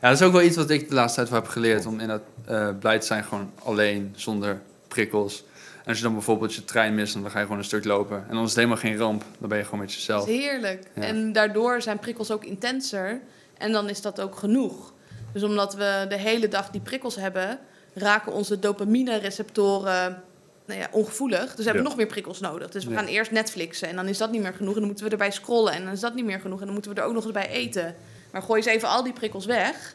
ja, 0.00 0.08
dat 0.10 0.12
is 0.12 0.22
ook 0.22 0.32
wel 0.32 0.42
iets 0.42 0.56
wat 0.56 0.70
ik 0.70 0.88
de 0.88 0.94
laatste 0.94 1.16
tijd 1.16 1.30
wel 1.30 1.40
heb 1.40 1.50
geleerd. 1.50 1.86
Om 1.86 2.00
inderdaad 2.00 2.26
eh 2.46 2.68
blij 2.80 2.98
te 2.98 3.06
zijn 3.06 3.24
gewoon 3.24 3.50
alleen, 3.62 4.12
zonder 4.16 4.60
prikkels. 4.88 5.44
En 5.84 5.90
als 5.90 5.96
je 5.98 6.04
dan 6.04 6.12
bijvoorbeeld 6.12 6.54
je 6.54 6.64
trein 6.64 6.94
mist, 6.94 7.14
dan 7.14 7.30
ga 7.30 7.38
je 7.38 7.44
gewoon 7.44 7.58
een 7.58 7.64
stuk 7.64 7.84
lopen. 7.84 8.16
En 8.28 8.34
dan 8.34 8.42
is 8.42 8.48
het 8.48 8.56
helemaal 8.56 8.76
geen 8.76 8.96
ramp. 8.96 9.24
Dan 9.38 9.48
ben 9.48 9.58
je 9.58 9.64
gewoon 9.64 9.80
met 9.80 9.92
jezelf. 9.94 10.20
Dat 10.20 10.28
is 10.34 10.40
heerlijk. 10.40 10.86
Ja. 10.94 11.02
En 11.02 11.32
daardoor 11.32 11.82
zijn 11.82 11.98
prikkels 11.98 12.30
ook 12.30 12.44
intenser. 12.44 13.20
En 13.58 13.72
dan 13.72 13.88
is 13.88 14.00
dat 14.00 14.20
ook 14.20 14.36
genoeg. 14.36 14.92
Dus 15.32 15.42
omdat 15.42 15.74
we 15.74 16.06
de 16.08 16.16
hele 16.18 16.48
dag 16.48 16.70
die 16.70 16.80
prikkels 16.80 17.16
hebben, 17.16 17.58
raken 17.94 18.32
onze 18.32 18.58
dopamine-receptoren 18.58 20.22
nou 20.66 20.80
ja, 20.80 20.88
ongevoelig. 20.90 21.44
Dus 21.46 21.56
we 21.56 21.62
hebben 21.64 21.82
Ja. 21.82 21.88
nog 21.88 21.96
meer 21.96 22.06
prikkels 22.06 22.40
nodig. 22.40 22.70
Dus 22.70 22.84
we 22.84 22.90
Ja. 22.90 22.96
gaan 22.98 23.06
eerst 23.06 23.30
Netflixen 23.30 23.88
en 23.88 23.96
dan 23.96 24.06
is 24.08 24.18
dat 24.18 24.30
niet 24.30 24.42
meer 24.42 24.54
genoeg. 24.54 24.72
En 24.72 24.78
dan 24.78 24.86
moeten 24.88 25.04
we 25.04 25.10
erbij 25.10 25.30
scrollen 25.30 25.72
en 25.72 25.84
dan 25.84 25.92
is 25.92 26.00
dat 26.00 26.14
niet 26.14 26.24
meer 26.24 26.40
genoeg. 26.40 26.58
En 26.58 26.64
dan 26.64 26.74
moeten 26.74 26.94
we 26.94 27.00
er 27.00 27.06
ook 27.06 27.12
nog 27.14 27.24
eens 27.24 27.32
bij 27.32 27.48
eten. 27.48 27.94
Maar 28.32 28.42
gooi 28.42 28.60
eens 28.62 28.70
even 28.70 28.88
al 28.88 29.02
die 29.02 29.12
prikkels 29.12 29.46
weg. 29.46 29.94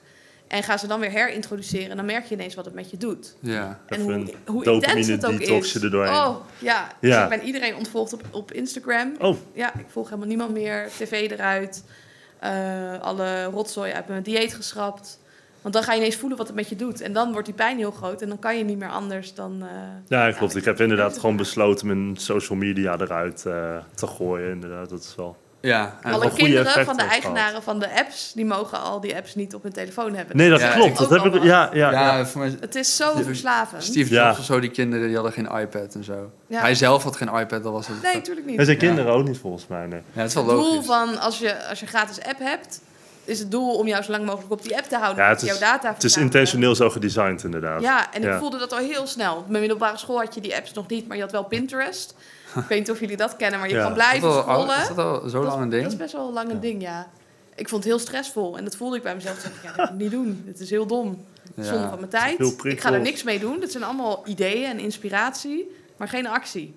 En 0.50 0.64
ga 0.64 0.78
ze 0.78 0.88
dan 0.88 1.00
weer 1.00 1.10
herintroduceren. 1.10 1.90
En 1.90 1.98
dan 1.98 2.06
merk 2.06 2.26
je 2.26 2.36
ineens 2.36 2.56
wat 2.56 2.66
het 2.66 2.74
met 2.74 2.92
je 2.92 2.98
doet. 2.98 3.36
Ja. 3.40 3.80
En 3.88 4.00
Even 4.00 4.04
hoe, 4.04 4.14
een 4.14 4.34
hoe 4.46 4.64
intens 4.66 5.08
het 5.08 5.26
ook 5.26 5.40
is. 5.40 5.76
er 5.76 5.92
doorheen. 5.92 6.14
Oh, 6.16 6.36
ja. 6.58 6.88
Dus 7.02 7.10
Ja. 7.10 7.24
ik 7.24 7.30
ben 7.30 7.42
iedereen 7.48 7.76
ontvolgd 7.76 8.14
op, 8.14 8.22
op 8.32 8.52
Instagram. 8.52 9.14
Oh, 9.20 9.36
Ja, 9.54 9.74
ik 9.80 9.86
volg 9.90 10.06
helemaal 10.08 10.28
niemand 10.28 10.52
meer. 10.54 10.88
TV 10.98 11.32
eruit. 11.32 11.84
Eh, 12.40 13.00
alle 13.02 13.44
rotzooi 13.44 13.92
uit 13.92 14.08
mijn 14.08 14.24
dieet 14.24 14.54
geschrapt. 14.54 15.20
Want 15.62 15.74
dan 15.74 15.84
ga 15.84 15.92
je 15.94 16.00
ineens 16.00 16.16
voelen 16.16 16.38
wat 16.38 16.48
het 16.48 16.56
met 16.56 16.70
je 16.70 16.76
doet. 16.76 17.02
En 17.02 17.14
dan 17.14 17.32
wordt 17.32 17.46
die 17.46 17.56
pijn 17.56 17.78
heel 17.78 17.92
groot. 17.92 18.22
En 18.22 18.28
dan 18.28 18.40
kan 18.40 18.58
je 18.58 18.64
niet 18.64 18.78
meer 18.78 18.90
anders 18.90 19.34
dan... 19.34 19.62
eh, 19.62 19.68
ja, 20.08 20.32
klopt. 20.32 20.56
Ik 20.56 20.66
heb 20.66 20.80
inderdaad 20.82 21.18
gewoon 21.18 21.36
besloten 21.36 21.88
mijn 21.88 22.18
social 22.18 22.58
media 22.58 22.98
eruit 23.00 23.46
eh, 23.46 23.78
te 23.96 24.08
gooien. 24.08 24.52
Inderdaad, 24.52 24.90
dat 24.90 25.00
is 25.04 25.16
wel... 25.16 25.38
Ja, 25.62 25.98
en 26.02 26.14
alle 26.14 26.32
kinderen 26.34 26.86
van 26.86 26.98
de 26.98 27.04
eigenaren 27.04 27.64
van 27.64 27.80
de 27.80 28.00
apps... 28.00 28.32
die 28.34 28.46
mogen 28.46 28.82
al 28.82 29.00
die 29.00 29.16
apps 29.16 29.36
niet 29.36 29.56
op 29.56 29.64
hun 29.64 29.72
telefoon 29.72 30.16
hebben. 30.16 30.38
Nee, 30.38 30.50
dat 30.50 30.60
Ja, 30.60 30.74
klopt. 30.74 30.98
Dat 30.98 31.10
heb 31.10 31.26
ik... 31.36 31.44
Ja, 31.44 31.70
ja, 31.74 31.92
ja, 31.92 32.18
ja. 32.18 32.26
voor 32.26 32.42
mij, 32.42 32.58
Het 32.60 32.76
is 32.76 32.96
zo 32.96 33.12
verslavend. 33.22 33.84
Steve 33.84 34.14
Ja. 34.14 34.26
Jobs 34.28 34.40
of 34.40 34.46
zo, 34.46 34.60
die 34.60 34.70
kinderen, 34.72 35.06
die 35.06 35.16
hadden 35.16 35.34
geen 35.34 35.50
iPad 35.60 35.96
en 35.96 36.04
zo. 36.04 36.32
Ja. 36.48 36.60
Hij 36.62 36.76
zelf 36.76 37.04
had 37.04 37.16
geen 37.16 37.28
iPad, 37.28 37.64
dat 37.64 37.72
was 37.72 37.88
het. 37.88 38.02
Nee, 38.02 38.14
natuurlijk 38.14 38.46
niet. 38.46 38.58
En 38.60 38.66
zijn 38.66 38.78
Ja. 38.80 38.86
kinderen 38.88 39.12
ook 39.14 39.28
niet 39.28 39.38
volgens 39.38 39.68
mij, 39.68 39.86
nee. 39.86 40.02
Ja, 40.14 40.20
het 40.22 40.28
is 40.30 40.34
wel 40.34 40.44
het 40.48 40.56
doel 40.56 40.70
logisch. 40.72 40.86
van 40.86 41.20
als 41.20 41.40
je, 41.40 41.68
als 41.68 41.80
je 41.80 41.86
een 41.86 41.92
gratis 41.92 42.22
app 42.24 42.40
hebt... 42.40 42.82
is 43.26 43.40
het 43.40 43.52
doel 43.52 43.76
om 43.76 43.88
jou 43.88 44.04
zo 44.04 44.12
lang 44.12 44.26
mogelijk 44.26 44.52
op 44.52 44.64
die 44.64 44.78
app 44.78 44.86
te 44.86 44.98
houden. 44.98 45.24
Ja, 45.24 45.30
het 45.30 45.42
is, 45.42 45.48
jouw 45.50 45.60
data 45.60 45.94
het 45.94 46.04
is 46.04 46.18
intentioneel 46.18 46.76
zo 46.76 46.90
gedesigned 46.90 47.44
inderdaad. 47.44 47.82
Ja, 47.82 48.14
en 48.14 48.24
ik 48.24 48.34
voelde 48.34 48.58
dat 48.58 48.72
al 48.72 48.80
heel 48.80 49.08
snel. 49.08 49.36
Op 49.36 49.48
mijn 49.48 49.60
middelbare 49.60 49.98
school 49.98 50.20
had 50.20 50.34
je 50.36 50.42
die 50.42 50.56
apps 50.56 50.74
nog 50.74 50.88
niet, 50.88 51.08
maar 51.08 51.16
je 51.18 51.24
had 51.24 51.32
wel 51.32 51.44
Pinterest. 51.44 52.16
Ik 52.56 52.64
weet 52.68 52.80
niet 52.80 52.92
of 52.92 53.00
jullie 53.00 53.18
dat 53.18 53.36
kennen, 53.36 53.60
maar 53.60 53.70
je 53.70 53.76
Ja. 53.76 53.84
kan 53.84 53.94
blijven 53.94 54.28
al- 54.30 54.42
scrollen. 54.42 54.82
Is 54.82 54.88
dat 54.88 54.98
al 54.98 55.30
zo 55.30 55.42
Dat- 55.44 55.52
lang 55.52 55.62
een 55.64 55.70
ding? 55.70 55.84
Dat 55.84 55.92
is 55.92 55.98
best 55.98 56.14
wel 56.14 56.34
lang 56.34 56.50
een 56.50 56.60
ding, 56.60 56.82
ja. 56.82 57.08
Ik 57.56 57.70
vond 57.70 57.84
het 57.84 57.92
heel 57.94 58.02
stressvol 58.02 58.58
en 58.58 58.64
dat 58.64 58.76
voelde 58.76 58.96
ik 58.98 59.04
bij 59.04 59.16
mezelf. 59.16 59.38
Toen 59.40 59.52
dacht 59.52 59.64
ik, 59.64 59.70
ja, 59.70 59.76
dat 59.76 59.90
ik 59.90 59.96
niet 59.96 60.12
doen. 60.12 60.44
Het 60.48 60.60
is 60.60 60.70
heel 60.70 60.86
dom. 60.86 61.26
Ja. 61.56 61.64
Zonde 61.64 61.88
van 61.90 61.98
mijn 61.98 62.10
tijd. 62.10 62.40
Ik 62.64 62.82
ga 62.82 62.94
er 62.94 63.00
niks 63.00 63.24
mee 63.24 63.40
doen. 63.40 63.60
Dat 63.60 63.72
zijn 63.72 63.84
allemaal 63.84 64.22
ideeën 64.26 64.66
en 64.70 64.80
inspiratie, 64.80 65.76
maar 65.98 66.08
geen 66.08 66.28
actie. 66.28 66.76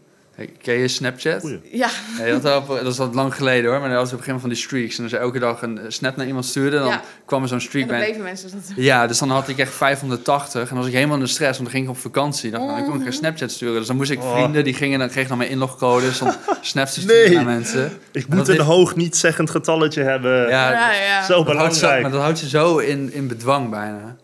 Ken 0.63 0.75
je 0.75 0.89
Snapchat? 0.89 1.41
Goeie. 1.41 1.61
Ja, 1.73 1.89
Ja, 2.19 2.25
je 2.27 2.33
had 2.33 2.43
wel 2.43 2.59
op- 2.59 2.69
dat 2.69 2.87
is 2.87 2.99
wat 2.99 3.15
lang 3.15 3.35
geleden 3.35 3.71
hoor, 3.71 3.81
maar 3.81 3.89
dat 3.89 3.99
was 3.99 4.13
op 4.13 4.19
een 4.19 4.25
gegeven 4.25 4.41
moment 4.41 4.41
van 4.41 4.49
die 4.51 4.59
streaks. 4.83 4.97
En 4.97 5.03
als 5.03 5.13
je 5.13 5.19
elke 5.19 5.39
dag 5.39 5.63
een 5.63 5.81
snap 5.89 6.17
naar 6.17 6.27
iemand 6.27 6.45
stuurde, 6.45 6.79
dan 6.79 6.87
Ja. 6.89 7.03
kwam 7.25 7.43
er 7.43 7.49
zo'n 7.49 7.57
en 7.57 7.63
streak 7.63 7.89
dan 7.89 7.97
bij. 7.97 8.05
bleven 8.07 8.23
mensen 8.25 8.45
dus 8.45 8.55
natuurlijk. 8.55 8.87
Ja, 8.87 9.07
dus 9.07 9.19
dan 9.19 9.31
had 9.31 9.49
ik 9.49 9.59
echt 9.59 9.73
580 9.75 10.61
en 10.61 10.69
dan 10.69 10.77
was 10.79 10.87
ik 10.87 10.93
helemaal 10.93 11.17
in 11.17 11.23
de 11.23 11.29
stress, 11.29 11.59
want 11.59 11.63
dan 11.63 11.71
ging 11.71 11.85
ik 11.85 11.91
op 11.91 11.99
vakantie. 11.99 12.51
Dan, 12.51 12.67
dan 12.67 12.85
kon 12.85 13.01
ik 13.01 13.07
een 13.07 13.13
Snapchat 13.13 13.51
sturen. 13.51 13.75
Dus 13.79 13.87
dan 13.87 13.97
moest 13.97 14.11
ik 14.11 14.23
Oh. 14.23 14.33
vrienden, 14.33 14.65
die 14.65 14.75
gingen, 14.75 14.99
dan 14.99 15.09
kreeg 15.09 15.23
ik 15.23 15.29
dan 15.29 15.39
mijn 15.39 15.51
inlogcodes 15.51 16.21
om 16.21 16.31
snaps 16.61 16.95
te 16.95 17.01
Nee. 17.01 17.09
sturen 17.25 17.35
naar 17.35 17.45
mensen. 17.55 17.85
Ik 18.13 18.25
dat 18.29 18.39
moet 18.39 18.49
een 18.49 18.61
hoog 18.61 18.97
niet-zeggend 18.97 19.51
getalletje 19.51 20.03
hebben. 20.03 20.49
Ja, 20.49 20.71
Ja, 20.71 20.93
ja. 20.93 21.25
Zo 21.25 21.45
dat 21.45 21.57
houdt 21.57 21.75
zo, 21.75 21.81
belangrijk. 21.81 22.03
maar 22.03 22.11
dat 22.11 22.21
houdt 22.23 22.41
je 22.41 22.49
zo 22.49 22.79
in, 22.79 23.13
in 23.13 23.29
bedwang 23.29 23.71
bijna. 23.71 24.17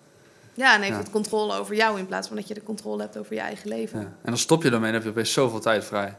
Ja, 0.59 0.75
en 0.75 0.81
heeft 0.81 0.92
Ja. 0.92 0.99
het 0.99 1.11
controle 1.11 1.55
over 1.59 1.75
jou 1.75 1.99
in 1.99 2.07
plaats 2.07 2.29
van 2.29 2.37
dat 2.37 2.49
je 2.49 2.55
de 2.55 2.62
controle 2.62 3.03
hebt 3.03 3.18
over 3.18 3.35
je 3.35 3.40
eigen 3.40 3.68
leven. 3.68 4.01
Ja. 4.01 4.05
En 4.07 4.12
dan 4.23 4.38
stop 4.38 4.62
je 4.62 4.71
ermee 4.71 4.81
en 4.87 4.92
dan 4.92 4.94
heb 4.94 5.03
je 5.05 5.09
opeens 5.11 5.33
zoveel 5.33 5.61
tijd 5.61 5.85
vrij. 5.85 6.16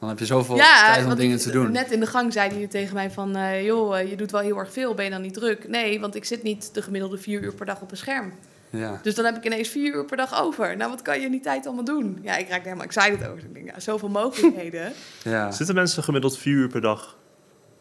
Dan 0.00 0.08
heb 0.08 0.18
je 0.18 0.26
zoveel 0.26 0.56
Ja, 0.56 0.92
tijd 0.94 1.06
om 1.06 1.14
dingen 1.14 1.38
te 1.38 1.50
doen. 1.50 1.72
Net 1.72 1.90
in 1.90 2.00
de 2.00 2.06
gang 2.06 2.32
zei 2.32 2.50
hij 2.54 2.66
tegen 2.66 2.94
mij 2.94 3.10
van... 3.10 3.36
eh, 3.36 3.64
joh, 3.64 3.98
eh, 3.98 4.08
je 4.10 4.16
doet 4.16 4.30
wel 4.30 4.40
heel 4.40 4.56
erg 4.58 4.72
veel, 4.72 4.94
ben 4.94 5.04
je 5.04 5.10
dan 5.10 5.22
niet 5.22 5.34
druk? 5.34 5.68
Nee, 5.68 6.00
want 6.00 6.14
ik 6.14 6.24
zit 6.24 6.42
niet 6.42 6.74
de 6.74 6.82
gemiddelde 6.82 7.18
vier 7.18 7.40
uur 7.42 7.54
per 7.54 7.66
dag 7.66 7.80
op 7.80 7.90
een 7.90 7.96
scherm. 7.96 8.32
Ja. 8.70 9.00
Dus 9.02 9.14
dan 9.14 9.24
heb 9.24 9.36
ik 9.36 9.44
ineens 9.44 9.68
vier 9.68 9.94
uur 9.94 10.04
per 10.04 10.16
dag 10.16 10.40
over. 10.42 10.76
Nou, 10.76 10.90
wat 10.90 11.02
kan 11.02 11.18
je 11.20 11.24
in 11.26 11.30
die 11.30 11.40
tijd 11.40 11.66
allemaal 11.66 11.84
doen? 11.84 12.18
Ja, 12.22 12.36
ik 12.36 12.48
raak 12.48 12.62
helemaal 12.64 12.84
excited 12.84 13.26
over. 13.28 13.44
Ik 13.44 13.54
denk, 13.54 13.66
ja, 13.70 13.80
zoveel 13.80 14.08
mogelijkheden 14.08 14.92
Ja. 15.24 15.50
Zitten 15.50 15.74
mensen 15.74 16.02
gemiddeld 16.02 16.38
vier 16.38 16.54
uur 16.54 16.68
per 16.68 16.80
dag 16.80 17.16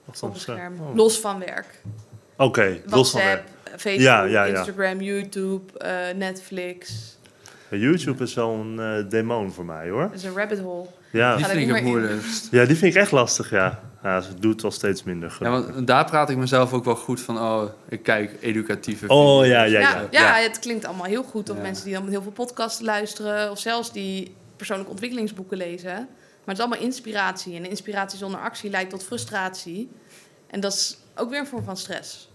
op 0.05 0.33
een 0.33 0.39
scherm. 0.39 0.79
Oh. 0.81 0.95
Los 0.95 1.19
van 1.19 1.39
werk. 1.39 1.81
Oké, 2.37 2.81
los 2.85 3.11
van 3.11 3.21
werk. 3.21 3.43
Facebook, 3.77 4.01
Ja, 4.01 4.23
ja, 4.23 4.43
ja. 4.43 4.57
Instagram, 4.57 5.01
YouTube, 5.01 5.79
eh, 5.79 6.15
Netflix. 6.15 6.91
Ja, 7.69 7.77
YouTube 7.77 8.23
is 8.23 8.33
wel 8.33 8.49
een 8.53 8.79
eh, 8.79 9.09
demon 9.09 9.51
voor 9.51 9.65
mij 9.65 9.89
hoor. 9.89 10.01
Dat 10.01 10.13
is 10.13 10.23
een 10.23 10.35
rabbit 10.35 10.59
hole. 10.59 10.87
Ja. 11.11 11.35
Die 11.35 11.45
vind 11.45 11.59
ik 11.69 11.75
het 11.75 11.83
moeilijkst. 11.83 12.47
ja, 12.51 12.65
die 12.65 12.75
vind 12.75 12.95
ik 12.95 13.01
echt 13.01 13.11
lastig, 13.11 13.49
ja. 13.49 13.79
ja 14.03 14.21
ze 14.21 14.33
doet 14.39 14.61
wel 14.61 14.71
steeds 14.71 15.03
minder. 15.03 15.37
Ja, 15.39 15.49
want 15.49 15.87
daar 15.87 16.05
praat 16.05 16.29
ik 16.29 16.37
mezelf 16.37 16.73
ook 16.73 16.85
wel 16.85 16.95
goed 16.95 17.21
van, 17.21 17.37
oh, 17.37 17.63
ik 17.89 18.03
kijk 18.03 18.31
educatieve 18.41 19.07
Oh, 19.07 19.41
video's. 19.41 19.47
ja, 19.47 19.63
ja, 19.63 19.79
Ja, 19.79 20.07
ja, 20.11 20.37
ja. 20.37 20.43
het 20.47 20.59
klinkt 20.59 20.85
allemaal 20.85 21.05
heel 21.05 21.23
goed. 21.23 21.49
Of 21.49 21.55
Ja. 21.55 21.61
mensen 21.61 21.85
die 21.85 21.93
dan 21.93 22.07
heel 22.09 22.21
veel 22.21 22.31
podcasts 22.31 22.81
luisteren. 22.81 23.51
Of 23.51 23.59
zelfs 23.59 23.91
die 23.93 24.35
persoonlijke 24.55 24.91
ontwikkelingsboeken 24.91 25.57
lezen. 25.57 25.93
Maar 25.93 26.55
het 26.55 26.57
is 26.57 26.63
allemaal 26.63 26.85
inspiratie. 26.87 27.55
En 27.55 27.69
inspiratie 27.69 28.17
zonder 28.17 28.39
actie 28.39 28.69
leidt 28.69 28.89
tot 28.89 29.03
frustratie. 29.03 29.89
En 30.47 30.59
dat 30.59 30.73
is 30.73 30.97
ook 31.15 31.29
weer 31.29 31.39
een 31.39 31.47
vorm 31.47 31.63
van 31.63 31.77
stress. 31.77 32.31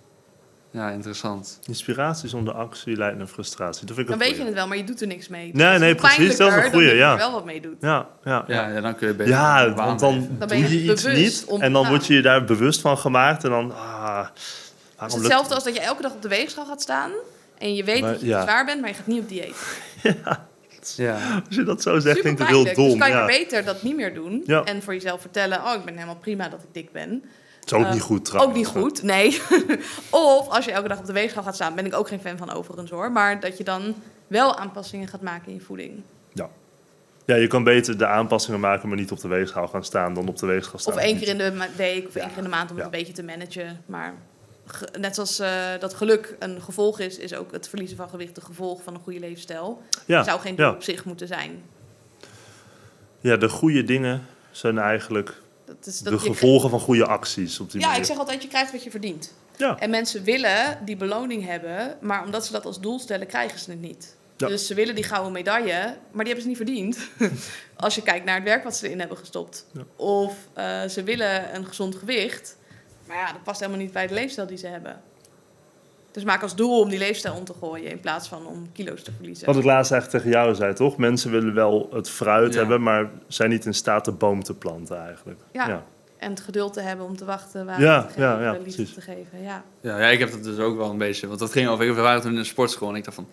Ja, 0.70 0.90
interessant. 0.90 1.58
Inspiratie 1.66 2.28
zonder 2.28 2.54
actie 2.54 2.96
leidt 2.96 3.18
naar 3.18 3.26
frustratie. 3.26 3.86
Dat 3.86 3.96
vind 3.96 4.08
ik 4.08 4.18
Dan 4.18 4.28
weet 4.28 4.36
je 4.36 4.44
het 4.44 4.54
wel, 4.54 4.66
maar 4.68 4.76
je 4.76 4.84
doet 4.84 5.00
er 5.00 5.06
niks 5.06 5.28
mee. 5.28 5.50
Nee, 5.54 5.78
nee, 5.78 5.94
precies. 5.94 6.36
Dat 6.36 6.48
is 6.48 6.64
een 6.64 6.72
dat 6.72 6.80
ja. 6.80 6.88
je 6.88 7.02
er 7.02 7.16
wel 7.16 7.32
wat 7.32 7.44
mee 7.44 7.60
doet. 7.60 7.76
Ja, 7.80 8.06
ja, 8.24 8.44
ja. 8.46 8.66
Ja, 8.66 8.74
ja 8.74 8.80
dan 8.80 8.94
kun 8.96 9.08
je 9.08 9.14
beter 9.14 9.32
Ja, 9.32 9.74
want 9.74 10.00
dan, 10.00 10.28
doe 10.38 10.58
je 10.58 10.84
je 10.84 10.92
iets 10.92 11.04
niet 11.06 11.44
om- 11.46 11.60
en 11.60 11.72
dan 11.72 11.82
nou. 11.82 11.94
word 11.94 12.06
je 12.06 12.14
je 12.14 12.22
daar 12.22 12.44
bewust 12.44 12.80
van 12.80 12.98
gemaakt 12.98 13.44
en 13.44 13.50
dan... 13.50 13.72
Ah, 13.74 14.26
Het 14.96 15.08
is 15.08 15.14
hetzelfde 15.18 15.54
als 15.54 15.64
dat 15.64 15.74
je 15.74 15.80
elke 15.80 16.02
dag 16.02 16.12
op 16.12 16.22
de 16.22 16.28
weegschaal 16.28 16.66
gaat 16.66 16.82
staan. 16.82 17.10
En 17.58 17.74
je 17.74 17.84
weet 17.84 18.00
Maar- 18.00 18.12
dat 18.12 18.20
je 18.20 18.26
ja. 18.26 18.42
zwaar 18.42 18.64
bent, 18.64 18.80
maar 18.80 18.88
je 18.88 18.94
gaat 18.94 19.06
niet 19.06 19.20
op 19.20 19.28
dieet. 19.28 19.56
Ja. 20.96 21.42
Als 21.46 21.56
je 21.56 21.62
dat 21.62 21.82
zo 21.82 21.98
zegt, 21.98 22.20
klinkt 22.20 22.38
het 22.38 22.48
heel. 22.48 22.64
Dus 22.64 22.74
dom. 22.74 22.98
kan 22.98 23.08
je 23.08 23.14
ja. 23.14 23.26
beter 23.26 23.64
dat 23.64 23.82
niet 23.82 23.96
meer 23.96 24.14
doen. 24.14 24.42
Ja. 24.46 24.64
En 24.64 24.82
voor 24.82 24.92
jezelf 24.92 25.20
vertellen, 25.20 25.58
oh, 25.64 25.74
ik 25.74 25.84
ben 25.84 25.94
helemaal 25.94 26.16
prima 26.16 26.48
dat 26.48 26.62
ik 26.62 26.68
dik 26.72 26.92
ben. 26.92 27.24
Het 27.70 27.78
is 27.78 27.84
ook 27.84 27.84
Eh, 27.86 27.92
niet 27.92 28.02
goed 28.02 28.24
trouwens. 28.24 28.50
Ook 28.52 28.58
niet 28.58 28.66
goed, 28.66 29.02
nee. 29.14 29.40
of 30.10 30.48
als 30.48 30.64
je 30.64 30.72
elke 30.72 30.88
dag 30.88 30.98
op 30.98 31.06
de 31.06 31.12
weegschaal 31.12 31.42
gaat 31.42 31.54
staan, 31.54 31.74
ben 31.74 31.86
ik 31.86 31.94
ook 31.94 32.08
geen 32.08 32.20
fan 32.20 32.36
van 32.38 32.52
overigens 32.52 32.90
hoor. 32.90 33.12
Maar 33.12 33.40
dat 33.40 33.58
je 33.58 33.64
dan 33.64 33.94
wel 34.26 34.56
aanpassingen 34.56 35.08
gaat 35.08 35.22
maken 35.22 35.48
in 35.48 35.54
je 35.54 35.60
voeding. 35.60 36.02
Ja. 36.32 36.48
ja, 37.24 37.34
je 37.34 37.46
kan 37.46 37.64
beter 37.64 37.98
de 37.98 38.06
aanpassingen 38.06 38.60
maken, 38.60 38.88
maar 38.88 38.96
niet 38.98 39.10
op 39.10 39.20
de 39.20 39.28
weegschaal 39.28 39.68
gaan 39.68 39.84
staan 39.84 40.14
dan 40.14 40.28
op 40.28 40.36
de 40.38 40.46
weegschaal 40.46 40.78
staan. 40.78 40.94
Of 40.94 41.00
één 41.00 41.18
keer 41.18 41.28
in 41.28 41.38
de 41.38 41.66
week 41.76 42.06
of 42.08 42.14
één 42.14 42.28
keer 42.28 42.36
in 42.36 42.42
de 42.42 42.48
maand 42.48 42.70
om 42.70 42.76
Ja. 42.76 42.82
het 42.84 42.92
een 42.92 42.98
beetje 42.98 43.14
te 43.14 43.22
managen. 43.22 43.82
Maar 43.86 44.14
net 45.00 45.14
zoals 45.14 45.38
eh, 45.38 45.50
dat 45.80 45.94
geluk 45.94 46.36
een 46.38 46.60
gevolg 46.62 47.00
is, 47.00 47.18
is 47.18 47.34
ook 47.34 47.52
het 47.52 47.68
verliezen 47.68 47.96
van 47.96 48.08
gewicht 48.08 48.36
een 48.36 48.42
gevolg 48.42 48.82
van 48.82 48.94
een 48.94 49.00
goede 49.00 49.20
leefstijl. 49.20 49.82
Ja, 50.06 50.16
Het 50.16 50.26
zou 50.26 50.40
geen 50.40 50.56
doel 50.56 50.66
ja. 50.66 50.72
op 50.72 50.82
zich 50.82 51.04
moeten 51.04 51.26
zijn. 51.26 51.62
ja, 53.20 53.36
de 53.36 53.48
goede 53.48 53.84
dingen 53.84 54.26
zijn 54.50 54.78
eigenlijk 54.78 55.40
Dat 55.68 55.86
is, 55.86 55.98
de 55.98 56.10
dat 56.10 56.22
je- 56.22 56.28
gevolgen 56.28 56.70
van 56.70 56.80
goede 56.80 57.06
acties 57.06 57.60
op 57.60 57.70
die 57.70 57.80
Ja, 57.80 57.86
manier. 57.86 58.02
ik 58.02 58.08
zeg 58.08 58.18
altijd, 58.18 58.42
je 58.42 58.48
krijgt 58.48 58.72
wat 58.72 58.84
je 58.84 58.90
verdient. 58.90 59.32
Ja, 59.56 59.78
En 59.78 59.90
mensen 59.90 60.24
willen 60.24 60.78
die 60.84 60.96
beloning 60.96 61.44
hebben, 61.46 61.96
maar 62.00 62.24
omdat 62.24 62.46
ze 62.46 62.52
dat 62.52 62.64
als 62.66 62.80
doel 62.80 62.98
stellen, 62.98 63.26
krijgen 63.26 63.58
ze 63.58 63.70
het 63.70 63.80
niet. 63.80 64.16
Ja. 64.36 64.46
Dus 64.46 64.66
ze 64.66 64.74
willen 64.74 64.94
die 64.94 65.04
gouden 65.04 65.32
medaille, 65.32 65.96
maar 66.12 66.24
die 66.24 66.34
hebben 66.34 66.42
ze 66.42 66.48
niet 66.48 66.56
verdiend. 66.56 66.98
als 67.76 67.94
je 67.94 68.02
kijkt 68.02 68.24
naar 68.24 68.34
het 68.34 68.44
werk 68.44 68.64
wat 68.64 68.76
ze 68.76 68.86
erin 68.86 68.98
hebben 68.98 69.16
gestopt. 69.18 69.66
Ja. 69.72 69.82
Of 69.96 70.34
eh, 70.52 70.84
ze 70.84 71.02
willen 71.02 71.54
een 71.54 71.66
gezond 71.66 71.94
gewicht, 71.94 72.56
maar 73.06 73.16
ja, 73.16 73.32
dat 73.32 73.42
past 73.42 73.60
helemaal 73.60 73.80
niet 73.80 73.92
bij 73.92 74.06
de 74.06 74.14
leefstijl 74.14 74.46
die 74.46 74.56
ze 74.58 74.66
hebben. 74.66 75.00
Dus 76.10 76.24
maak 76.24 76.42
als 76.42 76.56
doel 76.56 76.80
om 76.80 76.88
die 76.88 76.98
leefstijl 76.98 77.34
om 77.34 77.44
te 77.44 77.54
gooien 77.60 77.90
in 77.90 78.00
plaats 78.00 78.28
van 78.28 78.46
om 78.46 78.72
kilo's 78.72 79.02
te 79.02 79.12
verliezen. 79.16 79.46
wat 79.46 79.56
ik 79.56 79.64
laatst 79.64 79.92
eigenlijk 79.92 80.22
tegen 80.24 80.40
jou 80.40 80.54
zei, 80.54 80.74
toch? 80.74 80.96
Mensen 80.96 81.30
willen 81.30 81.54
wel 81.54 81.88
het 81.92 82.10
fruit 82.10 82.52
Ja. 82.52 82.58
hebben, 82.58 82.82
maar 82.82 83.10
zijn 83.28 83.50
niet 83.50 83.64
in 83.64 83.74
staat 83.74 84.04
de 84.04 84.12
boom 84.12 84.42
te 84.42 84.54
planten 84.54 84.98
eigenlijk. 85.06 85.40
Ja. 85.52 85.68
ja. 85.68 85.84
En 86.18 86.30
het 86.30 86.40
geduld 86.40 86.72
te 86.72 86.80
hebben 86.80 87.06
om 87.06 87.16
te 87.16 87.24
wachten, 87.24 87.66
water 87.66 87.84
Ja, 87.84 88.02
te 88.02 88.06
geven, 88.08 88.22
ja, 88.22 88.40
ja, 88.42 88.50
liefde 88.52 88.62
precies. 88.74 88.94
te 88.94 89.00
geven. 89.00 89.42
Ja. 89.42 89.64
Ja, 89.80 89.98
ja, 89.98 90.06
ik 90.06 90.18
heb 90.18 90.30
dat 90.30 90.44
dus 90.44 90.58
ook 90.58 90.76
wel 90.76 90.90
een 90.90 90.98
beetje. 90.98 91.26
Want 91.26 91.38
dat 91.38 91.52
ging 91.52 91.68
over. 91.68 91.94
We 91.94 92.00
waren 92.00 92.20
toen 92.20 92.30
in 92.30 92.36
de 92.36 92.44
sportschool 92.44 92.88
en 92.88 92.94
ik 92.94 93.04
dacht 93.04 93.16
van. 93.16 93.28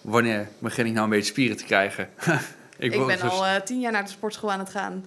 Wanneer 0.00 0.48
begin 0.58 0.86
ik 0.86 0.92
nou 0.92 1.04
een 1.04 1.10
beetje 1.10 1.30
spieren 1.32 1.56
te 1.56 1.64
krijgen? 1.64 2.08
Ik, 2.78 2.94
word 2.94 3.06
ben 3.06 3.18
dus- 3.20 3.30
al 3.30 3.46
eh, 3.46 3.60
tien 3.60 3.80
jaar 3.80 3.92
naar 3.92 4.04
de 4.04 4.10
sportschool 4.10 4.52
aan 4.52 4.58
het 4.58 4.70
gaan. 4.70 5.04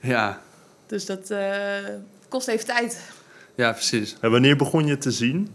Ja, 0.00 0.40
Dus 0.86 1.06
dat 1.06 1.30
eh, 1.30 1.46
kost 2.28 2.48
even 2.48 2.66
tijd. 2.66 3.00
ja, 3.54 3.72
precies. 3.72 4.16
En 4.20 4.30
wanneer 4.30 4.56
begon 4.56 4.86
je 4.86 4.98
te 4.98 5.10
zien? 5.10 5.54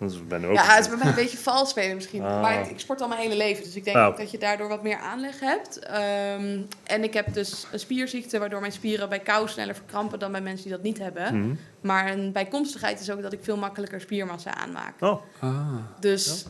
Ook 0.00 0.54
Ja, 0.54 0.64
het 0.74 0.84
is 0.84 0.88
bij 0.88 0.98
mij 0.98 1.06
een 1.06 1.14
beetje 1.14 1.38
vals 1.38 1.70
spelen 1.70 1.94
misschien. 1.94 2.22
Ah. 2.22 2.40
Maar 2.40 2.70
ik, 2.70 2.80
sport 2.80 3.00
al 3.00 3.08
mijn 3.08 3.20
hele 3.20 3.36
leven. 3.36 3.64
Dus 3.64 3.74
ik 3.76 3.84
denk 3.84 3.96
Ah. 3.96 4.06
ook 4.06 4.16
dat 4.16 4.30
je 4.30 4.38
daardoor 4.38 4.68
wat 4.68 4.82
meer 4.82 4.96
aanleg 4.98 5.40
hebt. 5.40 5.78
Ehm, 5.78 6.60
en 6.84 7.02
ik 7.04 7.14
heb 7.14 7.34
dus 7.34 7.66
een 7.72 7.78
spierziekte... 7.78 8.38
waardoor 8.38 8.60
mijn 8.60 8.72
spieren 8.72 9.08
bij 9.08 9.18
kou 9.20 9.48
sneller 9.48 9.74
verkrampen... 9.74 10.18
dan 10.18 10.32
bij 10.32 10.40
mensen 10.40 10.62
die 10.66 10.72
dat 10.72 10.82
niet 10.82 10.98
hebben. 10.98 11.40
Mhm. 11.40 11.54
Maar 11.80 12.12
een 12.12 12.32
bijkomstigheid 12.32 13.00
is 13.00 13.10
ook 13.10 13.22
dat 13.22 13.32
ik 13.32 13.38
veel 13.42 13.56
makkelijker 13.56 14.00
spiermassa 14.00 14.54
aanmaak. 14.54 14.94
Oh, 15.00 15.22
Ah. 15.40 15.74
Dus 16.00 16.44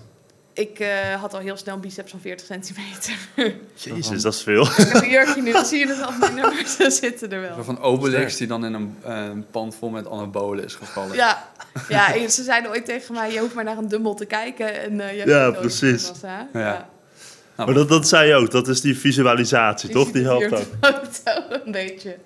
ik 0.56 0.78
eh, 0.78 1.20
had 1.20 1.34
al 1.34 1.40
heel 1.40 1.56
snel 1.56 1.74
een 1.74 1.80
biceps 1.80 2.10
van 2.10 2.20
40 2.20 2.46
centimeter. 2.46 3.14
jezus, 3.74 4.22
dat 4.22 4.34
is 4.34 4.42
veel. 4.42 4.62
ik 4.62 4.76
heb 4.76 5.02
een 5.02 5.10
jurkje 5.10 5.42
nu, 5.42 5.52
dan 5.52 5.64
zie 5.64 5.78
je 5.78 5.86
het 5.86 6.02
al 6.02 6.12
minder, 6.20 6.44
maar 6.44 6.66
ze 6.66 6.90
zitten 6.90 7.30
er 7.32 7.48
Zo 7.48 7.54
wel. 7.54 7.64
van 7.64 7.80
Obelix 7.80 8.36
die 8.36 8.46
dan 8.46 8.64
in 8.64 8.74
een, 8.74 8.96
eh, 9.04 9.24
een 9.24 9.46
pand 9.50 9.74
vol 9.74 9.88
met 9.90 10.08
anabolen 10.10 10.64
is 10.64 10.74
gevallen. 10.74 11.16
Ja, 11.16 11.48
ja 11.88 12.14
en 12.14 12.30
ze 12.30 12.42
zeiden 12.42 12.70
ooit 12.70 12.84
tegen 12.84 13.14
mij... 13.14 13.32
je 13.32 13.38
hoeft 13.38 13.54
maar 13.54 13.64
naar 13.64 13.78
een 13.78 13.88
dumbbell 13.88 14.14
te 14.14 14.24
kijken 14.24 14.82
en 14.82 15.00
eh, 15.00 15.10
je 15.12 15.18
hebt 15.18 15.30
Ja, 15.30 15.50
precies. 15.50 16.06
spiermassa. 16.06 16.48
Ja. 16.52 16.88
Maar 17.56 17.74
dat, 17.74 17.88
dat 17.88 18.08
zei 18.08 18.28
je 18.28 18.34
ook, 18.34 18.50
dat 18.50 18.68
is 18.68 18.80
die 18.80 18.98
visualisatie, 18.98 19.88
toch? 19.90 20.10
Die 20.10 20.22
helpt 20.24 20.52
ook. 20.52 20.66
een 21.64 21.72
beetje. 21.72 22.16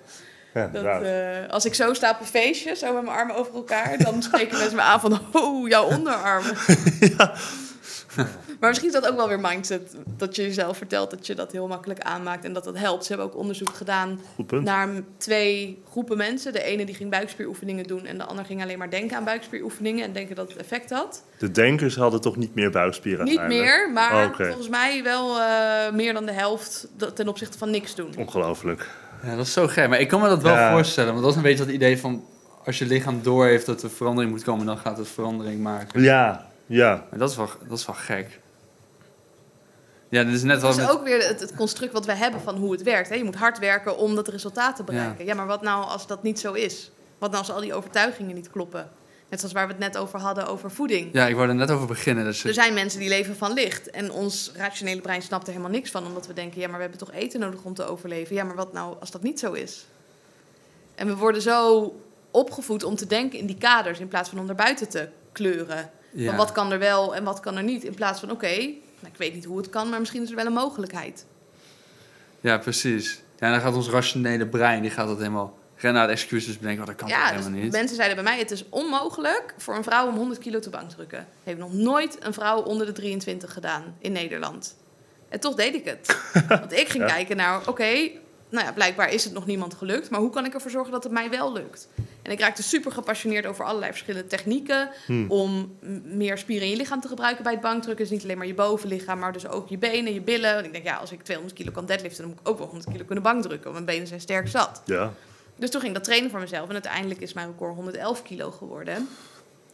Ja, 0.53 0.67
Dat, 0.67 0.83
eh, 0.83 1.49
als 1.49 1.65
ik 1.65 1.73
zo 1.73 1.93
sta 1.93 2.09
op 2.11 2.19
een 2.19 2.25
feestje, 2.25 2.75
zo 2.75 2.93
met 2.93 3.03
mijn 3.03 3.15
armen 3.17 3.35
over 3.35 3.53
elkaar, 3.53 3.97
dan 3.97 4.23
spreken 4.23 4.57
mensen 4.57 4.75
me 4.75 4.81
aan 4.81 4.99
van, 4.99 5.19
oh, 5.31 5.67
jouw 5.67 5.83
onderarmen. 5.83 6.55
Maar 8.59 8.69
misschien 8.69 8.89
is 8.89 8.95
dat 9.01 9.07
ook 9.09 9.15
wel 9.15 9.27
weer 9.27 9.39
mindset, 9.39 9.95
dat 10.17 10.35
je 10.35 10.41
jezelf 10.41 10.77
vertelt 10.77 11.09
dat 11.11 11.27
je 11.27 11.35
dat 11.35 11.51
heel 11.51 11.67
makkelijk 11.67 11.99
aanmaakt 11.99 12.45
en 12.45 12.53
dat 12.53 12.63
dat 12.63 12.77
helpt. 12.77 13.05
Ze 13.05 13.13
hebben 13.13 13.31
ook 13.31 13.37
onderzoek 13.37 13.69
gedaan 13.75 14.19
naar 14.61 14.89
twee 15.17 15.81
groepen 15.91 16.17
mensen. 16.17 16.53
De 16.53 16.63
ene 16.63 16.85
die 16.85 16.95
ging 16.95 17.09
buikspieroefeningen 17.09 17.83
doen 17.87 18.05
en 18.05 18.17
de 18.17 18.23
ander 18.23 18.45
ging 18.45 18.61
alleen 18.61 18.77
maar 18.77 18.89
denken 18.89 19.17
aan 19.17 19.23
buikspieroefeningen 19.23 20.03
en 20.05 20.13
denken 20.13 20.35
dat 20.35 20.49
het 20.49 20.57
effect 20.57 20.89
had. 20.89 21.23
De 21.37 21.51
denkers 21.51 21.95
hadden 21.95 22.21
toch 22.21 22.35
niet 22.35 22.55
meer 22.55 22.69
buikspieren 22.71 23.25
Niet 23.25 23.47
meer, 23.47 23.91
maar 23.93 24.25
Oké. 24.25 24.45
volgens 24.45 24.69
mij 24.69 25.03
wel 25.03 25.39
eh, 25.39 25.91
meer 25.93 26.13
dan 26.13 26.25
de 26.25 26.31
helft 26.33 26.87
dat- 26.97 27.15
ten 27.15 27.27
opzichte 27.27 27.57
van 27.57 27.69
niks 27.69 27.95
doen. 27.95 28.13
Ongelooflijk. 28.17 28.89
Ja, 29.23 29.35
dat 29.35 29.45
is 29.45 29.53
zo 29.53 29.67
gek. 29.67 29.89
Maar 29.89 29.99
ik 29.99 30.07
kan 30.07 30.21
me 30.21 30.27
dat 30.27 30.41
wel 30.41 30.53
Ja. 30.53 30.71
voorstellen. 30.71 31.09
Want 31.11 31.21
dat 31.21 31.31
is 31.31 31.37
een 31.37 31.43
beetje 31.43 31.65
dat 31.65 31.73
idee 31.73 31.97
van... 31.99 32.23
als 32.65 32.77
je 32.79 32.85
lichaam 32.85 33.19
door 33.23 33.45
heeft 33.45 33.65
dat 33.65 33.83
er 33.83 33.89
verandering 33.89 34.31
moet 34.33 34.43
komen... 34.43 34.65
dan 34.65 34.77
gaat 34.77 34.97
het 34.97 35.07
verandering 35.07 35.61
maken. 35.61 36.01
Ja, 36.01 36.49
ja. 36.71 37.05
Maar 37.09 37.19
dat 37.19 37.29
is 37.29 37.35
wel, 37.35 37.49
dat 37.67 37.77
is 37.79 37.85
wel 37.85 37.95
gek. 37.95 38.39
Ja, 40.09 40.23
dit 40.23 40.33
is 40.33 40.43
net 40.43 40.61
Dat 40.61 40.61
wel 40.61 40.71
is 40.71 40.77
met... 40.77 40.89
ook 40.89 41.03
weer 41.03 41.27
het, 41.27 41.39
het 41.39 41.55
construct 41.55 41.93
wat 41.93 42.05
we 42.05 42.13
hebben 42.13 42.41
van 42.41 42.55
hoe 42.55 42.71
het 42.71 42.83
werkt. 42.83 43.09
Hè? 43.09 43.15
Je 43.15 43.23
moet 43.23 43.35
hard 43.35 43.59
werken 43.59 43.97
om 43.97 44.15
dat 44.15 44.27
resultaat 44.27 44.75
te 44.75 44.83
bereiken. 44.83 45.25
Ja. 45.25 45.33
maar 45.33 45.45
wat 45.47 45.61
nou 45.61 45.85
als 45.85 46.07
dat 46.07 46.23
niet 46.23 46.39
zo 46.39 46.53
is? 46.53 46.91
Wat 47.17 47.31
nou 47.31 47.43
als 47.43 47.51
al 47.51 47.61
die 47.61 47.73
overtuigingen 47.73 48.35
niet 48.35 48.49
kloppen? 48.49 48.89
Net 49.29 49.39
zoals 49.39 49.55
waar 49.55 49.67
we 49.67 49.73
het 49.73 49.81
net 49.81 49.97
over 49.97 50.19
hadden, 50.19 50.47
over 50.47 50.71
voeding. 50.71 51.09
Ja, 51.13 51.27
ik 51.27 51.35
wou 51.35 51.47
er 51.47 51.55
net 51.55 51.71
over 51.71 51.87
beginnen. 51.87 52.23
Dus 52.23 52.43
Er 52.43 52.53
zijn 52.53 52.73
mensen 52.73 52.99
die 52.99 53.09
leven 53.09 53.35
van 53.35 53.53
licht. 53.53 53.89
En 53.89 54.11
ons 54.11 54.51
rationele 54.55 55.01
brein 55.01 55.21
snapt 55.21 55.47
er 55.47 55.53
helemaal 55.53 55.73
niks 55.73 55.91
van. 55.91 56.05
Omdat 56.05 56.27
we 56.27 56.33
denken, 56.33 56.61
ja, 56.61 56.67
maar 56.67 56.75
we 56.75 56.81
hebben 56.81 56.99
toch 56.99 57.11
eten 57.11 57.39
nodig 57.39 57.63
om 57.63 57.73
te 57.73 57.83
overleven. 57.83 58.35
Ja, 58.35 58.43
maar 58.43 58.55
wat 58.55 58.73
nou 58.73 58.95
als 58.99 59.11
dat 59.11 59.23
niet 59.23 59.39
zo 59.39 59.51
is? 59.51 59.85
En 60.95 61.07
we 61.07 61.15
worden 61.15 61.41
zo 61.41 61.93
opgevoed 62.31 62.83
om 62.83 62.95
te 62.95 63.07
denken 63.07 63.39
in 63.39 63.45
die 63.45 63.57
kaders... 63.57 63.99
in 63.99 64.07
plaats 64.07 64.29
van 64.29 64.39
om 64.39 64.45
naar 64.45 64.55
buiten 64.55 64.89
te 64.89 65.07
kleuren. 65.31 65.91
Ja. 66.11 66.27
Van 66.27 66.35
wat 66.35 66.51
kan 66.51 66.71
er 66.71 66.79
wel 66.79 67.15
en 67.15 67.23
wat 67.23 67.39
kan 67.39 67.57
er 67.57 67.63
niet. 67.63 67.83
In 67.83 67.93
plaats 67.93 68.19
van, 68.19 68.31
oké, 68.31 68.55
nou, 68.55 69.13
ik 69.13 69.17
weet 69.17 69.33
niet 69.33 69.45
hoe 69.45 69.57
het 69.57 69.69
kan... 69.69 69.89
maar 69.89 69.99
misschien 69.99 70.23
is 70.23 70.29
er 70.29 70.35
wel 70.35 70.45
een 70.45 70.53
mogelijkheid. 70.53 71.25
ja, 72.39 72.57
precies. 72.57 73.21
Ja, 73.39 73.47
en 73.47 73.51
dan 73.51 73.61
gaat 73.61 73.75
ons 73.75 73.89
rationele 73.89 74.47
brein... 74.47 74.81
die 74.81 74.91
gaat 74.91 75.07
dat 75.07 75.17
helemaal... 75.17 75.57
naar 75.81 76.07
de 76.07 76.13
excuses 76.13 76.57
bedenken... 76.57 76.81
oh, 76.81 76.87
dat 76.87 76.95
kan 76.95 77.07
dus 77.07 77.17
helemaal 77.17 77.49
niet. 77.61 77.71
mensen 77.71 77.95
zeiden 77.95 78.15
bij 78.15 78.25
mij: 78.25 78.37
het 78.39 78.51
is 78.51 78.65
onmogelijk 78.69 79.53
voor 79.57 79.75
een 79.75 79.83
vrouw 79.83 80.07
om 80.07 80.15
100 80.15 80.39
kilo 80.39 80.59
te 80.59 80.69
bankdrukken. 80.69 81.27
Heeft 81.43 81.59
nog 81.59 81.73
nooit 81.73 82.17
een 82.25 82.33
vrouw 82.33 82.61
onder 82.61 82.85
de 82.85 82.91
23 82.91 83.53
gedaan 83.53 83.95
in 83.99 84.11
Nederland. 84.11 84.75
En 85.29 85.39
toch 85.39 85.55
deed 85.55 85.73
ik 85.75 85.85
het. 85.85 86.17
Want 86.47 86.71
ik 86.73 86.87
ging 86.89 87.03
Ja. 87.07 87.13
kijken 87.13 87.37
naar: 87.37 87.67
oké, 87.67 88.09
nou 88.49 88.65
ja, 88.65 88.71
blijkbaar 88.73 89.09
is 89.13 89.23
het 89.23 89.33
nog 89.33 89.45
niemand 89.45 89.73
gelukt, 89.73 90.09
maar 90.09 90.19
hoe 90.19 90.29
kan 90.29 90.45
ik 90.45 90.53
ervoor 90.53 90.71
zorgen 90.71 90.91
dat 90.91 91.03
het 91.03 91.11
mij 91.13 91.29
wel 91.29 91.53
lukt? 91.53 91.87
En 92.21 92.31
ik 92.31 92.39
raakte 92.39 92.63
super 92.63 92.91
gepassioneerd 92.91 93.45
over 93.45 93.65
allerlei 93.65 93.91
verschillende 93.91 94.27
technieken 94.27 94.89
Hmm. 95.05 95.25
om 95.31 95.77
meer 96.03 96.37
spieren 96.37 96.65
in 96.65 96.71
je 96.71 96.77
lichaam 96.77 97.01
te 97.01 97.07
gebruiken 97.07 97.43
bij 97.43 97.51
het 97.51 97.61
bankdrukken. 97.61 98.03
Dus 98.05 98.13
niet 98.13 98.23
alleen 98.23 98.37
maar 98.37 98.47
je 98.47 98.53
bovenlichaam, 98.53 99.19
maar 99.19 99.33
dus 99.33 99.47
ook 99.47 99.69
je 99.69 99.77
benen, 99.77 100.13
je 100.13 100.21
billen. 100.21 100.53
Want 100.53 100.65
ik 100.65 100.71
denk, 100.71 100.85
ja, 100.85 100.95
als 100.95 101.11
ik 101.11 101.21
200 101.23 101.57
kilo 101.57 101.71
kan 101.71 101.85
deadliften, 101.85 102.21
dan 102.21 102.31
moet 102.31 102.39
ik 102.39 102.47
ook 102.47 102.57
wel 102.57 102.67
100 102.67 102.91
kilo 102.91 103.03
kunnen 103.05 103.23
bankdrukken. 103.23 103.63
Want 103.71 103.73
mijn 103.73 103.85
benen 103.85 104.07
zijn 104.07 104.21
sterk 104.21 104.47
zat. 104.47 104.81
Ja. 104.85 105.13
Dus 105.55 105.69
toen 105.69 105.79
ging 105.81 105.91
ik 105.93 105.97
dat 105.97 106.07
trainen 106.07 106.29
voor 106.29 106.39
mezelf. 106.39 106.67
En 106.67 106.73
uiteindelijk 106.73 107.19
is 107.21 107.33
mijn 107.33 107.47
record 107.47 107.75
111 107.75 108.23
kilo 108.23 108.51
geworden. 108.51 109.07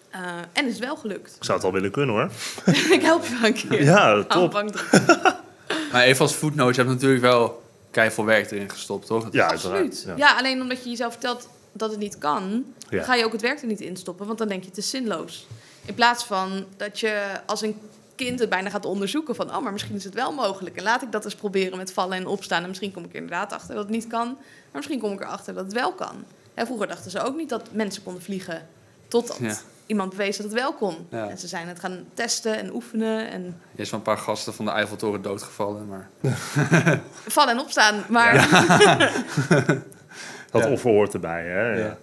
Eh, 0.09 0.21
en 0.53 0.67
is 0.67 0.79
wel 0.79 0.95
gelukt. 0.95 1.35
Ik 1.35 1.43
zou 1.43 1.57
het 1.57 1.67
al 1.67 1.73
willen 1.73 1.91
kunnen 1.91 2.15
hoor. 2.15 2.29
ik 2.97 3.01
help 3.01 3.25
je 3.25 3.37
wel 3.41 3.49
een 3.49 3.53
keer. 3.53 3.83
Ja, 3.83 4.13
Aan 4.13 4.27
top. 4.27 4.51
bankdrukken. 4.51 5.05
Maar 5.91 6.03
even 6.03 6.21
als 6.21 6.35
voetnoot... 6.35 6.75
je 6.75 6.81
hebt 6.81 6.93
natuurlijk 6.93 7.21
wel 7.21 7.63
keiveel 7.91 8.25
werk 8.25 8.51
erin 8.51 8.69
gestopt, 8.69 9.05
toch? 9.07 9.27
Ja, 9.31 9.47
Absoluut. 9.47 9.75
uiteraard. 9.75 10.19
Ja. 10.19 10.27
Ja. 10.27 10.37
alleen 10.37 10.61
omdat 10.61 10.83
je 10.83 10.89
jezelf 10.89 11.11
vertelt 11.11 11.49
dat 11.79 11.89
het 11.91 11.99
niet 11.99 12.17
kan, 12.17 12.65
Ja. 12.89 13.03
ga 13.03 13.15
je 13.15 13.25
ook 13.25 13.31
het 13.31 13.41
werk 13.41 13.61
er 13.61 13.67
niet 13.67 13.81
in 13.81 13.97
stoppen. 13.97 14.25
Want 14.25 14.37
dan 14.37 14.47
denk 14.47 14.63
je 14.63 14.69
het 14.69 14.77
is 14.77 14.89
zinloos. 14.89 15.47
In 15.85 15.93
plaats 15.93 16.23
van 16.23 16.65
dat 16.77 16.99
je 16.99 17.41
als 17.45 17.61
een 17.61 17.79
kind 18.15 18.39
het 18.39 18.49
bijna 18.49 18.69
gaat 18.69 18.85
onderzoeken 18.85 19.35
van... 19.35 19.55
oh, 19.55 19.61
maar 19.63 19.71
misschien 19.71 19.95
is 19.95 20.03
het 20.03 20.13
wel 20.13 20.31
mogelijk. 20.33 20.75
En 20.75 20.83
laat 20.83 21.01
ik 21.01 21.11
dat 21.11 21.25
eens 21.25 21.35
proberen 21.35 21.77
met 21.77 21.93
vallen 21.93 22.17
en 22.17 22.27
opstaan. 22.27 22.61
En 22.61 22.67
misschien 22.67 22.91
kom 22.93 23.03
ik 23.03 23.09
er 23.09 23.15
inderdaad 23.15 23.53
achter 23.53 23.75
dat 23.75 23.83
het 23.83 23.93
niet 23.93 24.07
kan. 24.07 24.27
Maar 24.27 24.35
misschien 24.73 24.99
kom 24.99 25.11
ik 25.11 25.21
erachter 25.21 25.53
dat 25.53 25.63
het 25.63 25.73
wel 25.73 25.93
kan. 25.93 26.23
Hè, 26.53 26.65
vroeger 26.65 26.87
dachten 26.87 27.11
ze 27.11 27.19
ook 27.21 27.35
niet 27.35 27.49
dat 27.49 27.71
mensen 27.71 28.03
konden 28.03 28.21
vliegen. 28.23 28.67
Totdat 29.07 29.37
Ja. 29.41 29.57
iemand 29.85 30.09
bewees 30.09 30.37
dat 30.37 30.45
het 30.45 30.55
wel 30.55 30.73
kon. 30.73 31.07
Ja. 31.11 31.29
En 31.29 31.37
ze 31.37 31.47
zijn 31.47 31.67
het 31.67 31.79
gaan 31.79 32.05
testen 32.13 32.57
en 32.57 32.73
oefenen. 32.73 33.29
En 33.31 33.61
Er 33.75 33.79
is 33.81 33.89
wel 33.89 33.99
een 33.99 34.05
paar 34.05 34.17
gasten 34.17 34.53
van 34.53 34.65
de 34.65 34.71
Eiffeltoren 34.71 35.21
doodgevallen, 35.21 35.87
maar... 35.87 36.09
vallen 37.27 37.53
en 37.53 37.59
opstaan. 37.59 38.03
Maar 38.09 38.33
Dat 40.51 40.63
Ja. 40.63 40.71
offer 40.71 40.89
hoort 40.91 41.13
erbij, 41.13 41.43
hè? 41.43 41.69
Ja. 41.71 41.77
Ja. 41.77 41.97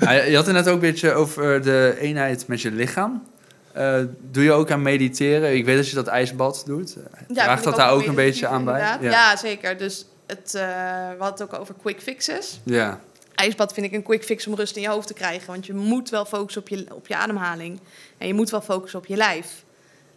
Ah, 0.00 0.26
je- 0.28 0.36
had 0.36 0.46
het 0.46 0.54
net 0.54 0.68
ook 0.68 0.74
een 0.74 0.80
beetje 0.80 1.12
over 1.12 1.62
de 1.62 1.96
eenheid 1.98 2.46
met 2.46 2.60
je 2.60 2.70
lichaam. 2.70 3.26
Eh, 3.72 3.98
doe 4.30 4.44
je 4.44 4.52
ook 4.52 4.70
aan 4.70 4.82
mediteren? 4.82 5.56
Ik 5.56 5.64
weet 5.64 5.76
dat 5.76 5.88
je 5.88 5.94
dat 5.94 6.06
ijsbad 6.06 6.62
doet. 6.66 6.96
Ja, 7.28 7.44
Draagt 7.44 7.64
dat 7.64 7.76
daar 7.76 7.90
ook 7.90 8.06
een 8.06 8.14
beetje 8.14 8.46
aan 8.46 8.64
bij? 8.64 8.96
Ja. 9.00 9.36
zeker. 9.36 9.76
Dus 9.76 10.06
het, 10.26 10.54
eh, 10.54 10.62
we 11.08 11.16
hadden 11.18 11.46
het 11.46 11.54
ook 11.54 11.60
over 11.60 11.74
quick 11.82 12.00
fixes. 12.00 12.60
Ja. 12.64 13.00
IJsbad 13.34 13.72
vind 13.72 13.86
ik 13.86 13.92
een 13.92 14.02
quick 14.02 14.24
fix 14.24 14.46
om 14.46 14.54
rust 14.54 14.76
in 14.76 14.82
je 14.82 14.88
hoofd 14.88 15.06
te 15.06 15.14
krijgen. 15.14 15.46
Want 15.46 15.66
je 15.66 15.74
moet 15.74 16.10
wel 16.10 16.24
focussen 16.24 16.60
op 16.62 16.68
je, 16.68 16.86
op 16.92 17.06
je 17.06 17.16
ademhaling. 17.16 17.80
En 18.18 18.26
je 18.26 18.34
moet 18.34 18.50
wel 18.50 18.60
focussen 18.60 18.98
op 18.98 19.06
je 19.06 19.16
lijf. 19.16 19.64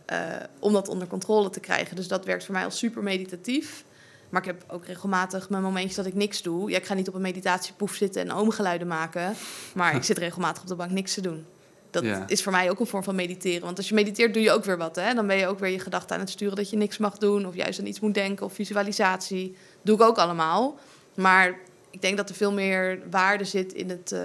eh, 0.05 0.17
om 0.59 0.73
dat 0.73 0.87
onder 0.87 1.07
controle 1.07 1.49
te 1.49 1.59
krijgen. 1.59 1.95
Dus 1.95 2.07
dat 2.07 2.25
werkt 2.25 2.45
voor 2.45 2.53
mij 2.53 2.63
als 2.63 2.77
super 2.77 3.03
meditatief. 3.03 3.83
Maar 4.29 4.41
ik 4.41 4.47
heb 4.47 4.63
ook 4.67 4.85
regelmatig 4.85 5.49
mijn 5.49 5.63
momentjes 5.63 5.95
dat 5.95 6.05
ik 6.05 6.13
niks 6.13 6.41
doe. 6.41 6.69
Ja, 6.69 6.77
ik 6.77 6.85
ga 6.85 6.93
niet 6.93 7.07
op 7.07 7.13
een 7.13 7.21
meditatiepoef 7.21 7.95
zitten 7.95 8.21
en 8.21 8.31
oomgeluiden 8.33 8.87
maken. 8.87 9.33
Maar 9.73 9.95
ik 9.95 10.03
zit 10.09 10.17
regelmatig 10.17 10.61
op 10.61 10.67
de 10.67 10.75
bank 10.75 10.91
niks 10.91 11.13
te 11.13 11.21
doen. 11.21 11.45
Dat 11.91 12.03
Ja. 12.03 12.23
is 12.27 12.43
voor 12.43 12.51
mij 12.51 12.69
ook 12.69 12.79
een 12.79 12.85
vorm 12.87 13.03
van 13.03 13.15
mediteren. 13.15 13.61
Want 13.65 13.77
als 13.77 13.87
je 13.89 13.93
mediteert, 13.95 14.33
doe 14.33 14.43
je 14.43 14.51
ook 14.51 14.63
weer 14.65 14.77
wat. 14.77 14.95
Hè? 14.95 15.13
Dan 15.13 15.27
ben 15.27 15.35
je 15.37 15.47
ook 15.47 15.59
weer 15.59 15.69
je 15.71 15.79
gedachten 15.79 16.15
aan 16.15 16.21
het 16.21 16.29
sturen 16.29 16.55
dat 16.55 16.69
je 16.69 16.77
niks 16.77 16.97
mag 16.97 17.17
doen. 17.17 17.45
Of 17.47 17.55
juist 17.55 17.79
aan 17.79 17.85
iets 17.85 17.99
moet 17.99 18.13
denken. 18.13 18.45
Of 18.45 18.53
visualisatie. 18.53 19.55
Doe 19.81 19.95
ik 19.95 20.01
ook 20.01 20.17
allemaal. 20.17 20.77
Maar 21.15 21.55
ik 21.89 22.01
denk 22.01 22.17
dat 22.17 22.29
er 22.29 22.35
veel 22.35 22.53
meer 22.53 22.99
waarde 23.09 23.43
zit 23.43 23.73
in 23.73 23.89
het 23.89 24.11
eh, 24.11 24.19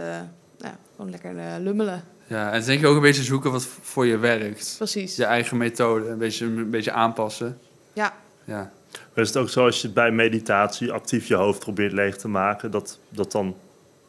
ja, 0.58 0.78
gewoon 0.96 1.10
lekker 1.10 1.38
eh, 1.38 1.44
lummelen. 1.58 2.04
Ja, 2.26 2.52
en 2.52 2.64
denk 2.64 2.80
je 2.80 2.86
ook 2.86 2.96
een 2.96 3.02
beetje 3.02 3.22
zoeken 3.22 3.52
wat 3.52 3.64
voor 3.82 4.06
je 4.06 4.16
werkt. 4.16 4.74
Precies. 4.76 5.16
Je 5.16 5.24
eigen 5.24 5.56
methode, 5.56 6.08
een 6.08 6.18
beetje, 6.18 6.44
een 6.44 6.70
beetje 6.70 6.92
aanpassen. 6.92 7.58
Ja. 7.92 8.14
Ja. 8.44 8.72
Maar 9.14 9.24
is 9.24 9.28
het 9.28 9.36
ook 9.36 9.50
zo 9.50 9.64
als 9.64 9.82
je 9.82 9.88
bij 9.88 10.10
meditatie 10.10 10.92
actief 10.92 11.28
je 11.28 11.34
hoofd 11.34 11.58
probeert 11.58 11.92
leeg 11.92 12.16
te 12.16 12.28
maken, 12.28 12.70
dat 12.70 12.98
dat 13.08 13.32
dan 13.32 13.56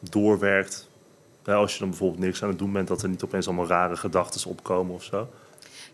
doorwerkt? 0.00 0.88
Als 1.44 1.72
je 1.72 1.78
dan 1.78 1.88
bijvoorbeeld 1.88 2.20
niks 2.20 2.42
aan 2.42 2.48
het 2.48 2.58
doen 2.58 2.72
bent, 2.72 2.88
dat 2.88 3.02
er 3.02 3.08
niet 3.08 3.24
opeens 3.24 3.46
allemaal 3.46 3.66
rare 3.66 3.96
gedachten 3.96 4.50
opkomen 4.50 4.94
of 4.94 5.02
zo? 5.04 5.28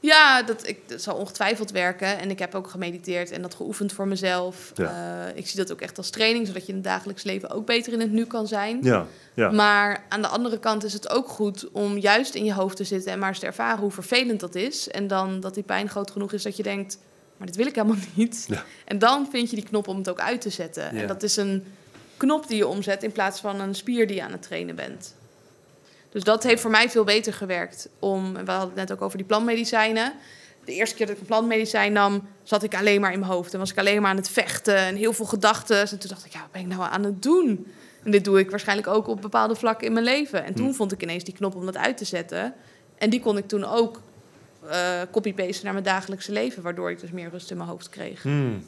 Ja, 0.02 0.42
dat, 0.42 0.68
ik, 0.68 0.78
dat 0.86 1.02
zal 1.02 1.16
ongetwijfeld 1.16 1.70
werken. 1.70 2.18
En 2.18 2.30
ik 2.30 2.38
heb 2.38 2.54
ook 2.54 2.68
gemediteerd 2.68 3.30
en 3.30 3.42
dat 3.42 3.54
geoefend 3.54 3.92
voor 3.92 4.08
mezelf. 4.08 4.72
Ja. 4.74 5.28
Eh, 5.28 5.36
ik 5.36 5.46
zie 5.46 5.58
dat 5.58 5.72
ook 5.72 5.80
echt 5.80 5.98
als 5.98 6.10
training, 6.10 6.46
zodat 6.46 6.62
je 6.62 6.68
in 6.68 6.74
het 6.74 6.84
dagelijks 6.84 7.22
leven 7.22 7.50
ook 7.50 7.66
beter 7.66 7.92
in 7.92 8.00
het 8.00 8.12
nu 8.12 8.24
kan 8.24 8.46
zijn. 8.46 8.78
Ja, 8.82 9.06
ja. 9.34 9.50
Maar 9.50 10.04
aan 10.08 10.22
de 10.22 10.28
andere 10.28 10.58
kant 10.58 10.84
is 10.84 10.92
het 10.92 11.10
ook 11.10 11.28
goed 11.28 11.70
om 11.72 11.98
juist 11.98 12.34
in 12.34 12.44
je 12.44 12.54
hoofd 12.54 12.76
te 12.76 12.84
zitten 12.84 13.12
en 13.12 13.18
maar 13.18 13.28
eens 13.28 13.38
te 13.38 13.46
ervaren 13.46 13.80
hoe 13.80 13.90
vervelend 13.90 14.40
dat 14.40 14.54
is. 14.54 14.88
En 14.88 15.06
dan 15.06 15.40
dat 15.40 15.54
die 15.54 15.62
pijn 15.62 15.88
groot 15.88 16.10
genoeg 16.10 16.32
is 16.32 16.42
dat 16.42 16.56
je 16.56 16.62
denkt, 16.62 16.98
maar 17.42 17.50
dit 17.50 17.60
wil 17.60 17.66
ik 17.70 17.74
helemaal 17.74 17.96
niet. 18.14 18.44
Ja. 18.48 18.64
En 18.84 18.98
dan 18.98 19.28
vind 19.30 19.50
je 19.50 19.56
die 19.56 19.64
knop 19.64 19.88
om 19.88 19.96
het 19.96 20.08
ook 20.10 20.20
uit 20.20 20.40
te 20.40 20.50
zetten. 20.50 20.94
Ja. 20.94 21.00
En 21.00 21.06
dat 21.06 21.22
is 21.22 21.36
een 21.36 21.64
knop 22.16 22.48
die 22.48 22.56
je 22.56 22.66
omzet 22.66 23.02
in 23.02 23.12
plaats 23.12 23.40
van 23.40 23.60
een 23.60 23.74
spier 23.74 24.06
die 24.06 24.16
je 24.16 24.22
aan 24.22 24.32
het 24.32 24.42
trainen 24.42 24.74
bent. 24.74 25.14
Dus 26.10 26.22
dat 26.22 26.42
heeft 26.42 26.60
voor 26.62 26.70
mij 26.70 26.90
veel 26.90 27.04
beter 27.04 27.32
gewerkt. 27.34 27.88
Om, 27.98 28.32
we 28.32 28.38
hadden 28.50 28.60
het 28.68 28.74
net 28.74 28.92
ook 28.92 29.02
over 29.02 29.16
die 29.16 29.26
plantmedicijnen. 29.26 30.12
De 30.64 30.72
eerste 30.72 30.96
keer 30.96 31.06
dat 31.06 31.14
ik 31.14 31.20
een 31.20 31.26
plantmedicijn 31.26 31.92
nam, 31.92 32.28
zat 32.42 32.62
ik 32.62 32.74
alleen 32.74 33.00
maar 33.00 33.12
in 33.12 33.18
mijn 33.18 33.32
hoofd. 33.32 33.52
En 33.52 33.58
was 33.58 33.70
ik 33.70 33.78
alleen 33.78 34.00
maar 34.02 34.10
aan 34.10 34.16
het 34.16 34.28
vechten 34.28 34.76
en 34.76 34.96
heel 34.96 35.12
veel 35.12 35.24
gedachten. 35.24 35.80
En 35.80 35.98
toen 35.98 36.08
dacht 36.08 36.24
ik, 36.24 36.32
ja, 36.32 36.40
wat 36.40 36.52
ben 36.52 36.60
ik 36.60 36.66
nou 36.66 36.82
aan 36.82 37.04
het 37.04 37.22
doen? 37.22 37.72
En 38.04 38.10
dit 38.10 38.24
doe 38.24 38.38
ik 38.38 38.50
waarschijnlijk 38.50 38.88
ook 38.88 39.06
op 39.06 39.20
bepaalde 39.22 39.54
vlakken 39.54 39.86
in 39.86 39.92
mijn 39.92 40.04
leven. 40.04 40.44
En 40.44 40.54
toen 40.54 40.66
Hm. 40.68 40.72
vond 40.72 40.92
ik 40.92 41.02
ineens 41.02 41.24
die 41.24 41.34
knop 41.34 41.54
om 41.54 41.66
dat 41.66 41.76
uit 41.76 41.96
te 41.96 42.04
zetten. 42.04 42.54
En 42.98 43.10
die 43.10 43.20
kon 43.20 43.36
ik 43.36 43.48
toen 43.48 43.64
ook 43.64 44.00
eh 44.70 45.00
copy-pasten 45.10 45.64
naar 45.64 45.72
mijn 45.72 45.84
dagelijkse 45.84 46.32
leven. 46.32 46.62
Waardoor 46.62 46.90
ik 46.90 47.00
dus 47.00 47.10
meer 47.10 47.30
rust 47.30 47.50
in 47.50 47.56
mijn 47.56 47.68
hoofd 47.68 47.88
kreeg. 47.88 48.22
Hmm. 48.22 48.64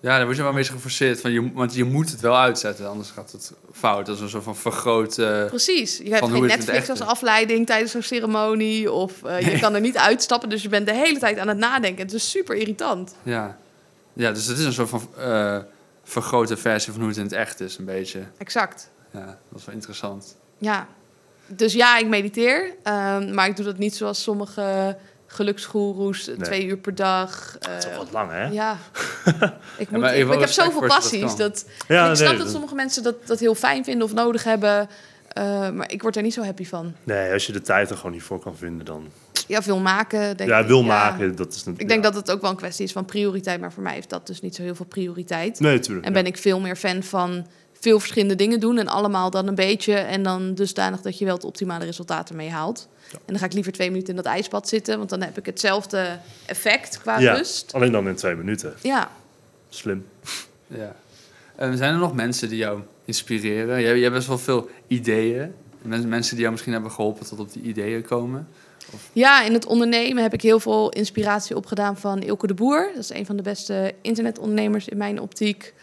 ja, 0.00 0.16
daar 0.16 0.24
word 0.24 0.36
je 0.36 0.42
wel 0.42 0.50
een 0.50 0.56
beetje 0.56 0.72
geforceerd. 0.72 1.20
Van 1.20 1.30
je, 1.30 1.52
want 1.52 1.74
je 1.74 1.84
moet 1.84 2.10
het 2.10 2.20
wel 2.20 2.36
uitzetten, 2.36 2.88
anders 2.88 3.10
gaat 3.10 3.32
het 3.32 3.52
fout. 3.72 4.06
Dat 4.06 4.16
is 4.16 4.22
een 4.22 4.28
soort 4.28 4.44
van 4.44 4.56
vergroot... 4.56 5.18
eh, 5.18 5.44
Precies. 5.46 5.96
Je 5.98 6.10
hebt 6.10 6.26
geen 6.30 6.46
Netflix 6.46 6.90
als 6.90 7.00
afleiding 7.00 7.66
tijdens 7.66 7.92
zo'n 7.92 8.02
ceremonie. 8.02 8.92
Of 8.92 9.22
eh, 9.22 9.52
je 9.52 9.58
kan 9.58 9.74
er 9.74 9.80
niet 9.80 9.96
uitstappen. 9.96 10.48
Dus 10.48 10.62
je 10.62 10.68
bent 10.68 10.86
de 10.86 10.94
hele 10.94 11.18
tijd 11.18 11.38
aan 11.38 11.48
het 11.48 11.58
nadenken. 11.58 12.04
Het 12.04 12.14
is 12.14 12.30
super 12.30 12.56
irritant. 12.56 13.14
ja. 13.22 13.56
ja, 14.12 14.32
dus 14.32 14.46
het 14.46 14.58
is 14.58 14.64
een 14.64 14.72
soort 14.72 14.88
van 14.88 15.08
eh, 15.18 15.58
vergrote 16.04 16.56
versie 16.56 16.92
van 16.92 17.00
hoe 17.00 17.10
het 17.10 17.18
in 17.18 17.24
het 17.24 17.32
echt 17.32 17.60
is, 17.60 17.78
een 17.78 17.84
beetje. 17.84 18.20
Exact. 18.38 18.90
Ja, 19.12 19.38
dat 19.50 19.58
is 19.60 19.64
wel 19.64 19.74
interessant. 19.74 20.36
Ja. 20.58 20.86
Dus 21.46 21.72
ja, 21.72 21.98
ik 21.98 22.06
mediteer. 22.06 22.74
ehm, 22.82 23.34
maar 23.34 23.46
ik 23.48 23.56
doe 23.56 23.64
dat 23.64 23.78
niet 23.78 23.96
zoals 23.96 24.22
sommige 24.22 24.96
geluksgoeroes. 25.28 26.28
eh, 26.28 26.36
Nee. 26.36 26.46
Twee 26.46 26.64
uur 26.66 26.76
per 26.76 26.94
dag. 26.94 27.56
Dat 27.60 27.70
is 27.78 27.84
eh, 27.84 27.90
wel 27.90 27.98
wat 27.98 28.12
lang, 28.12 28.30
hè? 28.30 28.46
ja. 28.46 28.76
Ik, 29.78 29.90
moet, 29.90 30.00
maar 30.00 30.14
ik, 30.14 30.20
even 30.22 30.34
ik 30.34 30.40
heb 30.40 30.48
zoveel 30.48 30.86
passies. 30.86 31.36
Dat, 31.36 31.64
Ja, 31.88 32.10
ik 32.10 32.16
snap 32.16 32.28
nee, 32.28 32.38
dat 32.38 32.50
sommige 32.50 32.74
mensen 32.74 33.02
dat, 33.02 33.26
dat 33.26 33.38
heel 33.38 33.54
fijn 33.54 33.84
vinden 33.84 34.04
of 34.06 34.12
nodig 34.14 34.44
hebben. 34.44 34.88
eh, 35.28 35.70
maar 35.70 35.90
ik 35.92 36.02
word 36.02 36.16
er 36.16 36.22
niet 36.22 36.34
zo 36.34 36.42
happy 36.42 36.64
van. 36.66 36.94
Nee, 37.04 37.32
als 37.32 37.46
je 37.46 37.52
de 37.52 37.60
tijd 37.60 37.90
er 37.90 37.96
gewoon 37.96 38.12
niet 38.12 38.22
voor 38.22 38.40
kan 38.40 38.56
vinden, 38.56 38.86
dan... 38.86 39.08
Ja, 39.46 39.62
veel 39.62 39.78
maken. 39.78 40.36
Denk 40.36 40.50
ja, 40.50 40.58
ik. 40.58 40.66
wil 40.66 40.80
Ja. 40.80 40.86
maken, 40.86 41.36
dat 41.36 41.52
is... 41.54 41.64
Ik 41.76 41.88
denk 41.88 42.02
dat 42.02 42.14
het 42.14 42.30
ook 42.30 42.40
wel 42.40 42.50
een 42.50 42.56
kwestie 42.56 42.84
is 42.84 42.92
van 42.92 43.04
prioriteit. 43.04 43.60
Maar 43.60 43.72
voor 43.72 43.82
mij 43.82 43.94
heeft 43.94 44.10
dat 44.10 44.26
dus 44.26 44.40
niet 44.40 44.54
zo 44.54 44.62
heel 44.62 44.74
veel 44.74 44.86
prioriteit. 44.86 45.60
Nee, 45.60 45.74
natuurlijk. 45.74 46.06
En 46.06 46.12
ben 46.12 46.26
ik 46.26 46.38
veel 46.38 46.60
meer 46.60 46.76
fan 46.76 47.02
van 47.02 47.46
veel 47.80 47.98
verschillende 47.98 48.34
dingen 48.34 48.60
doen 48.60 48.78
en 48.78 48.88
allemaal 48.88 49.30
dan 49.30 49.46
een 49.46 49.54
beetje. 49.54 49.94
En 49.94 50.22
dan 50.22 50.54
dusdanig 50.54 51.00
dat 51.00 51.18
je 51.18 51.24
wel 51.24 51.34
het 51.34 51.44
optimale 51.44 51.84
resultaat 51.84 52.30
ermee 52.30 52.50
haalt. 52.50 52.88
En 53.12 53.18
dan 53.26 53.38
ga 53.38 53.44
ik 53.44 53.52
liever 53.52 53.72
twee 53.72 53.88
minuten 53.90 54.10
in 54.10 54.16
dat 54.16 54.24
ijsbad 54.32 54.68
zitten, 54.68 54.98
want 54.98 55.10
dan 55.10 55.22
heb 55.22 55.38
ik 55.38 55.46
hetzelfde 55.46 56.18
effect 56.46 56.98
qua 57.00 57.18
ja, 57.18 57.34
rust. 57.34 57.72
alleen 57.74 57.92
dan 57.92 58.08
in 58.08 58.14
twee 58.14 58.34
minuten. 58.34 58.74
Ja, 58.82 59.10
Slim. 59.68 60.06
Ja. 60.66 60.94
Eh, 61.56 61.72
zijn 61.72 61.92
er 61.92 61.98
nog 61.98 62.14
mensen 62.14 62.48
die 62.48 62.58
jou 62.58 62.80
inspireren? 63.04 63.80
Jij, 63.80 63.92
jij 63.92 64.02
hebt 64.02 64.14
best 64.14 64.26
wel 64.28 64.38
veel 64.38 64.68
ideeën. 64.86 65.54
Men- 65.82 66.08
Mensen 66.08 66.30
die 66.32 66.40
jou 66.40 66.50
misschien 66.50 66.72
hebben 66.72 66.90
geholpen 66.90 67.26
tot 67.26 67.38
op 67.38 67.52
die 67.52 67.62
ideeën 67.62 68.02
komen. 68.02 68.48
Ja, 69.12 69.42
in 69.42 69.52
het 69.52 69.66
ondernemen 69.66 70.22
heb 70.22 70.32
ik 70.34 70.42
heel 70.42 70.60
veel 70.60 70.88
inspiratie 70.90 71.56
opgedaan 71.56 71.96
van 71.96 72.22
Ilke 72.22 72.46
de 72.46 72.54
Boer. 72.54 72.90
Dat 72.94 73.02
is 73.02 73.10
een 73.10 73.26
van 73.26 73.36
de 73.36 73.42
beste 73.42 73.94
internetondernemers 74.02 74.88
in 74.88 74.96
mijn 74.96 75.20
optiek. 75.20 75.74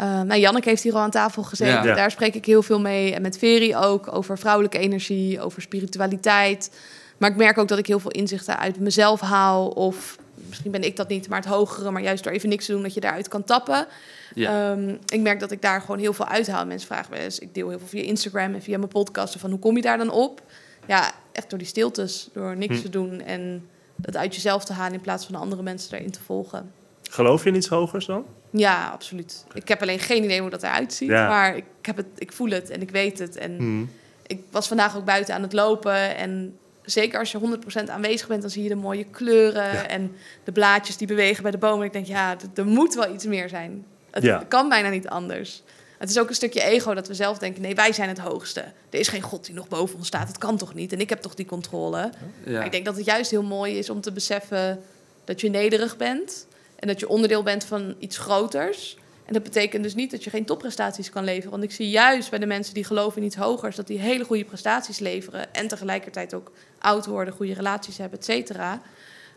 Eh 0.00 0.20
nou, 0.20 0.40
Janneke 0.40 0.68
heeft 0.68 0.82
hier 0.82 0.94
al 0.94 1.00
aan 1.00 1.10
tafel 1.10 1.42
gezeten. 1.42 1.88
Ja. 1.88 1.94
Daar 1.94 2.10
spreek 2.10 2.34
ik 2.34 2.44
heel 2.44 2.62
veel 2.62 2.80
mee. 2.80 3.14
En 3.14 3.22
met 3.22 3.38
Veri 3.38 3.76
ook 3.76 4.12
over 4.14 4.38
vrouwelijke 4.38 4.78
energie, 4.78 5.40
over 5.40 5.62
spiritualiteit. 5.62 6.70
Maar 7.18 7.30
ik 7.30 7.36
merk 7.36 7.58
ook 7.58 7.68
dat 7.68 7.78
ik 7.78 7.86
heel 7.86 7.98
veel 7.98 8.10
inzichten 8.10 8.58
uit 8.58 8.78
mezelf 8.80 9.20
haal. 9.20 9.68
Of 9.68 10.18
misschien 10.48 10.70
ben 10.70 10.82
ik 10.82 10.96
dat 10.96 11.08
niet, 11.08 11.28
maar 11.28 11.38
het 11.40 11.48
hogere. 11.48 11.90
Maar 11.90 12.02
juist 12.02 12.24
door 12.24 12.32
even 12.32 12.48
niks 12.48 12.66
te 12.66 12.72
doen, 12.72 12.82
dat 12.82 12.94
je 12.94 13.00
daaruit 13.00 13.28
kan 13.28 13.44
tappen. 13.44 13.86
Ja. 14.34 14.70
Ehm, 14.72 14.88
ik 15.06 15.20
merk 15.20 15.40
dat 15.40 15.50
ik 15.50 15.62
daar 15.62 15.80
gewoon 15.80 15.98
heel 15.98 16.12
veel 16.12 16.26
uithaal. 16.26 16.66
Mensen 16.66 16.86
vragen 16.88 17.10
me 17.10 17.18
eens, 17.18 17.38
ik 17.38 17.54
deel 17.54 17.68
heel 17.68 17.78
veel 17.78 17.88
via 17.88 18.02
Instagram 18.02 18.54
en 18.54 18.62
via 18.62 18.76
mijn 18.78 18.88
podcasten 18.90 19.40
van 19.40 19.50
hoe 19.50 19.58
kom 19.58 19.76
je 19.76 19.82
daar 19.82 19.98
dan 19.98 20.10
op? 20.10 20.42
Ja, 20.86 21.12
echt 21.32 21.50
door 21.50 21.58
die 21.58 21.68
stiltes, 21.68 22.28
door 22.32 22.56
niks 22.56 22.76
Hm. 22.76 22.82
te 22.82 22.88
doen 22.88 23.20
en 23.20 23.68
dat 23.96 24.16
uit 24.16 24.34
jezelf 24.34 24.64
te 24.64 24.72
halen 24.72 24.94
in 24.94 25.00
plaats 25.00 25.26
van 25.26 25.34
andere 25.34 25.62
mensen 25.62 25.90
daarin 25.90 26.10
te 26.10 26.20
volgen. 26.20 26.72
Geloof 27.10 27.42
je 27.42 27.48
in 27.50 27.56
iets 27.56 27.68
hogers 27.68 28.06
dan? 28.06 28.24
Ja, 28.50 28.88
absoluut. 28.88 29.44
Ik 29.54 29.68
heb 29.68 29.82
alleen 29.82 29.98
geen 29.98 30.24
idee 30.24 30.40
hoe 30.40 30.50
dat 30.50 30.62
eruit 30.62 30.92
ziet, 30.92 31.08
Ja. 31.08 31.28
maar 31.28 31.56
ik, 31.56 31.64
heb 31.82 31.96
het, 31.96 32.06
ik 32.18 32.32
voel 32.32 32.50
het 32.50 32.70
en 32.70 32.80
ik 32.82 32.90
weet 32.90 33.18
het. 33.18 33.36
En 33.36 33.56
Hmm. 33.56 33.90
ik 34.26 34.40
was 34.50 34.68
vandaag 34.68 34.96
ook 34.96 35.04
buiten 35.04 35.34
aan 35.34 35.42
het 35.42 35.52
lopen 35.52 36.16
en 36.16 36.58
zeker 36.84 37.18
als 37.18 37.32
je 37.32 37.38
100% 37.38 37.90
aanwezig 37.90 38.26
bent, 38.28 38.40
dan 38.42 38.50
zie 38.50 38.62
je 38.62 38.68
de 38.68 38.74
mooie 38.74 39.04
kleuren 39.04 39.72
Ja. 39.72 39.86
en 39.86 40.16
de 40.44 40.52
blaadjes 40.52 40.96
die 40.96 41.06
bewegen 41.06 41.42
bij 41.42 41.50
de 41.52 41.58
bomen. 41.58 41.86
Ik 41.86 41.92
denk, 41.92 42.06
ja, 42.06 42.36
er 42.54 42.66
moet 42.66 42.94
wel 42.94 43.14
iets 43.14 43.24
meer 43.24 43.48
zijn. 43.48 43.84
Het 44.10 44.22
Ja. 44.22 44.44
kan 44.48 44.68
bijna 44.68 44.88
niet 44.88 45.08
anders. 45.08 45.62
Het 45.98 46.10
is 46.10 46.18
ook 46.18 46.28
een 46.28 46.34
stukje 46.34 46.62
ego 46.62 46.94
dat 46.94 47.08
we 47.08 47.14
zelf 47.14 47.38
denken, 47.38 47.62
nee, 47.62 47.74
wij 47.74 47.92
zijn 47.92 48.08
het 48.08 48.18
hoogste. 48.18 48.60
Er 48.90 48.98
is 48.98 49.08
geen 49.08 49.20
God 49.20 49.44
die 49.46 49.54
nog 49.54 49.68
boven 49.68 49.96
ons 49.96 50.06
staat. 50.06 50.28
Het 50.28 50.38
kan 50.38 50.56
toch 50.56 50.74
niet? 50.74 50.92
En 50.92 51.00
ik 51.00 51.08
heb 51.08 51.20
toch 51.20 51.34
die 51.34 51.46
controle. 51.46 52.10
ja. 52.44 52.52
Maar 52.52 52.64
ik 52.64 52.72
denk 52.72 52.84
dat 52.84 52.96
het 52.96 53.04
juist 53.04 53.30
heel 53.30 53.42
mooi 53.42 53.78
is 53.78 53.90
om 53.90 54.00
te 54.00 54.12
beseffen 54.12 54.82
dat 55.24 55.40
je 55.40 55.50
nederig 55.50 55.96
bent. 55.96 56.46
En 56.80 56.86
dat 56.86 57.00
je 57.00 57.08
onderdeel 57.08 57.42
bent 57.42 57.64
van 57.64 57.94
iets 57.98 58.18
groters. 58.18 58.96
En 59.24 59.32
dat 59.32 59.42
betekent 59.42 59.82
dus 59.82 59.94
niet 59.94 60.10
dat 60.10 60.24
je 60.24 60.30
geen 60.30 60.44
topprestaties 60.44 61.10
kan 61.10 61.24
leveren. 61.24 61.50
Want 61.50 61.62
ik 61.62 61.70
zie 61.72 61.90
juist 61.90 62.30
bij 62.30 62.38
de 62.38 62.46
mensen 62.46 62.74
die 62.74 62.84
geloven 62.84 63.20
in 63.20 63.26
iets 63.26 63.36
hogers... 63.36 63.76
dat 63.76 63.86
die 63.86 63.98
hele 63.98 64.24
goede 64.24 64.44
prestaties 64.44 64.98
leveren. 64.98 65.54
En 65.54 65.68
tegelijkertijd 65.68 66.34
ook 66.34 66.52
oud 66.78 67.06
worden, 67.06 67.34
goede 67.34 67.54
relaties 67.54 67.98
hebben, 67.98 68.18
et 68.18 68.24
cetera. 68.24 68.82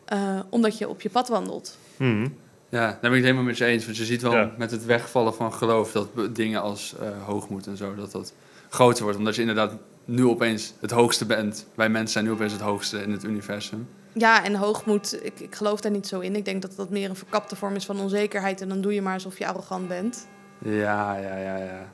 Eh, 0.06 0.40
omdat 0.50 0.78
je 0.78 0.90
op 0.90 1.02
je 1.02 1.10
pad 1.10 1.28
wandelt. 1.28 1.78
Hmm. 1.98 2.38
Ja, 2.70 2.80
daar 2.80 3.00
ben 3.00 3.10
ik 3.10 3.16
het 3.16 3.24
helemaal 3.24 3.44
met 3.44 3.58
je 3.58 3.66
eens. 3.66 3.86
Want 3.86 3.98
je 3.98 4.06
ziet 4.06 4.22
wel 4.22 4.32
Ja. 4.36 4.54
met 4.58 4.72
het 4.72 4.86
wegvallen 4.86 5.34
van 5.34 5.54
geloof 5.54 5.92
dat 5.92 6.36
dingen 6.36 6.62
als 6.62 6.94
eh, 7.00 7.24
hoogmoed 7.26 7.68
en 7.68 7.78
zo, 7.78 7.96
dat 7.96 8.12
dat 8.12 8.34
groter 8.70 9.04
wordt. 9.04 9.18
Omdat 9.18 9.36
je 9.36 9.42
inderdaad 9.42 9.74
nu 10.06 10.26
opeens 10.26 10.74
het 10.82 10.92
hoogste 10.92 11.26
bent. 11.26 11.66
Wij 11.76 11.90
mensen 11.90 12.12
zijn 12.12 12.26
nu 12.26 12.32
opeens 12.32 12.52
het 12.52 12.62
hoogste 12.62 13.02
in 13.02 13.12
het 13.12 13.24
universum. 13.24 13.88
Ja, 14.14 14.44
en 14.44 14.56
hoogmoed, 14.56 15.20
ik, 15.24 15.40
ik 15.40 15.56
geloof 15.56 15.82
daar 15.82 15.92
niet 15.92 16.08
zo 16.08 16.20
in. 16.20 16.36
Ik 16.36 16.46
denk 16.46 16.62
dat 16.62 16.76
dat 16.76 16.90
meer 16.90 17.10
een 17.10 17.16
verkapte 17.16 17.56
vorm 17.56 17.76
is 17.76 17.86
van 17.86 18.00
onzekerheid. 18.00 18.62
En 18.62 18.70
dan 18.70 18.82
doe 18.82 18.94
je 18.94 19.02
maar 19.02 19.14
alsof 19.14 19.38
je 19.38 19.48
arrogant 19.48 19.88
bent. 19.88 20.28
Ja, 20.60 21.18
ja, 21.18 21.38
ja, 21.38 21.58
ja. 21.58 21.92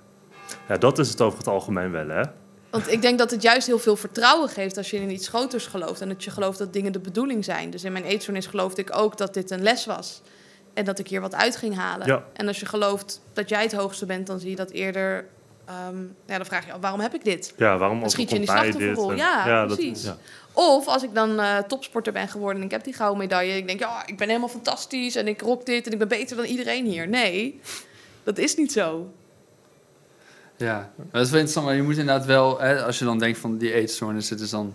Ja, 0.68 0.78
dat 0.78 1.00
is 1.00 1.10
het 1.10 1.22
over 1.22 1.38
het 1.38 1.48
algemeen 1.48 1.92
wel, 1.92 2.08
hè? 2.08 2.24
Want 2.70 2.92
ik 2.92 3.02
denk 3.02 3.18
dat 3.18 3.32
het 3.32 3.42
juist 3.42 3.68
heel 3.68 3.80
veel 3.80 3.96
vertrouwen 3.96 4.50
geeft 4.50 4.78
als 4.78 4.90
je 4.90 4.98
in 4.98 5.12
iets 5.12 5.28
groters 5.28 5.66
gelooft. 5.66 6.02
En 6.02 6.08
dat 6.08 6.24
je 6.24 6.32
gelooft 6.32 6.58
dat 6.58 6.74
dingen 6.74 6.92
de 6.92 7.00
bedoeling 7.00 7.46
zijn. 7.46 7.70
Dus 7.70 7.84
in 7.84 7.92
mijn 7.92 8.04
eetstoornis 8.04 8.46
geloofde 8.46 8.82
ik 8.82 8.98
ook 8.98 9.18
dat 9.18 9.34
dit 9.34 9.52
een 9.52 9.62
les 9.62 9.86
was. 9.86 10.22
En 10.74 10.86
dat 10.86 11.00
ik 11.00 11.08
hier 11.08 11.22
wat 11.22 11.36
uit 11.36 11.56
ging 11.56 11.76
halen. 11.76 12.08
Ja. 12.08 12.24
En 12.34 12.48
als 12.48 12.60
je 12.60 12.66
gelooft 12.66 13.22
dat 13.34 13.50
jij 13.50 13.62
het 13.62 13.74
hoogste 13.74 14.06
bent, 14.06 14.28
dan 14.28 14.40
zie 14.40 14.50
je 14.50 14.56
dat 14.56 14.70
eerder... 14.70 15.26
ehm, 15.70 16.02
ja, 16.26 16.38
dan 16.38 16.46
vraag 16.46 16.66
je 16.66 16.72
waarom 16.80 17.00
heb 17.00 17.14
ik 17.14 17.24
dit? 17.24 17.54
Ja, 17.58 17.78
waarom 17.78 18.00
Dan 18.00 18.10
schiet 18.10 18.30
je 18.30 18.36
in 18.36 18.42
die 18.42 18.50
slachtofferrol. 18.50 19.12
En- 19.12 19.18
Ja, 19.18 19.66
dat- 19.66 19.78
precies. 19.78 20.04
ja. 20.04 20.18
Of 20.54 20.88
als 20.88 21.04
ik 21.04 21.14
dan 21.14 21.40
eh, 21.40 21.58
topsporter 21.58 22.14
ben 22.14 22.28
geworden 22.28 22.58
en 22.60 22.66
ik 22.66 22.72
heb 22.72 22.84
die 22.84 22.94
gouden 22.94 23.18
medaille... 23.20 23.58
ik 23.58 23.68
denk, 23.68 23.80
ja, 23.80 24.04
ik 24.08 24.18
ben 24.18 24.28
helemaal 24.28 24.50
fantastisch 24.50 25.16
en 25.16 25.28
ik 25.28 25.42
rock 25.42 25.66
dit... 25.66 25.86
en 25.86 25.92
ik 25.92 25.98
ben 26.00 26.08
beter 26.08 26.36
dan 26.36 26.46
iedereen 26.46 26.86
hier. 26.86 27.08
Nee, 27.08 27.60
dat 28.24 28.38
is 28.38 28.56
niet 28.56 28.72
zo. 28.72 29.12
Ja, 30.58 30.92
maar 30.96 31.06
dat 31.12 31.22
is 31.26 31.30
wel 31.30 31.40
interessant. 31.40 31.66
Maar 31.66 31.76
je 31.76 31.82
moet 31.82 31.98
inderdaad 31.98 32.26
wel, 32.26 32.60
hè, 32.60 32.84
als 32.84 33.00
je 33.00 33.06
dan 33.06 33.20
denkt 33.20 33.38
van 33.40 33.58
die 33.58 33.74
eetstoornis, 33.74 34.28
dit 34.28 34.40
is 34.40 34.50
dan 34.50 34.74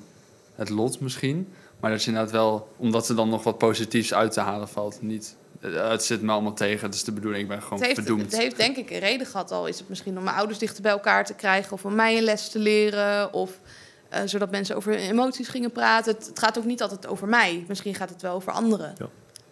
het 0.55 0.69
lot 0.71 1.01
misschien. 1.01 1.49
Maar 1.81 1.91
dat 1.91 2.03
je 2.03 2.09
inderdaad 2.09 2.33
wel, 2.33 2.69
omdat 2.77 3.09
er 3.09 3.17
dan 3.17 3.29
nog 3.29 3.43
wat 3.45 3.59
positiefs 3.59 4.15
uit 4.15 4.33
te 4.33 4.41
halen 4.41 4.69
valt, 4.69 5.03
niet. 5.03 5.37
Eh, 5.65 5.91
Het 5.91 6.05
zit 6.05 6.23
me 6.23 6.33
allemaal 6.33 6.55
tegen, 6.55 6.81
dat 6.81 6.95
is 6.95 7.05
de 7.05 7.13
bedoeling. 7.13 7.43
Ik 7.43 7.49
ben 7.49 7.63
gewoon 7.63 7.79
Het 7.79 7.87
heeft, 7.87 7.99
verdoemd. 7.99 8.23
het 8.23 8.41
heeft 8.41 8.57
denk 8.57 8.77
ik 8.77 8.91
een 8.91 8.99
reden 8.99 9.27
gehad 9.27 9.51
al. 9.51 9.67
Is 9.67 9.79
het 9.79 9.89
misschien 9.89 10.19
om 10.19 10.25
mijn 10.25 10.37
ouders 10.37 10.59
dichter 10.59 10.83
bij 10.83 10.93
elkaar 10.93 11.25
te 11.25 11.35
krijgen... 11.35 11.73
of 11.73 11.85
om 11.85 11.95
mij 11.95 12.17
een 12.17 12.23
les 12.23 12.49
te 12.49 12.59
leren... 12.59 13.33
of 13.33 13.61
eh, 14.09 14.21
zodat 14.25 14.51
mensen 14.51 14.77
over 14.77 14.93
hun 14.93 15.11
emoties 15.11 15.49
gingen 15.49 15.73
praten. 15.73 16.15
Het, 16.15 16.27
het 16.27 16.39
gaat 16.39 16.59
ook 16.59 16.65
niet 16.65 16.83
altijd 16.83 17.07
over 17.07 17.29
mij. 17.29 17.65
Misschien 17.69 17.95
gaat 17.95 18.11
het 18.11 18.23
wel 18.23 18.35
over 18.35 18.53
anderen. 18.53 18.95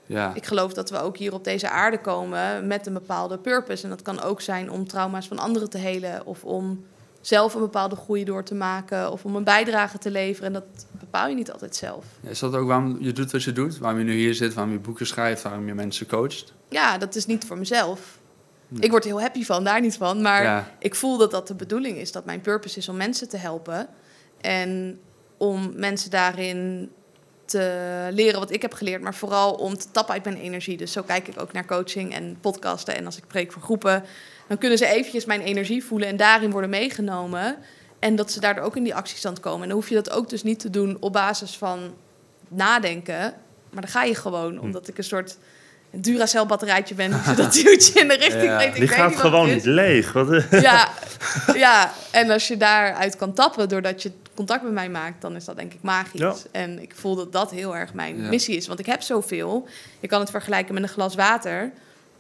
Ja. 0.07 0.35
Ik 0.35 0.47
geloof 0.47 0.73
dat 0.73 0.91
we 0.91 1.01
ook 1.01 1.17
hier 1.17 1.33
op 1.33 1.45
deze 1.45 1.69
aarde 1.69 2.01
komen 2.01 2.67
met 2.67 2.87
een 2.87 2.93
bepaalde 2.93 3.39
purpose. 3.39 3.83
En 3.83 3.89
dat 3.89 4.03
kan 4.03 4.23
ook 4.23 4.41
zijn 4.41 4.71
om 4.71 4.89
trauma's 4.89 5.27
van 5.27 5.39
anderen 5.39 5.71
te 5.71 5.79
helen... 5.79 6.27
of 6.27 6.45
om 6.45 6.85
zelf 7.23 7.55
een 7.55 7.61
bepaalde 7.61 7.97
groei 7.97 8.25
door 8.25 8.45
te 8.45 8.55
maken... 8.55 9.13
of 9.13 9.25
om 9.25 9.37
een 9.37 9.45
bijdrage 9.45 9.99
te 9.99 10.11
leveren. 10.11 10.47
En 10.47 10.53
dat 10.53 10.87
bepaal 10.91 11.29
je 11.29 11.35
niet 11.35 11.53
altijd 11.53 11.77
zelf. 11.77 12.05
Ja, 12.21 12.29
Is 12.31 12.39
dat 12.39 12.55
ook 12.55 12.67
waarom 12.67 12.97
je 13.01 13.13
doet 13.13 13.31
wat 13.33 13.43
je 13.43 13.53
doet? 13.53 13.79
Waarom 13.79 13.99
je 13.99 14.05
nu 14.05 14.13
hier 14.15 14.35
zit, 14.35 14.55
waarom 14.55 14.73
je 14.73 14.79
boeken 14.79 15.07
schrijft, 15.07 15.43
waarom 15.43 15.67
je 15.67 15.75
mensen 15.75 16.07
coacht? 16.07 16.53
Ja, 16.69 16.99
dat 16.99 17.15
is 17.15 17.27
niet 17.27 17.45
voor 17.45 17.59
mezelf. 17.59 18.19
Nee. 18.69 18.81
Ik 18.83 18.91
word 18.91 19.05
er 19.05 19.11
heel 19.11 19.21
happy 19.21 19.45
van, 19.45 19.65
daar 19.65 19.81
niet 19.81 19.97
van. 19.97 20.23
Maar 20.23 20.43
Ja. 20.43 20.71
ik 20.79 20.95
voel 20.95 21.19
dat 21.19 21.31
dat 21.31 21.47
de 21.47 21.55
bedoeling 21.55 21.97
is. 21.97 22.13
Dat 22.13 22.25
mijn 22.25 22.41
purpose 22.41 22.79
is 22.79 22.89
om 22.89 22.97
mensen 22.97 23.29
te 23.29 23.37
helpen. 23.37 23.87
En 24.41 25.01
om 25.37 25.73
mensen 25.77 26.11
daarin 26.11 26.91
te 27.45 28.09
leren 28.11 28.41
wat 28.41 28.51
ik 28.51 28.63
heb 28.63 28.73
geleerd. 28.75 29.03
Maar 29.03 29.15
vooral 29.15 29.53
om 29.53 29.77
te 29.79 29.87
tappen 29.91 30.15
uit 30.15 30.25
mijn 30.25 30.37
energie. 30.37 30.77
Dus 30.77 30.93
zo 30.93 31.03
kijk 31.03 31.29
ik 31.29 31.41
ook 31.41 31.53
naar 31.53 31.67
coaching 31.67 32.15
en 32.15 32.37
podcasten. 32.41 32.97
En 32.97 33.05
als 33.07 33.17
ik 33.17 33.27
preek 33.27 33.53
voor 33.53 33.63
groepen, 33.63 34.05
dan 34.53 34.61
kunnen 34.61 34.79
ze 34.79 34.87
eventjes 34.87 35.25
mijn 35.25 35.41
energie 35.41 35.85
voelen. 35.85 36.09
En 36.09 36.17
daarin 36.17 36.51
worden 36.51 36.71
meegenomen. 36.71 37.57
En 37.99 38.17
dat 38.17 38.33
ze 38.33 38.41
daardoor 38.41 38.65
ook 38.65 38.77
in 38.77 38.83
die 38.83 38.95
actiestand 38.95 39.41
komen. 39.41 39.63
En 39.63 39.69
dan 39.69 39.77
hoef 39.77 39.89
je 39.89 39.95
dat 39.95 40.11
ook 40.11 40.29
dus 40.29 40.43
niet 40.43 40.61
te 40.61 40.71
doen 40.71 40.97
op 41.01 41.13
basis 41.13 41.57
van 41.57 41.95
nadenken. 42.49 43.35
Maar 43.71 43.83
dan 43.83 43.91
ga 43.91 44.03
je 44.03 44.15
gewoon, 44.15 44.61
omdat 44.61 44.89
ik 44.89 44.99
een 44.99 45.05
soort 45.05 45.37
Duracell 45.91 46.47
batterijtje 46.47 46.95
ben. 46.95 47.11
Dus 47.27 47.37
dat 47.37 47.53
duwtje 47.53 48.01
in 48.01 48.09
de 48.09 48.15
richting. 48.15 48.45
Ja. 48.45 48.61
ik 48.61 48.75
Die 48.75 48.89
gaat 48.89 49.09
niet 49.11 49.19
gewoon 49.19 49.49
niet 49.49 49.65
leeg. 49.65 50.13
Wat, 50.13 50.45
Ja, 50.51 50.89
ja, 51.55 51.93
en 52.11 52.31
als 52.31 52.49
je 52.49 52.57
daaruit 52.57 53.17
kan 53.17 53.33
tappen 53.33 53.69
doordat 53.69 54.03
je 54.03 54.13
contact 54.35 54.63
met 54.63 54.73
mij 54.73 54.89
maakt, 54.89 55.21
dan 55.21 55.37
is 55.37 55.45
dat 55.45 55.57
denk 55.57 55.73
ik 55.73 55.83
magisch. 55.83 56.21
Ja. 56.21 56.35
En 56.51 56.83
ik 56.83 56.93
voel 56.95 57.17
dat 57.17 57.33
dat 57.33 57.51
heel 57.51 57.77
erg 57.77 57.95
mijn 57.95 58.23
Ja. 58.23 58.29
missie 58.29 58.57
is. 58.57 58.67
Want 58.67 58.79
ik 58.79 58.87
heb 58.87 59.03
zoveel. 59.03 59.69
Je 60.01 60.09
kan 60.09 60.21
het 60.21 60.31
vergelijken 60.31 60.75
met 60.75 60.83
een 60.83 60.89
glas 60.89 61.15
water. 61.15 61.73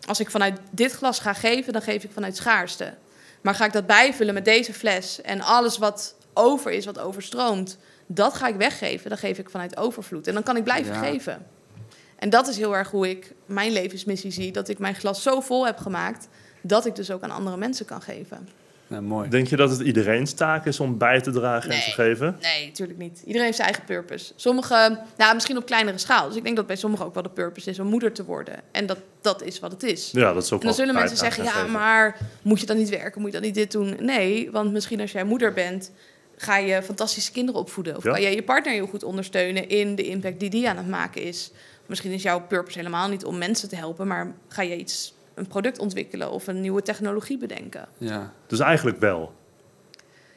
Als 0.06 0.20
ik 0.20 0.30
vanuit 0.30 0.58
dit 0.70 0.92
glas 0.92 1.18
ga 1.18 1.32
geven, 1.32 1.72
dan 1.72 1.82
geef 1.82 2.04
ik 2.04 2.10
vanuit 2.12 2.36
schaarste. 2.36 2.94
Maar 3.40 3.54
ga 3.54 3.64
ik 3.64 3.72
dat 3.72 3.86
bijvullen 3.86 4.34
met 4.34 4.44
deze 4.44 4.72
fles 4.72 5.20
en 5.20 5.40
alles 5.40 5.78
wat 5.78 6.14
over 6.34 6.70
is, 6.70 6.84
wat 6.84 6.98
overstroomt, 6.98 7.78
dat 8.06 8.34
ga 8.34 8.46
ik 8.46 8.54
weggeven. 8.56 9.08
Dan 9.08 9.18
geef 9.18 9.38
ik 9.38 9.50
vanuit 9.50 9.76
overvloed. 9.76 10.26
En 10.26 10.34
dan 10.34 10.42
kan 10.42 10.56
ik 10.56 10.64
blijven 10.64 10.94
Ja. 10.94 11.00
geven. 11.00 11.46
En 12.16 12.30
dat 12.30 12.48
is 12.48 12.56
heel 12.56 12.76
erg 12.76 12.90
hoe 12.90 13.10
ik 13.10 13.32
mijn 13.46 13.72
levensmissie 13.72 14.30
zie. 14.30 14.52
Dat 14.52 14.68
ik 14.68 14.78
mijn 14.78 14.94
glas 14.94 15.22
zo 15.22 15.40
vol 15.40 15.66
heb 15.66 15.78
gemaakt, 15.78 16.28
dat 16.60 16.86
ik 16.86 16.94
dus 16.94 17.10
ook 17.10 17.22
aan 17.22 17.30
andere 17.30 17.56
mensen 17.56 17.86
kan 17.86 18.02
geven. 18.02 18.48
Ja, 18.92 19.00
mooi. 19.00 19.28
Denk 19.28 19.46
je 19.46 19.56
dat 19.56 19.70
het 19.70 19.80
iedereen's 19.80 20.32
taak 20.32 20.66
is 20.66 20.80
om 20.80 20.98
bij 20.98 21.20
te 21.20 21.30
dragen 21.30 21.70
en 21.70 21.80
te 21.80 21.90
geven? 21.90 22.36
Nee, 22.42 22.66
natuurlijk 22.66 22.98
niet. 22.98 23.18
Iedereen 23.20 23.42
heeft 23.42 23.56
zijn 23.56 23.68
eigen 23.68 23.84
purpose. 23.86 24.32
Sommigen, 24.36 24.98
nou, 25.16 25.34
misschien 25.34 25.56
op 25.56 25.66
kleinere 25.66 25.98
schaal. 25.98 26.26
Dus 26.28 26.36
ik 26.36 26.44
denk 26.44 26.56
dat 26.56 26.66
bij 26.66 26.76
sommigen 26.76 27.06
ook 27.06 27.14
wel 27.14 27.22
de 27.22 27.28
purpose 27.30 27.70
is 27.70 27.78
om 27.78 27.86
moeder 27.86 28.12
te 28.12 28.24
worden. 28.24 28.54
En 28.72 28.86
dat, 28.86 28.98
dat 29.20 29.42
is 29.42 29.58
wat 29.60 29.72
het 29.72 29.82
is. 29.82 30.10
Ja, 30.12 30.32
dat 30.32 30.42
is 30.42 30.52
ook 30.52 30.60
En 30.60 30.66
dan 30.66 30.76
wel 30.76 30.86
zullen 30.86 31.00
mensen 31.00 31.16
zeggen, 31.18 31.44
ja, 31.44 31.50
geven. 31.50 31.70
maar 31.70 32.18
moet 32.42 32.60
je 32.60 32.66
dan 32.66 32.76
niet 32.76 32.88
werken? 32.88 33.20
Moet 33.20 33.32
je 33.32 33.36
dan 33.36 33.46
niet 33.46 33.54
dit 33.54 33.72
doen? 33.72 33.96
Nee, 34.00 34.50
want 34.50 34.72
misschien 34.72 35.00
als 35.00 35.12
jij 35.12 35.24
moeder 35.24 35.52
bent, 35.52 35.90
ga 36.36 36.56
je 36.56 36.82
fantastische 36.82 37.32
kinderen 37.32 37.60
opvoeden. 37.60 37.96
Of 37.96 38.04
Ja. 38.04 38.12
kan 38.12 38.20
jij 38.22 38.34
je 38.34 38.42
partner 38.42 38.72
heel 38.74 38.86
goed 38.86 39.02
ondersteunen 39.04 39.68
in 39.68 39.94
de 39.94 40.02
impact 40.02 40.40
die 40.40 40.50
die 40.50 40.68
aan 40.68 40.76
het 40.76 40.88
maken 40.88 41.22
is. 41.22 41.50
Misschien 41.86 42.12
is 42.12 42.22
jouw 42.22 42.40
purpose 42.40 42.78
helemaal 42.78 43.08
niet 43.08 43.24
om 43.24 43.38
mensen 43.38 43.68
te 43.68 43.76
helpen, 43.76 44.06
maar 44.06 44.32
ga 44.48 44.62
je 44.62 44.76
iets, 44.76 45.14
een 45.34 45.46
product 45.46 45.78
ontwikkelen 45.78 46.30
of 46.30 46.46
een 46.46 46.60
nieuwe 46.60 46.82
technologie 46.82 47.38
bedenken. 47.38 47.88
Ja. 47.98 48.32
Dus 48.46 48.58
eigenlijk 48.58 49.00
wel. 49.00 49.32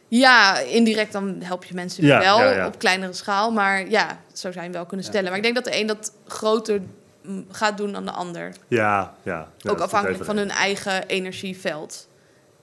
Ja, 0.08 0.60
indirect 0.60 1.12
dan 1.12 1.36
help 1.40 1.64
je 1.64 1.74
mensen 1.74 2.06
Ja, 2.06 2.20
wel 2.20 2.40
ja, 2.40 2.52
ja. 2.52 2.68
op 2.68 2.80
kleinere 2.80 3.14
schaal. 3.14 3.52
Maar 3.52 3.90
ja, 3.90 4.20
zo 4.34 4.52
zijn 4.52 4.68
we 4.68 4.74
wel 4.78 4.86
kunnen 4.86 5.06
Ja. 5.06 5.12
stellen. 5.12 5.28
Maar 5.30 5.38
ik 5.38 5.44
denk 5.44 5.56
dat 5.56 5.66
de 5.66 5.80
een 5.80 5.88
dat 5.88 6.12
groter 6.28 6.82
mm, 7.22 7.46
gaat 7.52 7.78
doen 7.78 7.92
dan 7.92 8.06
de 8.06 8.12
ander. 8.12 8.54
Ja, 8.68 9.14
ja. 9.24 9.50
ja 9.58 9.70
ook 9.72 9.80
afhankelijk 9.80 10.24
van 10.26 10.38
hun 10.38 10.50
eigen 10.50 11.08
energieveld. 11.08 12.08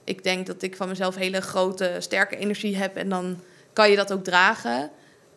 Ik 0.03 0.23
denk 0.23 0.45
dat 0.45 0.61
ik 0.61 0.75
van 0.75 0.87
mezelf 0.87 1.15
hele 1.15 1.41
grote, 1.41 1.95
sterke 1.99 2.35
energie 2.37 2.75
heb. 2.77 2.95
En 2.95 3.09
dan 3.09 3.39
kan 3.73 3.89
je 3.89 3.95
dat 3.95 4.13
ook 4.13 4.23
dragen. 4.23 4.89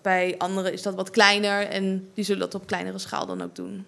Bij 0.03 0.35
anderen 0.39 0.73
is 0.73 0.83
dat 0.83 0.95
wat 0.95 1.11
kleiner. 1.11 1.67
En 1.67 2.09
die 2.15 2.25
zullen 2.25 2.41
dat 2.41 2.55
op 2.55 2.67
kleinere 2.67 2.99
schaal 2.99 3.27
dan 3.27 3.43
ook 3.43 3.57
doen. 3.57 3.87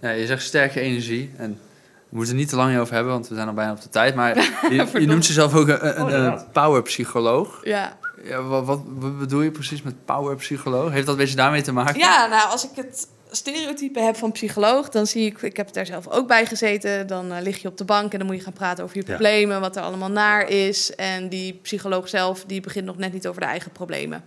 ja, 0.00 0.10
je 0.10 0.26
zegt 0.26 0.42
sterke 0.42 0.80
energie. 0.80 1.30
En 1.36 1.60
we 2.08 2.16
moeten 2.16 2.32
het 2.34 2.42
niet 2.42 2.48
te 2.48 2.56
lang 2.56 2.78
over 2.78 2.94
hebben, 2.94 3.12
want 3.12 3.28
we 3.28 3.34
zijn 3.34 3.48
al 3.48 3.54
bijna 3.54 3.72
op 3.72 3.82
de 3.82 3.88
tijd. 3.88 4.14
Maar 4.14 4.36
je, 4.70 4.86
je 4.92 5.06
noemt 5.06 5.26
jezelf 5.26 5.54
ook 5.54 5.68
een, 5.68 6.00
een, 6.00 6.24
een 6.24 6.50
powerpsycholoog. 6.52 7.60
Ja, 7.64 7.96
Ja, 8.24 8.42
wat, 8.42 8.64
wat, 8.64 8.80
wat 8.86 9.18
bedoel 9.18 9.40
je 9.42 9.50
precies 9.50 9.82
met 9.82 10.04
powerpsycholoog? 10.04 10.90
Heeft 10.90 11.06
dat 11.06 11.14
een 11.14 11.20
beetje 11.20 11.36
daarmee 11.36 11.62
te 11.62 11.72
maken? 11.72 11.98
Ja, 11.98 12.26
nou, 12.26 12.50
als 12.50 12.64
ik 12.64 12.70
het 12.74 13.08
stereotype 13.30 14.00
heb 14.00 14.16
van 14.16 14.32
psycholoog, 14.32 14.88
dan 14.88 15.06
zie 15.06 15.26
ik, 15.26 15.42
ik 15.42 15.56
heb 15.56 15.72
daar 15.72 15.86
zelf 15.86 16.08
ook 16.08 16.26
bij 16.28 16.46
gezeten. 16.46 17.06
Dan 17.06 17.32
eh, 17.32 17.42
lig 17.42 17.62
je 17.62 17.68
op 17.68 17.76
de 17.76 17.84
bank 17.84 18.12
en 18.12 18.18
dan 18.18 18.26
moet 18.26 18.36
je 18.36 18.42
gaan 18.42 18.52
praten 18.52 18.84
over 18.84 18.96
je 18.96 19.02
Ja. 19.06 19.08
problemen, 19.08 19.60
wat 19.60 19.76
er 19.76 19.82
allemaal 19.82 20.10
naar 20.10 20.48
is. 20.48 20.94
En 20.94 21.28
die 21.28 21.58
psycholoog 21.62 22.08
zelf, 22.08 22.44
die 22.44 22.60
begint 22.60 22.84
nog 22.84 22.96
net 22.96 23.12
niet 23.12 23.26
over 23.26 23.40
de 23.40 23.46
eigen 23.46 23.70
problemen. 23.72 24.24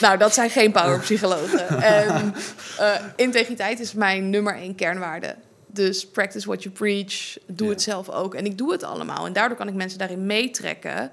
Nou, 0.00 0.18
dat 0.18 0.34
zijn 0.34 0.50
geen 0.50 0.72
powerpsychologen. 0.72 1.68
en 1.82 2.34
eh, 2.78 2.90
integriteit 3.16 3.80
is 3.80 3.92
mijn 3.92 4.30
nummer 4.30 4.54
één 4.56 4.74
kernwaarde. 4.74 5.34
Dus 5.76 6.06
practice 6.06 6.46
what 6.46 6.62
you 6.62 6.74
preach. 6.74 7.36
Doe 7.46 7.66
Ja. 7.66 7.72
het 7.72 7.82
zelf 7.82 8.08
ook. 8.10 8.34
En 8.34 8.44
ik 8.44 8.58
doe 8.58 8.72
het 8.72 8.82
allemaal. 8.82 9.26
En 9.26 9.32
daardoor 9.32 9.56
kan 9.56 9.68
ik 9.68 9.74
mensen 9.74 9.98
daarin 9.98 10.26
meetrekken. 10.26 11.10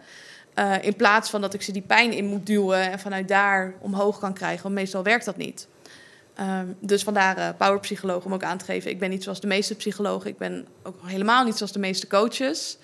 Eh, 0.54 0.74
in 0.82 0.96
plaats 0.96 1.30
van 1.30 1.42
dat 1.42 1.54
ik 1.54 1.62
ze 1.62 1.72
die 1.72 1.82
pijn 1.82 2.12
in 2.14 2.26
moet 2.26 2.46
duwen 2.46 2.92
en 2.92 3.00
vanuit 3.00 3.28
daar 3.28 3.74
omhoog 3.80 4.20
kan 4.20 4.34
krijgen. 4.34 4.64
Want 4.64 4.76
meestal 4.76 5.04
werkt 5.04 5.26
dat 5.26 5.38
niet. 5.38 5.68
Ehm, 6.34 6.66
dus 6.80 7.04
vandaar 7.04 7.38
eh 7.38 7.50
powerpsycholoog 7.58 8.26
om 8.26 8.34
ook 8.34 8.44
aan 8.44 8.58
te 8.58 8.66
geven. 8.66 8.92
Ik 8.92 9.00
ben 9.00 9.10
niet 9.10 9.24
zoals 9.24 9.40
de 9.42 9.48
meeste 9.48 9.76
psychologen. 9.76 10.30
Ik 10.30 10.38
ben 10.38 10.68
ook 10.84 10.96
helemaal 11.06 11.44
niet 11.46 11.56
zoals 11.58 11.72
de 11.72 11.80
meeste 11.80 12.08
coaches. 12.08 12.78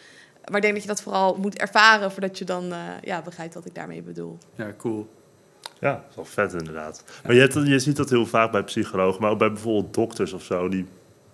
Maar 0.46 0.56
ik 0.56 0.62
denk 0.62 0.74
dat 0.74 0.84
je 0.84 0.90
dat 0.90 1.02
vooral 1.02 1.36
moet 1.36 1.58
ervaren 1.58 2.12
voordat 2.12 2.38
je 2.38 2.46
dan 2.46 2.72
eh, 2.72 2.80
ja, 3.02 3.22
begrijpt 3.22 3.54
wat 3.54 3.66
ik 3.66 3.76
daarmee 3.76 4.02
bedoel. 4.02 4.38
Ja, 4.56 4.74
cool. 4.78 5.10
Ja, 5.80 5.92
dat 5.94 6.04
is 6.10 6.16
wel 6.16 6.26
vet 6.26 6.54
inderdaad. 6.54 7.04
Maar 7.24 7.34
je, 7.34 7.40
hebt, 7.42 7.54
je 7.54 7.80
ziet 7.80 7.96
dat 7.96 8.10
heel 8.10 8.26
vaak 8.26 8.52
bij 8.52 8.64
psychologen, 8.64 9.22
maar 9.22 9.32
ook 9.32 9.38
bij 9.40 9.52
bijvoorbeeld 9.52 9.94
dokters 9.94 10.34
of 10.34 10.44
zo. 10.44 10.70
Die 10.70 10.86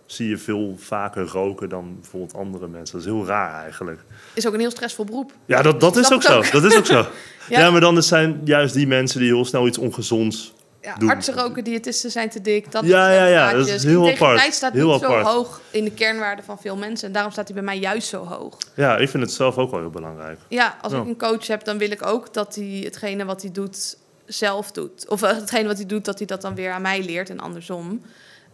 zie 0.06 0.30
je 0.30 0.38
veel 0.38 0.76
vaker 0.78 1.26
roken 1.28 1.70
dan 1.70 1.98
bijvoorbeeld 2.02 2.34
andere 2.36 2.68
mensen. 2.68 2.98
Dat 2.98 3.06
is 3.08 3.14
heel 3.14 3.26
raar 3.26 3.62
eigenlijk. 3.64 4.00
Is 4.34 4.48
ook 4.48 4.54
een 4.54 4.60
heel 4.60 4.72
stressvol 4.72 5.06
beroep. 5.06 5.32
Ja, 5.46 5.62
dat, 5.62 5.80
dat 5.80 5.96
is 5.98 6.12
ook 6.14 6.24
zo. 6.24 6.42
Dat 6.52 6.64
is 6.64 6.76
ook 6.78 6.86
zo. 6.86 7.06
Ja. 7.50 7.60
Ja. 7.60 7.72
maar 7.72 7.82
dan 7.82 8.04
zijn 8.04 8.42
juist 8.44 8.74
die 8.74 8.88
mensen 8.88 9.20
die 9.20 9.28
heel 9.30 9.46
snel 9.46 9.68
iets 9.68 9.78
ongezonds... 9.78 10.54
Ja, 10.82 10.96
Doen. 10.96 11.10
artsen 11.10 11.34
roken, 11.34 11.64
diëtisten 11.64 12.12
zijn 12.12 12.30
te 12.30 12.42
dik. 12.42 12.72
Dat 12.72 12.86
Ja, 12.86 13.12
ja, 13.12 13.26
ja, 13.26 13.54
dat 13.54 13.68
is 13.68 13.84
heel 13.84 14.04
Integriteit 14.04 14.38
apart. 14.40 14.54
staat 14.54 14.74
Heel 14.74 14.92
niet 14.92 15.00
zo 15.02 15.06
apart. 15.06 15.26
hoog 15.26 15.62
in 15.72 15.84
de 15.84 15.92
kernwaarde 15.92 16.44
van 16.44 16.58
veel 16.60 16.76
mensen. 16.78 17.08
En 17.08 17.14
daarom 17.14 17.32
staat 17.32 17.46
hij 17.46 17.56
bij 17.56 17.64
mij 17.66 17.80
juist 17.80 18.08
zo 18.08 18.26
hoog. 18.26 18.58
Ja, 18.76 18.98
ik 18.98 19.10
vind 19.10 19.24
het 19.24 19.32
zelf 19.32 19.58
ook 19.58 19.72
wel 19.72 19.80
heel 19.80 19.90
belangrijk. 19.90 20.40
Ja, 20.48 20.78
als 20.82 20.94
Ja. 20.94 21.00
ik 21.00 21.06
een 21.08 21.18
coach 21.18 21.48
heb, 21.48 21.64
dan 21.64 21.78
wil 21.78 21.92
ik 21.92 22.06
ook 22.06 22.34
dat 22.34 22.56
hij 22.56 22.82
hetgene 22.84 23.26
wat 23.26 23.42
hij 23.42 23.52
doet 23.52 23.98
zelf 24.26 24.72
doet. 24.72 25.10
Of 25.10 25.22
eh, 25.22 25.30
hetgene 25.36 25.68
wat 25.68 25.78
hij 25.78 25.86
doet, 25.86 26.06
dat 26.06 26.18
hij 26.18 26.28
dat 26.28 26.42
dan 26.42 26.56
weer 26.56 26.72
aan 26.72 26.82
mij 26.82 27.04
leert 27.04 27.30
en 27.30 27.40
andersom. 27.40 28.02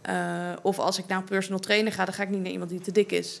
Eh, 0.02 0.52
of 0.62 0.78
als 0.78 0.98
ik 0.98 1.06
naar 1.06 1.18
een 1.18 1.24
personal 1.24 1.58
trainer 1.58 1.92
ga, 1.92 2.04
dan 2.04 2.14
ga 2.14 2.22
ik 2.22 2.28
niet 2.28 2.42
naar 2.42 2.52
iemand 2.52 2.70
die 2.70 2.80
te 2.80 2.92
dik 2.92 3.12
is. 3.12 3.40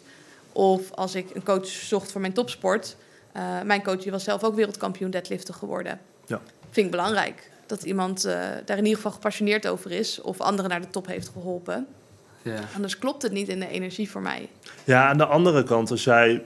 Of 0.52 0.92
als 0.92 1.14
ik 1.14 1.34
een 1.34 1.42
coach 1.42 1.66
zocht 1.66 2.12
voor 2.12 2.20
mijn 2.20 2.32
topsport. 2.32 2.96
eh, 3.32 3.62
mijn 3.62 3.82
coach 3.82 4.04
was 4.04 4.24
zelf 4.24 4.44
ook 4.44 4.54
wereldkampioen 4.54 5.10
deadliften 5.10 5.54
geworden. 5.54 6.00
Ja. 6.26 6.40
Vind 6.70 6.86
ik 6.86 6.92
belangrijk. 6.92 7.50
Dat 7.66 7.82
iemand 7.82 8.24
eh, 8.24 8.34
daar 8.64 8.76
in 8.76 8.82
ieder 8.84 8.96
geval 8.96 9.12
gepassioneerd 9.12 9.66
over 9.66 9.90
is. 9.90 10.20
Of 10.20 10.40
anderen 10.40 10.70
naar 10.70 10.80
de 10.80 10.90
top 10.90 11.06
heeft 11.06 11.28
geholpen. 11.28 11.86
Ja. 12.42 12.60
Anders 12.74 12.98
klopt 12.98 13.22
het 13.22 13.32
niet 13.32 13.48
in 13.48 13.60
de 13.60 13.68
energie 13.68 14.10
voor 14.10 14.22
mij. 14.22 14.48
Ja, 14.84 15.08
aan 15.08 15.18
de 15.18 15.26
andere 15.26 15.62
kant, 15.64 15.90
als 15.90 16.04
jij 16.04 16.42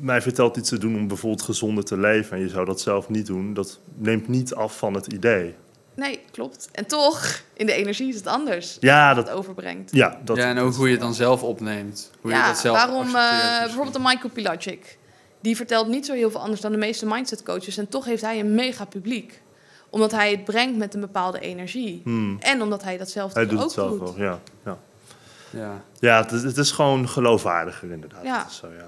mij 0.00 0.22
vertelt 0.22 0.56
iets 0.56 0.68
te 0.68 0.78
doen 0.78 0.94
om 0.96 1.08
bijvoorbeeld 1.08 1.42
gezonder 1.42 1.84
te 1.84 1.98
leven... 1.98 2.36
en 2.36 2.42
je 2.42 2.48
zou 2.48 2.64
dat 2.64 2.80
zelf 2.80 3.08
niet 3.08 3.26
doen, 3.26 3.54
dat 3.54 3.78
neemt 3.94 4.28
niet 4.28 4.54
af 4.54 4.78
van 4.78 4.94
het 4.94 5.06
idee. 5.06 5.54
Nee, 5.96 6.20
klopt. 6.30 6.68
En 6.72 6.86
toch, 6.86 7.40
in 7.54 7.66
de 7.66 7.72
energie 7.72 8.08
is 8.08 8.14
het 8.14 8.26
anders. 8.26 8.76
Ja, 8.80 9.14
Dat 9.14 9.30
overbrengt. 9.30 9.92
ja, 9.94 10.20
dat, 10.24 10.36
ja, 10.36 10.44
en 10.48 10.58
ook 10.58 10.74
hoe 10.74 10.86
je 10.86 10.92
het 10.92 11.00
dan 11.00 11.14
zelf 11.14 11.42
opneemt. 11.42 12.10
Hoe 12.20 12.30
je 12.30 12.36
ja, 12.36 12.46
dat 12.46 12.58
zelf 12.58 12.76
waarom 12.76 13.06
eh, 13.06 13.58
bijvoorbeeld 13.60 13.94
een 13.94 14.02
Michael 14.02 14.30
Pilacic. 14.32 14.98
Die 15.40 15.56
vertelt 15.56 15.88
niet 15.88 16.06
zo 16.06 16.12
heel 16.12 16.30
veel 16.30 16.40
anders 16.40 16.60
dan 16.60 16.72
de 16.72 16.78
meeste 16.78 17.06
mindset 17.06 17.42
coaches. 17.42 17.76
En 17.76 17.88
toch 17.88 18.04
heeft 18.04 18.22
hij 18.22 18.40
een 18.40 18.54
mega 18.54 18.84
publiek. 18.84 19.42
Omdat 19.90 20.12
hij 20.12 20.30
het 20.30 20.44
brengt 20.44 20.76
met 20.78 20.94
een 20.94 21.00
bepaalde 21.00 21.40
energie. 21.40 22.00
Hmm, 22.04 22.36
En 22.40 22.62
omdat 22.62 22.82
hij 22.82 22.96
dat 22.96 23.10
zelf 23.10 23.34
hij 23.34 23.46
doet 23.46 23.58
ook 23.58 23.64
het 23.64 23.72
zelf 23.72 23.90
doet. 23.90 23.98
wel, 24.00 24.14
ja. 24.18 24.38
Ja, 24.64 24.78
Ja. 25.50 25.82
ja 25.98 26.22
het, 26.22 26.32
is, 26.32 26.42
het 26.42 26.56
is 26.56 26.70
gewoon 26.70 27.08
geloofwaardiger 27.08 27.90
inderdaad. 27.90 28.24
Ja. 28.24 28.38
Dat 28.38 28.50
is 28.50 28.56
zo, 28.56 28.66
ja. 28.66 28.86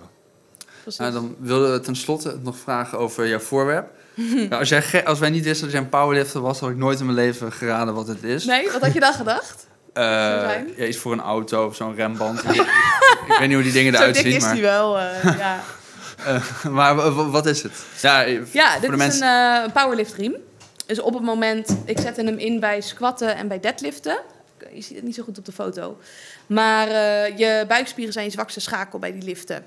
Nou, 0.98 1.12
dan 1.12 1.36
wilden 1.38 1.72
we 1.72 1.80
tenslotte 1.80 2.38
nog 2.42 2.56
vragen 2.58 2.98
over 2.98 3.28
jouw 3.28 3.38
voorwerp. 3.38 3.88
Nou, 4.18 4.54
als, 4.54 4.68
jij 4.68 5.04
als 5.04 5.18
wij 5.18 5.30
niet 5.30 5.44
wisten 5.44 5.62
dat 5.64 5.72
jij 5.72 5.80
een 5.82 5.88
powerlifter 5.88 6.40
was, 6.40 6.60
had 6.60 6.70
ik 6.70 6.76
nooit 6.76 6.98
in 7.00 7.04
mijn 7.04 7.16
leven 7.18 7.52
geraden 7.52 7.94
wat 7.94 8.06
het 8.06 8.22
is. 8.22 8.44
Nee, 8.44 8.70
wat 8.70 8.80
had 8.80 8.92
je 8.92 9.00
dan 9.00 9.12
gedacht? 9.12 9.66
Eh, 9.92 10.02
zijn? 10.40 10.68
ja, 10.76 10.84
iets 10.84 10.98
voor 10.98 11.12
een 11.12 11.20
auto 11.20 11.66
of 11.66 11.76
zo'n 11.76 11.94
remband. 11.94 12.38
ik, 12.44 12.44
weet 13.38 13.40
niet 13.40 13.52
hoe 13.54 13.62
die 13.62 13.72
dingen 13.72 13.92
Zo 13.92 13.98
eruit 13.98 14.14
dik 14.14 14.22
zien, 14.24 14.34
is 14.34 14.42
maar, 14.42 14.52
die 14.52 14.62
wel. 14.62 14.98
eh, 14.98 15.38
ja. 15.38 15.60
maar 16.70 16.94
wa- 16.96 17.10
wa- 17.10 17.28
wat 17.28 17.46
is 17.46 17.62
het? 17.62 17.72
Ja, 18.02 18.24
eh, 18.24 18.34
dit 18.80 18.90
is 18.90 18.96
mensen. 18.96 19.26
een 19.28 19.64
eh, 19.64 19.72
powerlift 19.72 20.14
riem. 20.14 20.34
Dus 20.86 21.00
op 21.00 21.14
het 21.14 21.22
moment, 21.22 21.76
ik 21.84 21.98
zette 22.00 22.22
hem 22.24 22.38
in 22.38 22.60
bij 22.60 22.80
squatten 22.80 23.36
en 23.36 23.48
bij 23.48 23.60
deadliften. 23.60 24.18
Je 24.74 24.80
ziet 24.82 24.96
het 24.96 25.04
niet 25.04 25.14
zo 25.14 25.22
goed 25.22 25.38
op 25.38 25.44
de 25.44 25.52
foto. 25.52 25.98
Maar 26.46 26.88
eh, 26.88 27.38
je 27.38 27.64
buikspieren 27.68 28.12
zijn 28.12 28.24
je 28.24 28.30
zwakste 28.30 28.60
schakel 28.60 28.98
bij 28.98 29.12
die 29.12 29.22
liften. 29.22 29.64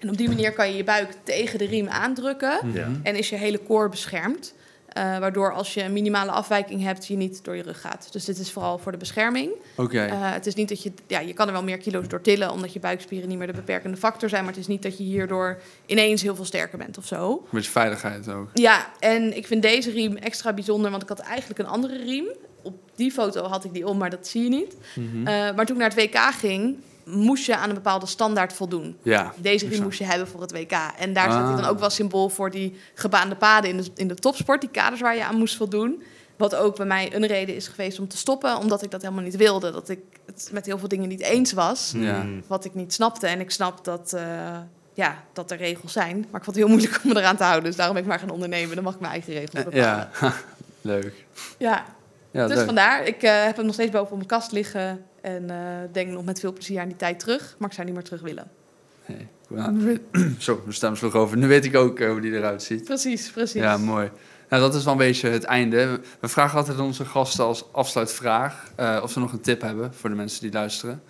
En 0.00 0.08
op 0.08 0.16
die 0.16 0.28
manier 0.28 0.52
kan 0.52 0.68
je 0.68 0.76
je 0.76 0.84
buik 0.84 1.14
tegen 1.22 1.58
de 1.58 1.66
riem 1.66 1.88
aandrukken. 1.88 2.72
Ja. 2.72 2.88
En 3.02 3.16
is 3.16 3.28
je 3.28 3.36
hele 3.36 3.62
core 3.62 3.88
beschermd. 3.88 4.54
Eh, 4.92 5.18
waardoor 5.18 5.52
als 5.52 5.74
je 5.74 5.82
een 5.82 5.92
minimale 5.92 6.30
afwijking 6.30 6.82
hebt, 6.82 7.06
je 7.06 7.16
niet 7.16 7.44
door 7.44 7.56
je 7.56 7.62
rug 7.62 7.80
gaat. 7.80 8.08
Dus 8.10 8.24
dit 8.24 8.38
is 8.38 8.52
vooral 8.52 8.78
voor 8.78 8.92
de 8.92 8.98
bescherming. 8.98 9.50
Oké. 9.76 10.04
Eh, 10.04 10.32
het 10.32 10.46
is 10.46 10.54
niet 10.54 10.68
dat 10.68 10.82
je, 10.82 10.92
ja, 11.06 11.20
je 11.20 11.32
kan 11.32 11.46
er 11.46 11.52
wel 11.52 11.62
meer 11.62 11.78
kilo's 11.78 12.08
door 12.08 12.20
tillen, 12.20 12.50
omdat 12.50 12.72
je 12.72 12.80
buikspieren 12.80 13.28
niet 13.28 13.38
meer 13.38 13.46
de 13.46 13.52
beperkende 13.52 13.96
factor 13.96 14.28
zijn. 14.28 14.44
Maar 14.44 14.52
het 14.52 14.60
is 14.60 14.66
niet 14.66 14.82
dat 14.82 14.98
je 14.98 15.04
hierdoor 15.04 15.58
ineens 15.86 16.22
heel 16.22 16.34
veel 16.34 16.44
sterker 16.44 16.78
bent 16.78 16.98
of 16.98 17.06
zo. 17.06 17.30
Een 17.30 17.48
beetje 17.50 17.70
veiligheid 17.70 18.28
ook. 18.28 18.50
Ja, 18.54 18.90
en 18.98 19.36
ik 19.36 19.46
vind 19.46 19.62
deze 19.62 19.90
riem 19.90 20.16
extra 20.16 20.52
bijzonder, 20.52 20.90
want 20.90 21.02
ik 21.02 21.08
had 21.08 21.18
eigenlijk 21.18 21.60
een 21.60 21.66
andere 21.66 22.04
riem. 22.04 22.26
Op 22.62 22.74
die 22.94 23.10
foto 23.10 23.42
had 23.42 23.64
ik 23.64 23.72
die 23.72 23.86
om, 23.86 23.98
maar 23.98 24.10
dat 24.10 24.26
zie 24.26 24.42
je 24.42 24.48
niet. 24.48 24.76
Mhm. 24.94 25.26
Eh, 25.26 25.54
maar 25.54 25.66
toen 25.66 25.76
ik 25.76 25.82
naar 25.82 25.94
het 25.94 26.12
WK 26.12 26.18
ging, 26.18 26.76
moest 27.12 27.46
je 27.46 27.56
aan 27.56 27.68
een 27.68 27.74
bepaalde 27.74 28.06
standaard 28.06 28.52
voldoen. 28.52 28.96
ja. 29.02 29.32
Deze 29.36 29.68
riem 29.68 29.82
moest 29.82 29.98
je 29.98 30.04
hebben 30.04 30.28
voor 30.28 30.40
het 30.40 30.52
WK. 30.52 30.72
En 30.98 31.12
daar 31.12 31.30
staat 31.30 31.46
hij 31.46 31.54
dan 31.54 31.64
Ah. 31.64 31.70
ook 31.70 31.78
wel 31.78 31.90
symbool 31.90 32.28
voor 32.28 32.50
die 32.50 32.78
gebaande 32.94 33.36
paden 33.36 33.70
in 33.70 33.76
de, 33.76 33.90
in 33.94 34.08
de 34.08 34.14
topsport, 34.14 34.60
die 34.60 34.70
kaders 34.70 35.00
waar 35.00 35.16
je 35.16 35.24
aan 35.24 35.36
moest 35.38 35.56
voldoen. 35.56 36.02
Wat 36.36 36.54
ook 36.54 36.76
bij 36.76 36.86
mij 36.86 37.14
een 37.14 37.26
reden 37.26 37.54
is 37.54 37.68
geweest 37.68 37.98
om 37.98 38.08
te 38.08 38.16
stoppen, 38.16 38.56
omdat 38.56 38.82
ik 38.82 38.90
dat 38.90 39.02
helemaal 39.02 39.24
niet 39.24 39.36
wilde. 39.36 39.70
Dat 39.72 39.88
ik 39.88 39.98
het 40.26 40.48
met 40.52 40.66
heel 40.66 40.78
veel 40.78 40.88
dingen 40.88 41.08
niet 41.08 41.20
eens 41.20 41.52
was, 41.52 41.92
Ja. 41.96 42.22
Mm. 42.22 42.42
wat 42.46 42.64
ik 42.64 42.74
niet 42.74 42.92
snapte. 42.92 43.26
En 43.26 43.40
ik 43.40 43.50
snap 43.50 43.84
dat, 43.84 44.12
eh, 44.12 44.22
ja, 44.94 45.24
dat 45.32 45.50
er 45.50 45.56
regels 45.56 45.92
zijn. 45.92 46.16
Maar 46.30 46.40
ik 46.40 46.44
vond 46.44 46.46
het 46.46 46.56
heel 46.56 46.68
moeilijk 46.68 47.00
om 47.04 47.12
me 47.12 47.18
eraan 47.20 47.36
te 47.36 47.42
houden. 47.42 47.64
Dus 47.64 47.76
daarom 47.76 47.94
ben 47.94 48.02
ik 48.04 48.10
maar 48.10 48.18
gaan 48.18 48.30
ondernemen. 48.30 48.74
Dan 48.74 48.84
mag 48.84 48.94
ik 48.94 49.00
mijn 49.00 49.12
eigen 49.12 49.32
regels 49.32 49.64
bepalen. 49.64 49.78
Ja, 49.78 50.10
leuk. 50.80 51.24
ja. 51.58 51.84
Ja, 52.32 52.46
dus 52.46 52.56
leuk. 52.56 52.66
vandaar. 52.66 53.06
Ik 53.06 53.22
eh, 53.22 53.44
heb 53.44 53.56
hem 53.56 53.64
nog 53.64 53.74
steeds 53.74 53.90
boven 53.90 54.10
op 54.10 54.16
mijn 54.16 54.28
kast 54.28 54.52
liggen. 54.52 55.04
En 55.20 55.50
eh, 55.50 55.56
denk 55.92 56.10
nog 56.10 56.24
met 56.24 56.40
veel 56.40 56.52
plezier 56.52 56.80
aan 56.80 56.88
die 56.88 56.96
tijd 56.96 57.18
terug. 57.18 57.54
Maar 57.58 57.68
ik 57.68 57.74
zou 57.74 57.86
niet 57.86 57.96
meer 57.96 58.04
terug 58.04 58.20
willen. 58.20 58.50
Hey, 59.02 59.28
nou, 59.48 60.00
Zo, 60.38 60.60
mijn 60.62 60.74
stem 60.74 60.96
sloeg 60.96 61.14
over. 61.14 61.36
Nu 61.36 61.46
weet 61.48 61.64
ik 61.64 61.76
ook 61.76 61.98
eh, 62.00 62.10
hoe 62.10 62.20
die 62.20 62.32
eruit 62.32 62.62
ziet. 62.62 62.84
Precies, 62.84 63.30
precies. 63.30 63.60
Ja, 63.60 63.76
mooi. 63.76 64.10
Nou, 64.48 64.62
dat 64.62 64.74
is 64.74 64.84
wel 64.84 64.92
een 64.92 64.98
beetje 64.98 65.28
het 65.28 65.44
einde. 65.44 66.00
We 66.20 66.28
vragen 66.28 66.58
altijd 66.58 66.78
aan 66.78 66.84
onze 66.84 67.04
gasten 67.04 67.44
als 67.44 67.72
afsluitvraag 67.72 68.72
eh, 68.76 69.00
of 69.02 69.10
ze 69.10 69.18
nog 69.18 69.32
een 69.32 69.40
tip 69.40 69.60
hebben 69.60 69.94
voor 69.94 70.10
de 70.10 70.16
mensen 70.16 70.40
die 70.40 70.52
luisteren. 70.52 71.02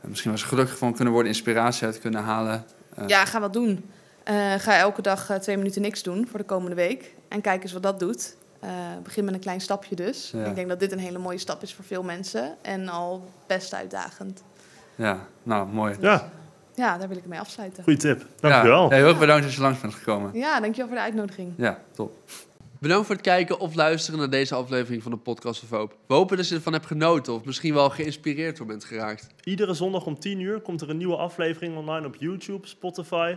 Eh, 0.00 0.08
misschien 0.08 0.30
waar 0.30 0.38
ze 0.40 0.46
gelukkig 0.46 0.78
van 0.78 0.94
kunnen 0.94 1.12
worden, 1.12 1.32
inspiratie 1.32 1.86
uit 1.86 2.00
kunnen 2.00 2.22
halen. 2.22 2.64
Eh, 2.94 3.04
Ja, 3.06 3.24
ga 3.24 3.40
wat 3.40 3.52
doen. 3.52 3.84
Eh, 4.24 4.54
ga 4.58 4.76
elke 4.78 5.02
dag 5.02 5.38
twee 5.40 5.56
minuten 5.56 5.82
niks 5.82 6.02
doen 6.02 6.26
voor 6.30 6.38
de 6.38 6.44
komende 6.44 6.76
week. 6.76 7.14
En 7.28 7.40
kijk 7.40 7.62
eens 7.62 7.72
wat 7.72 7.82
dat 7.82 8.00
doet. 8.00 8.36
Eh, 8.60 8.70
begin 9.02 9.24
met 9.24 9.34
een 9.34 9.40
klein 9.40 9.60
stapje 9.60 9.94
dus. 9.94 10.30
Ja. 10.30 10.44
Ik 10.44 10.54
denk 10.54 10.68
dat 10.68 10.80
dit 10.80 10.92
een 10.92 10.98
hele 10.98 11.18
mooie 11.18 11.38
stap 11.38 11.62
is 11.62 11.74
voor 11.74 11.84
veel 11.84 12.02
mensen. 12.02 12.56
En 12.62 12.88
al 12.88 13.28
best 13.46 13.74
uitdagend. 13.74 14.42
ja, 14.94 15.26
nou, 15.42 15.68
mooi. 15.68 15.96
Ja, 16.00 16.30
Ja, 16.74 16.98
daar 16.98 17.08
wil 17.08 17.16
ik 17.16 17.26
mee 17.26 17.40
afsluiten. 17.40 17.82
goede 17.84 17.98
tip. 17.98 18.26
Dankjewel. 18.40 18.90
Ja, 18.90 18.96
heel 18.96 19.06
erg 19.08 19.18
bedankt 19.18 19.44
dat 19.44 19.54
je 19.54 19.60
langs 19.60 19.80
bent 19.80 19.94
gekomen. 19.94 20.30
Ja, 20.34 20.60
dankjewel 20.60 20.86
voor 20.86 20.96
de 20.96 21.02
uitnodiging. 21.02 21.52
Ja, 21.56 21.78
top. 21.94 22.16
Bedankt 22.80 23.06
voor 23.06 23.14
het 23.14 23.24
kijken 23.24 23.58
of 23.60 23.74
luisteren 23.74 24.18
naar 24.18 24.30
deze 24.30 24.54
aflevering 24.54 25.02
van 25.02 25.12
de 25.12 25.18
Podcast 25.18 25.62
of 25.62 25.70
Hoop. 25.70 25.96
We 26.06 26.14
hopen 26.14 26.36
dat 26.36 26.48
je 26.48 26.54
ervan 26.54 26.72
hebt 26.72 26.86
genoten 26.86 27.32
of 27.34 27.44
misschien 27.44 27.74
wel 27.74 27.90
geïnspireerd 27.90 28.56
door 28.56 28.66
bent 28.66 28.84
geraakt. 28.84 29.26
Iedere 29.44 29.74
zondag 29.74 30.06
om 30.06 30.18
10 30.18 30.40
uur 30.40 30.60
komt 30.60 30.80
er 30.80 30.90
een 30.90 30.96
nieuwe 30.96 31.16
aflevering 31.16 31.76
online 31.76 32.06
op 32.06 32.14
YouTube, 32.16 32.66
Spotify 32.66 33.36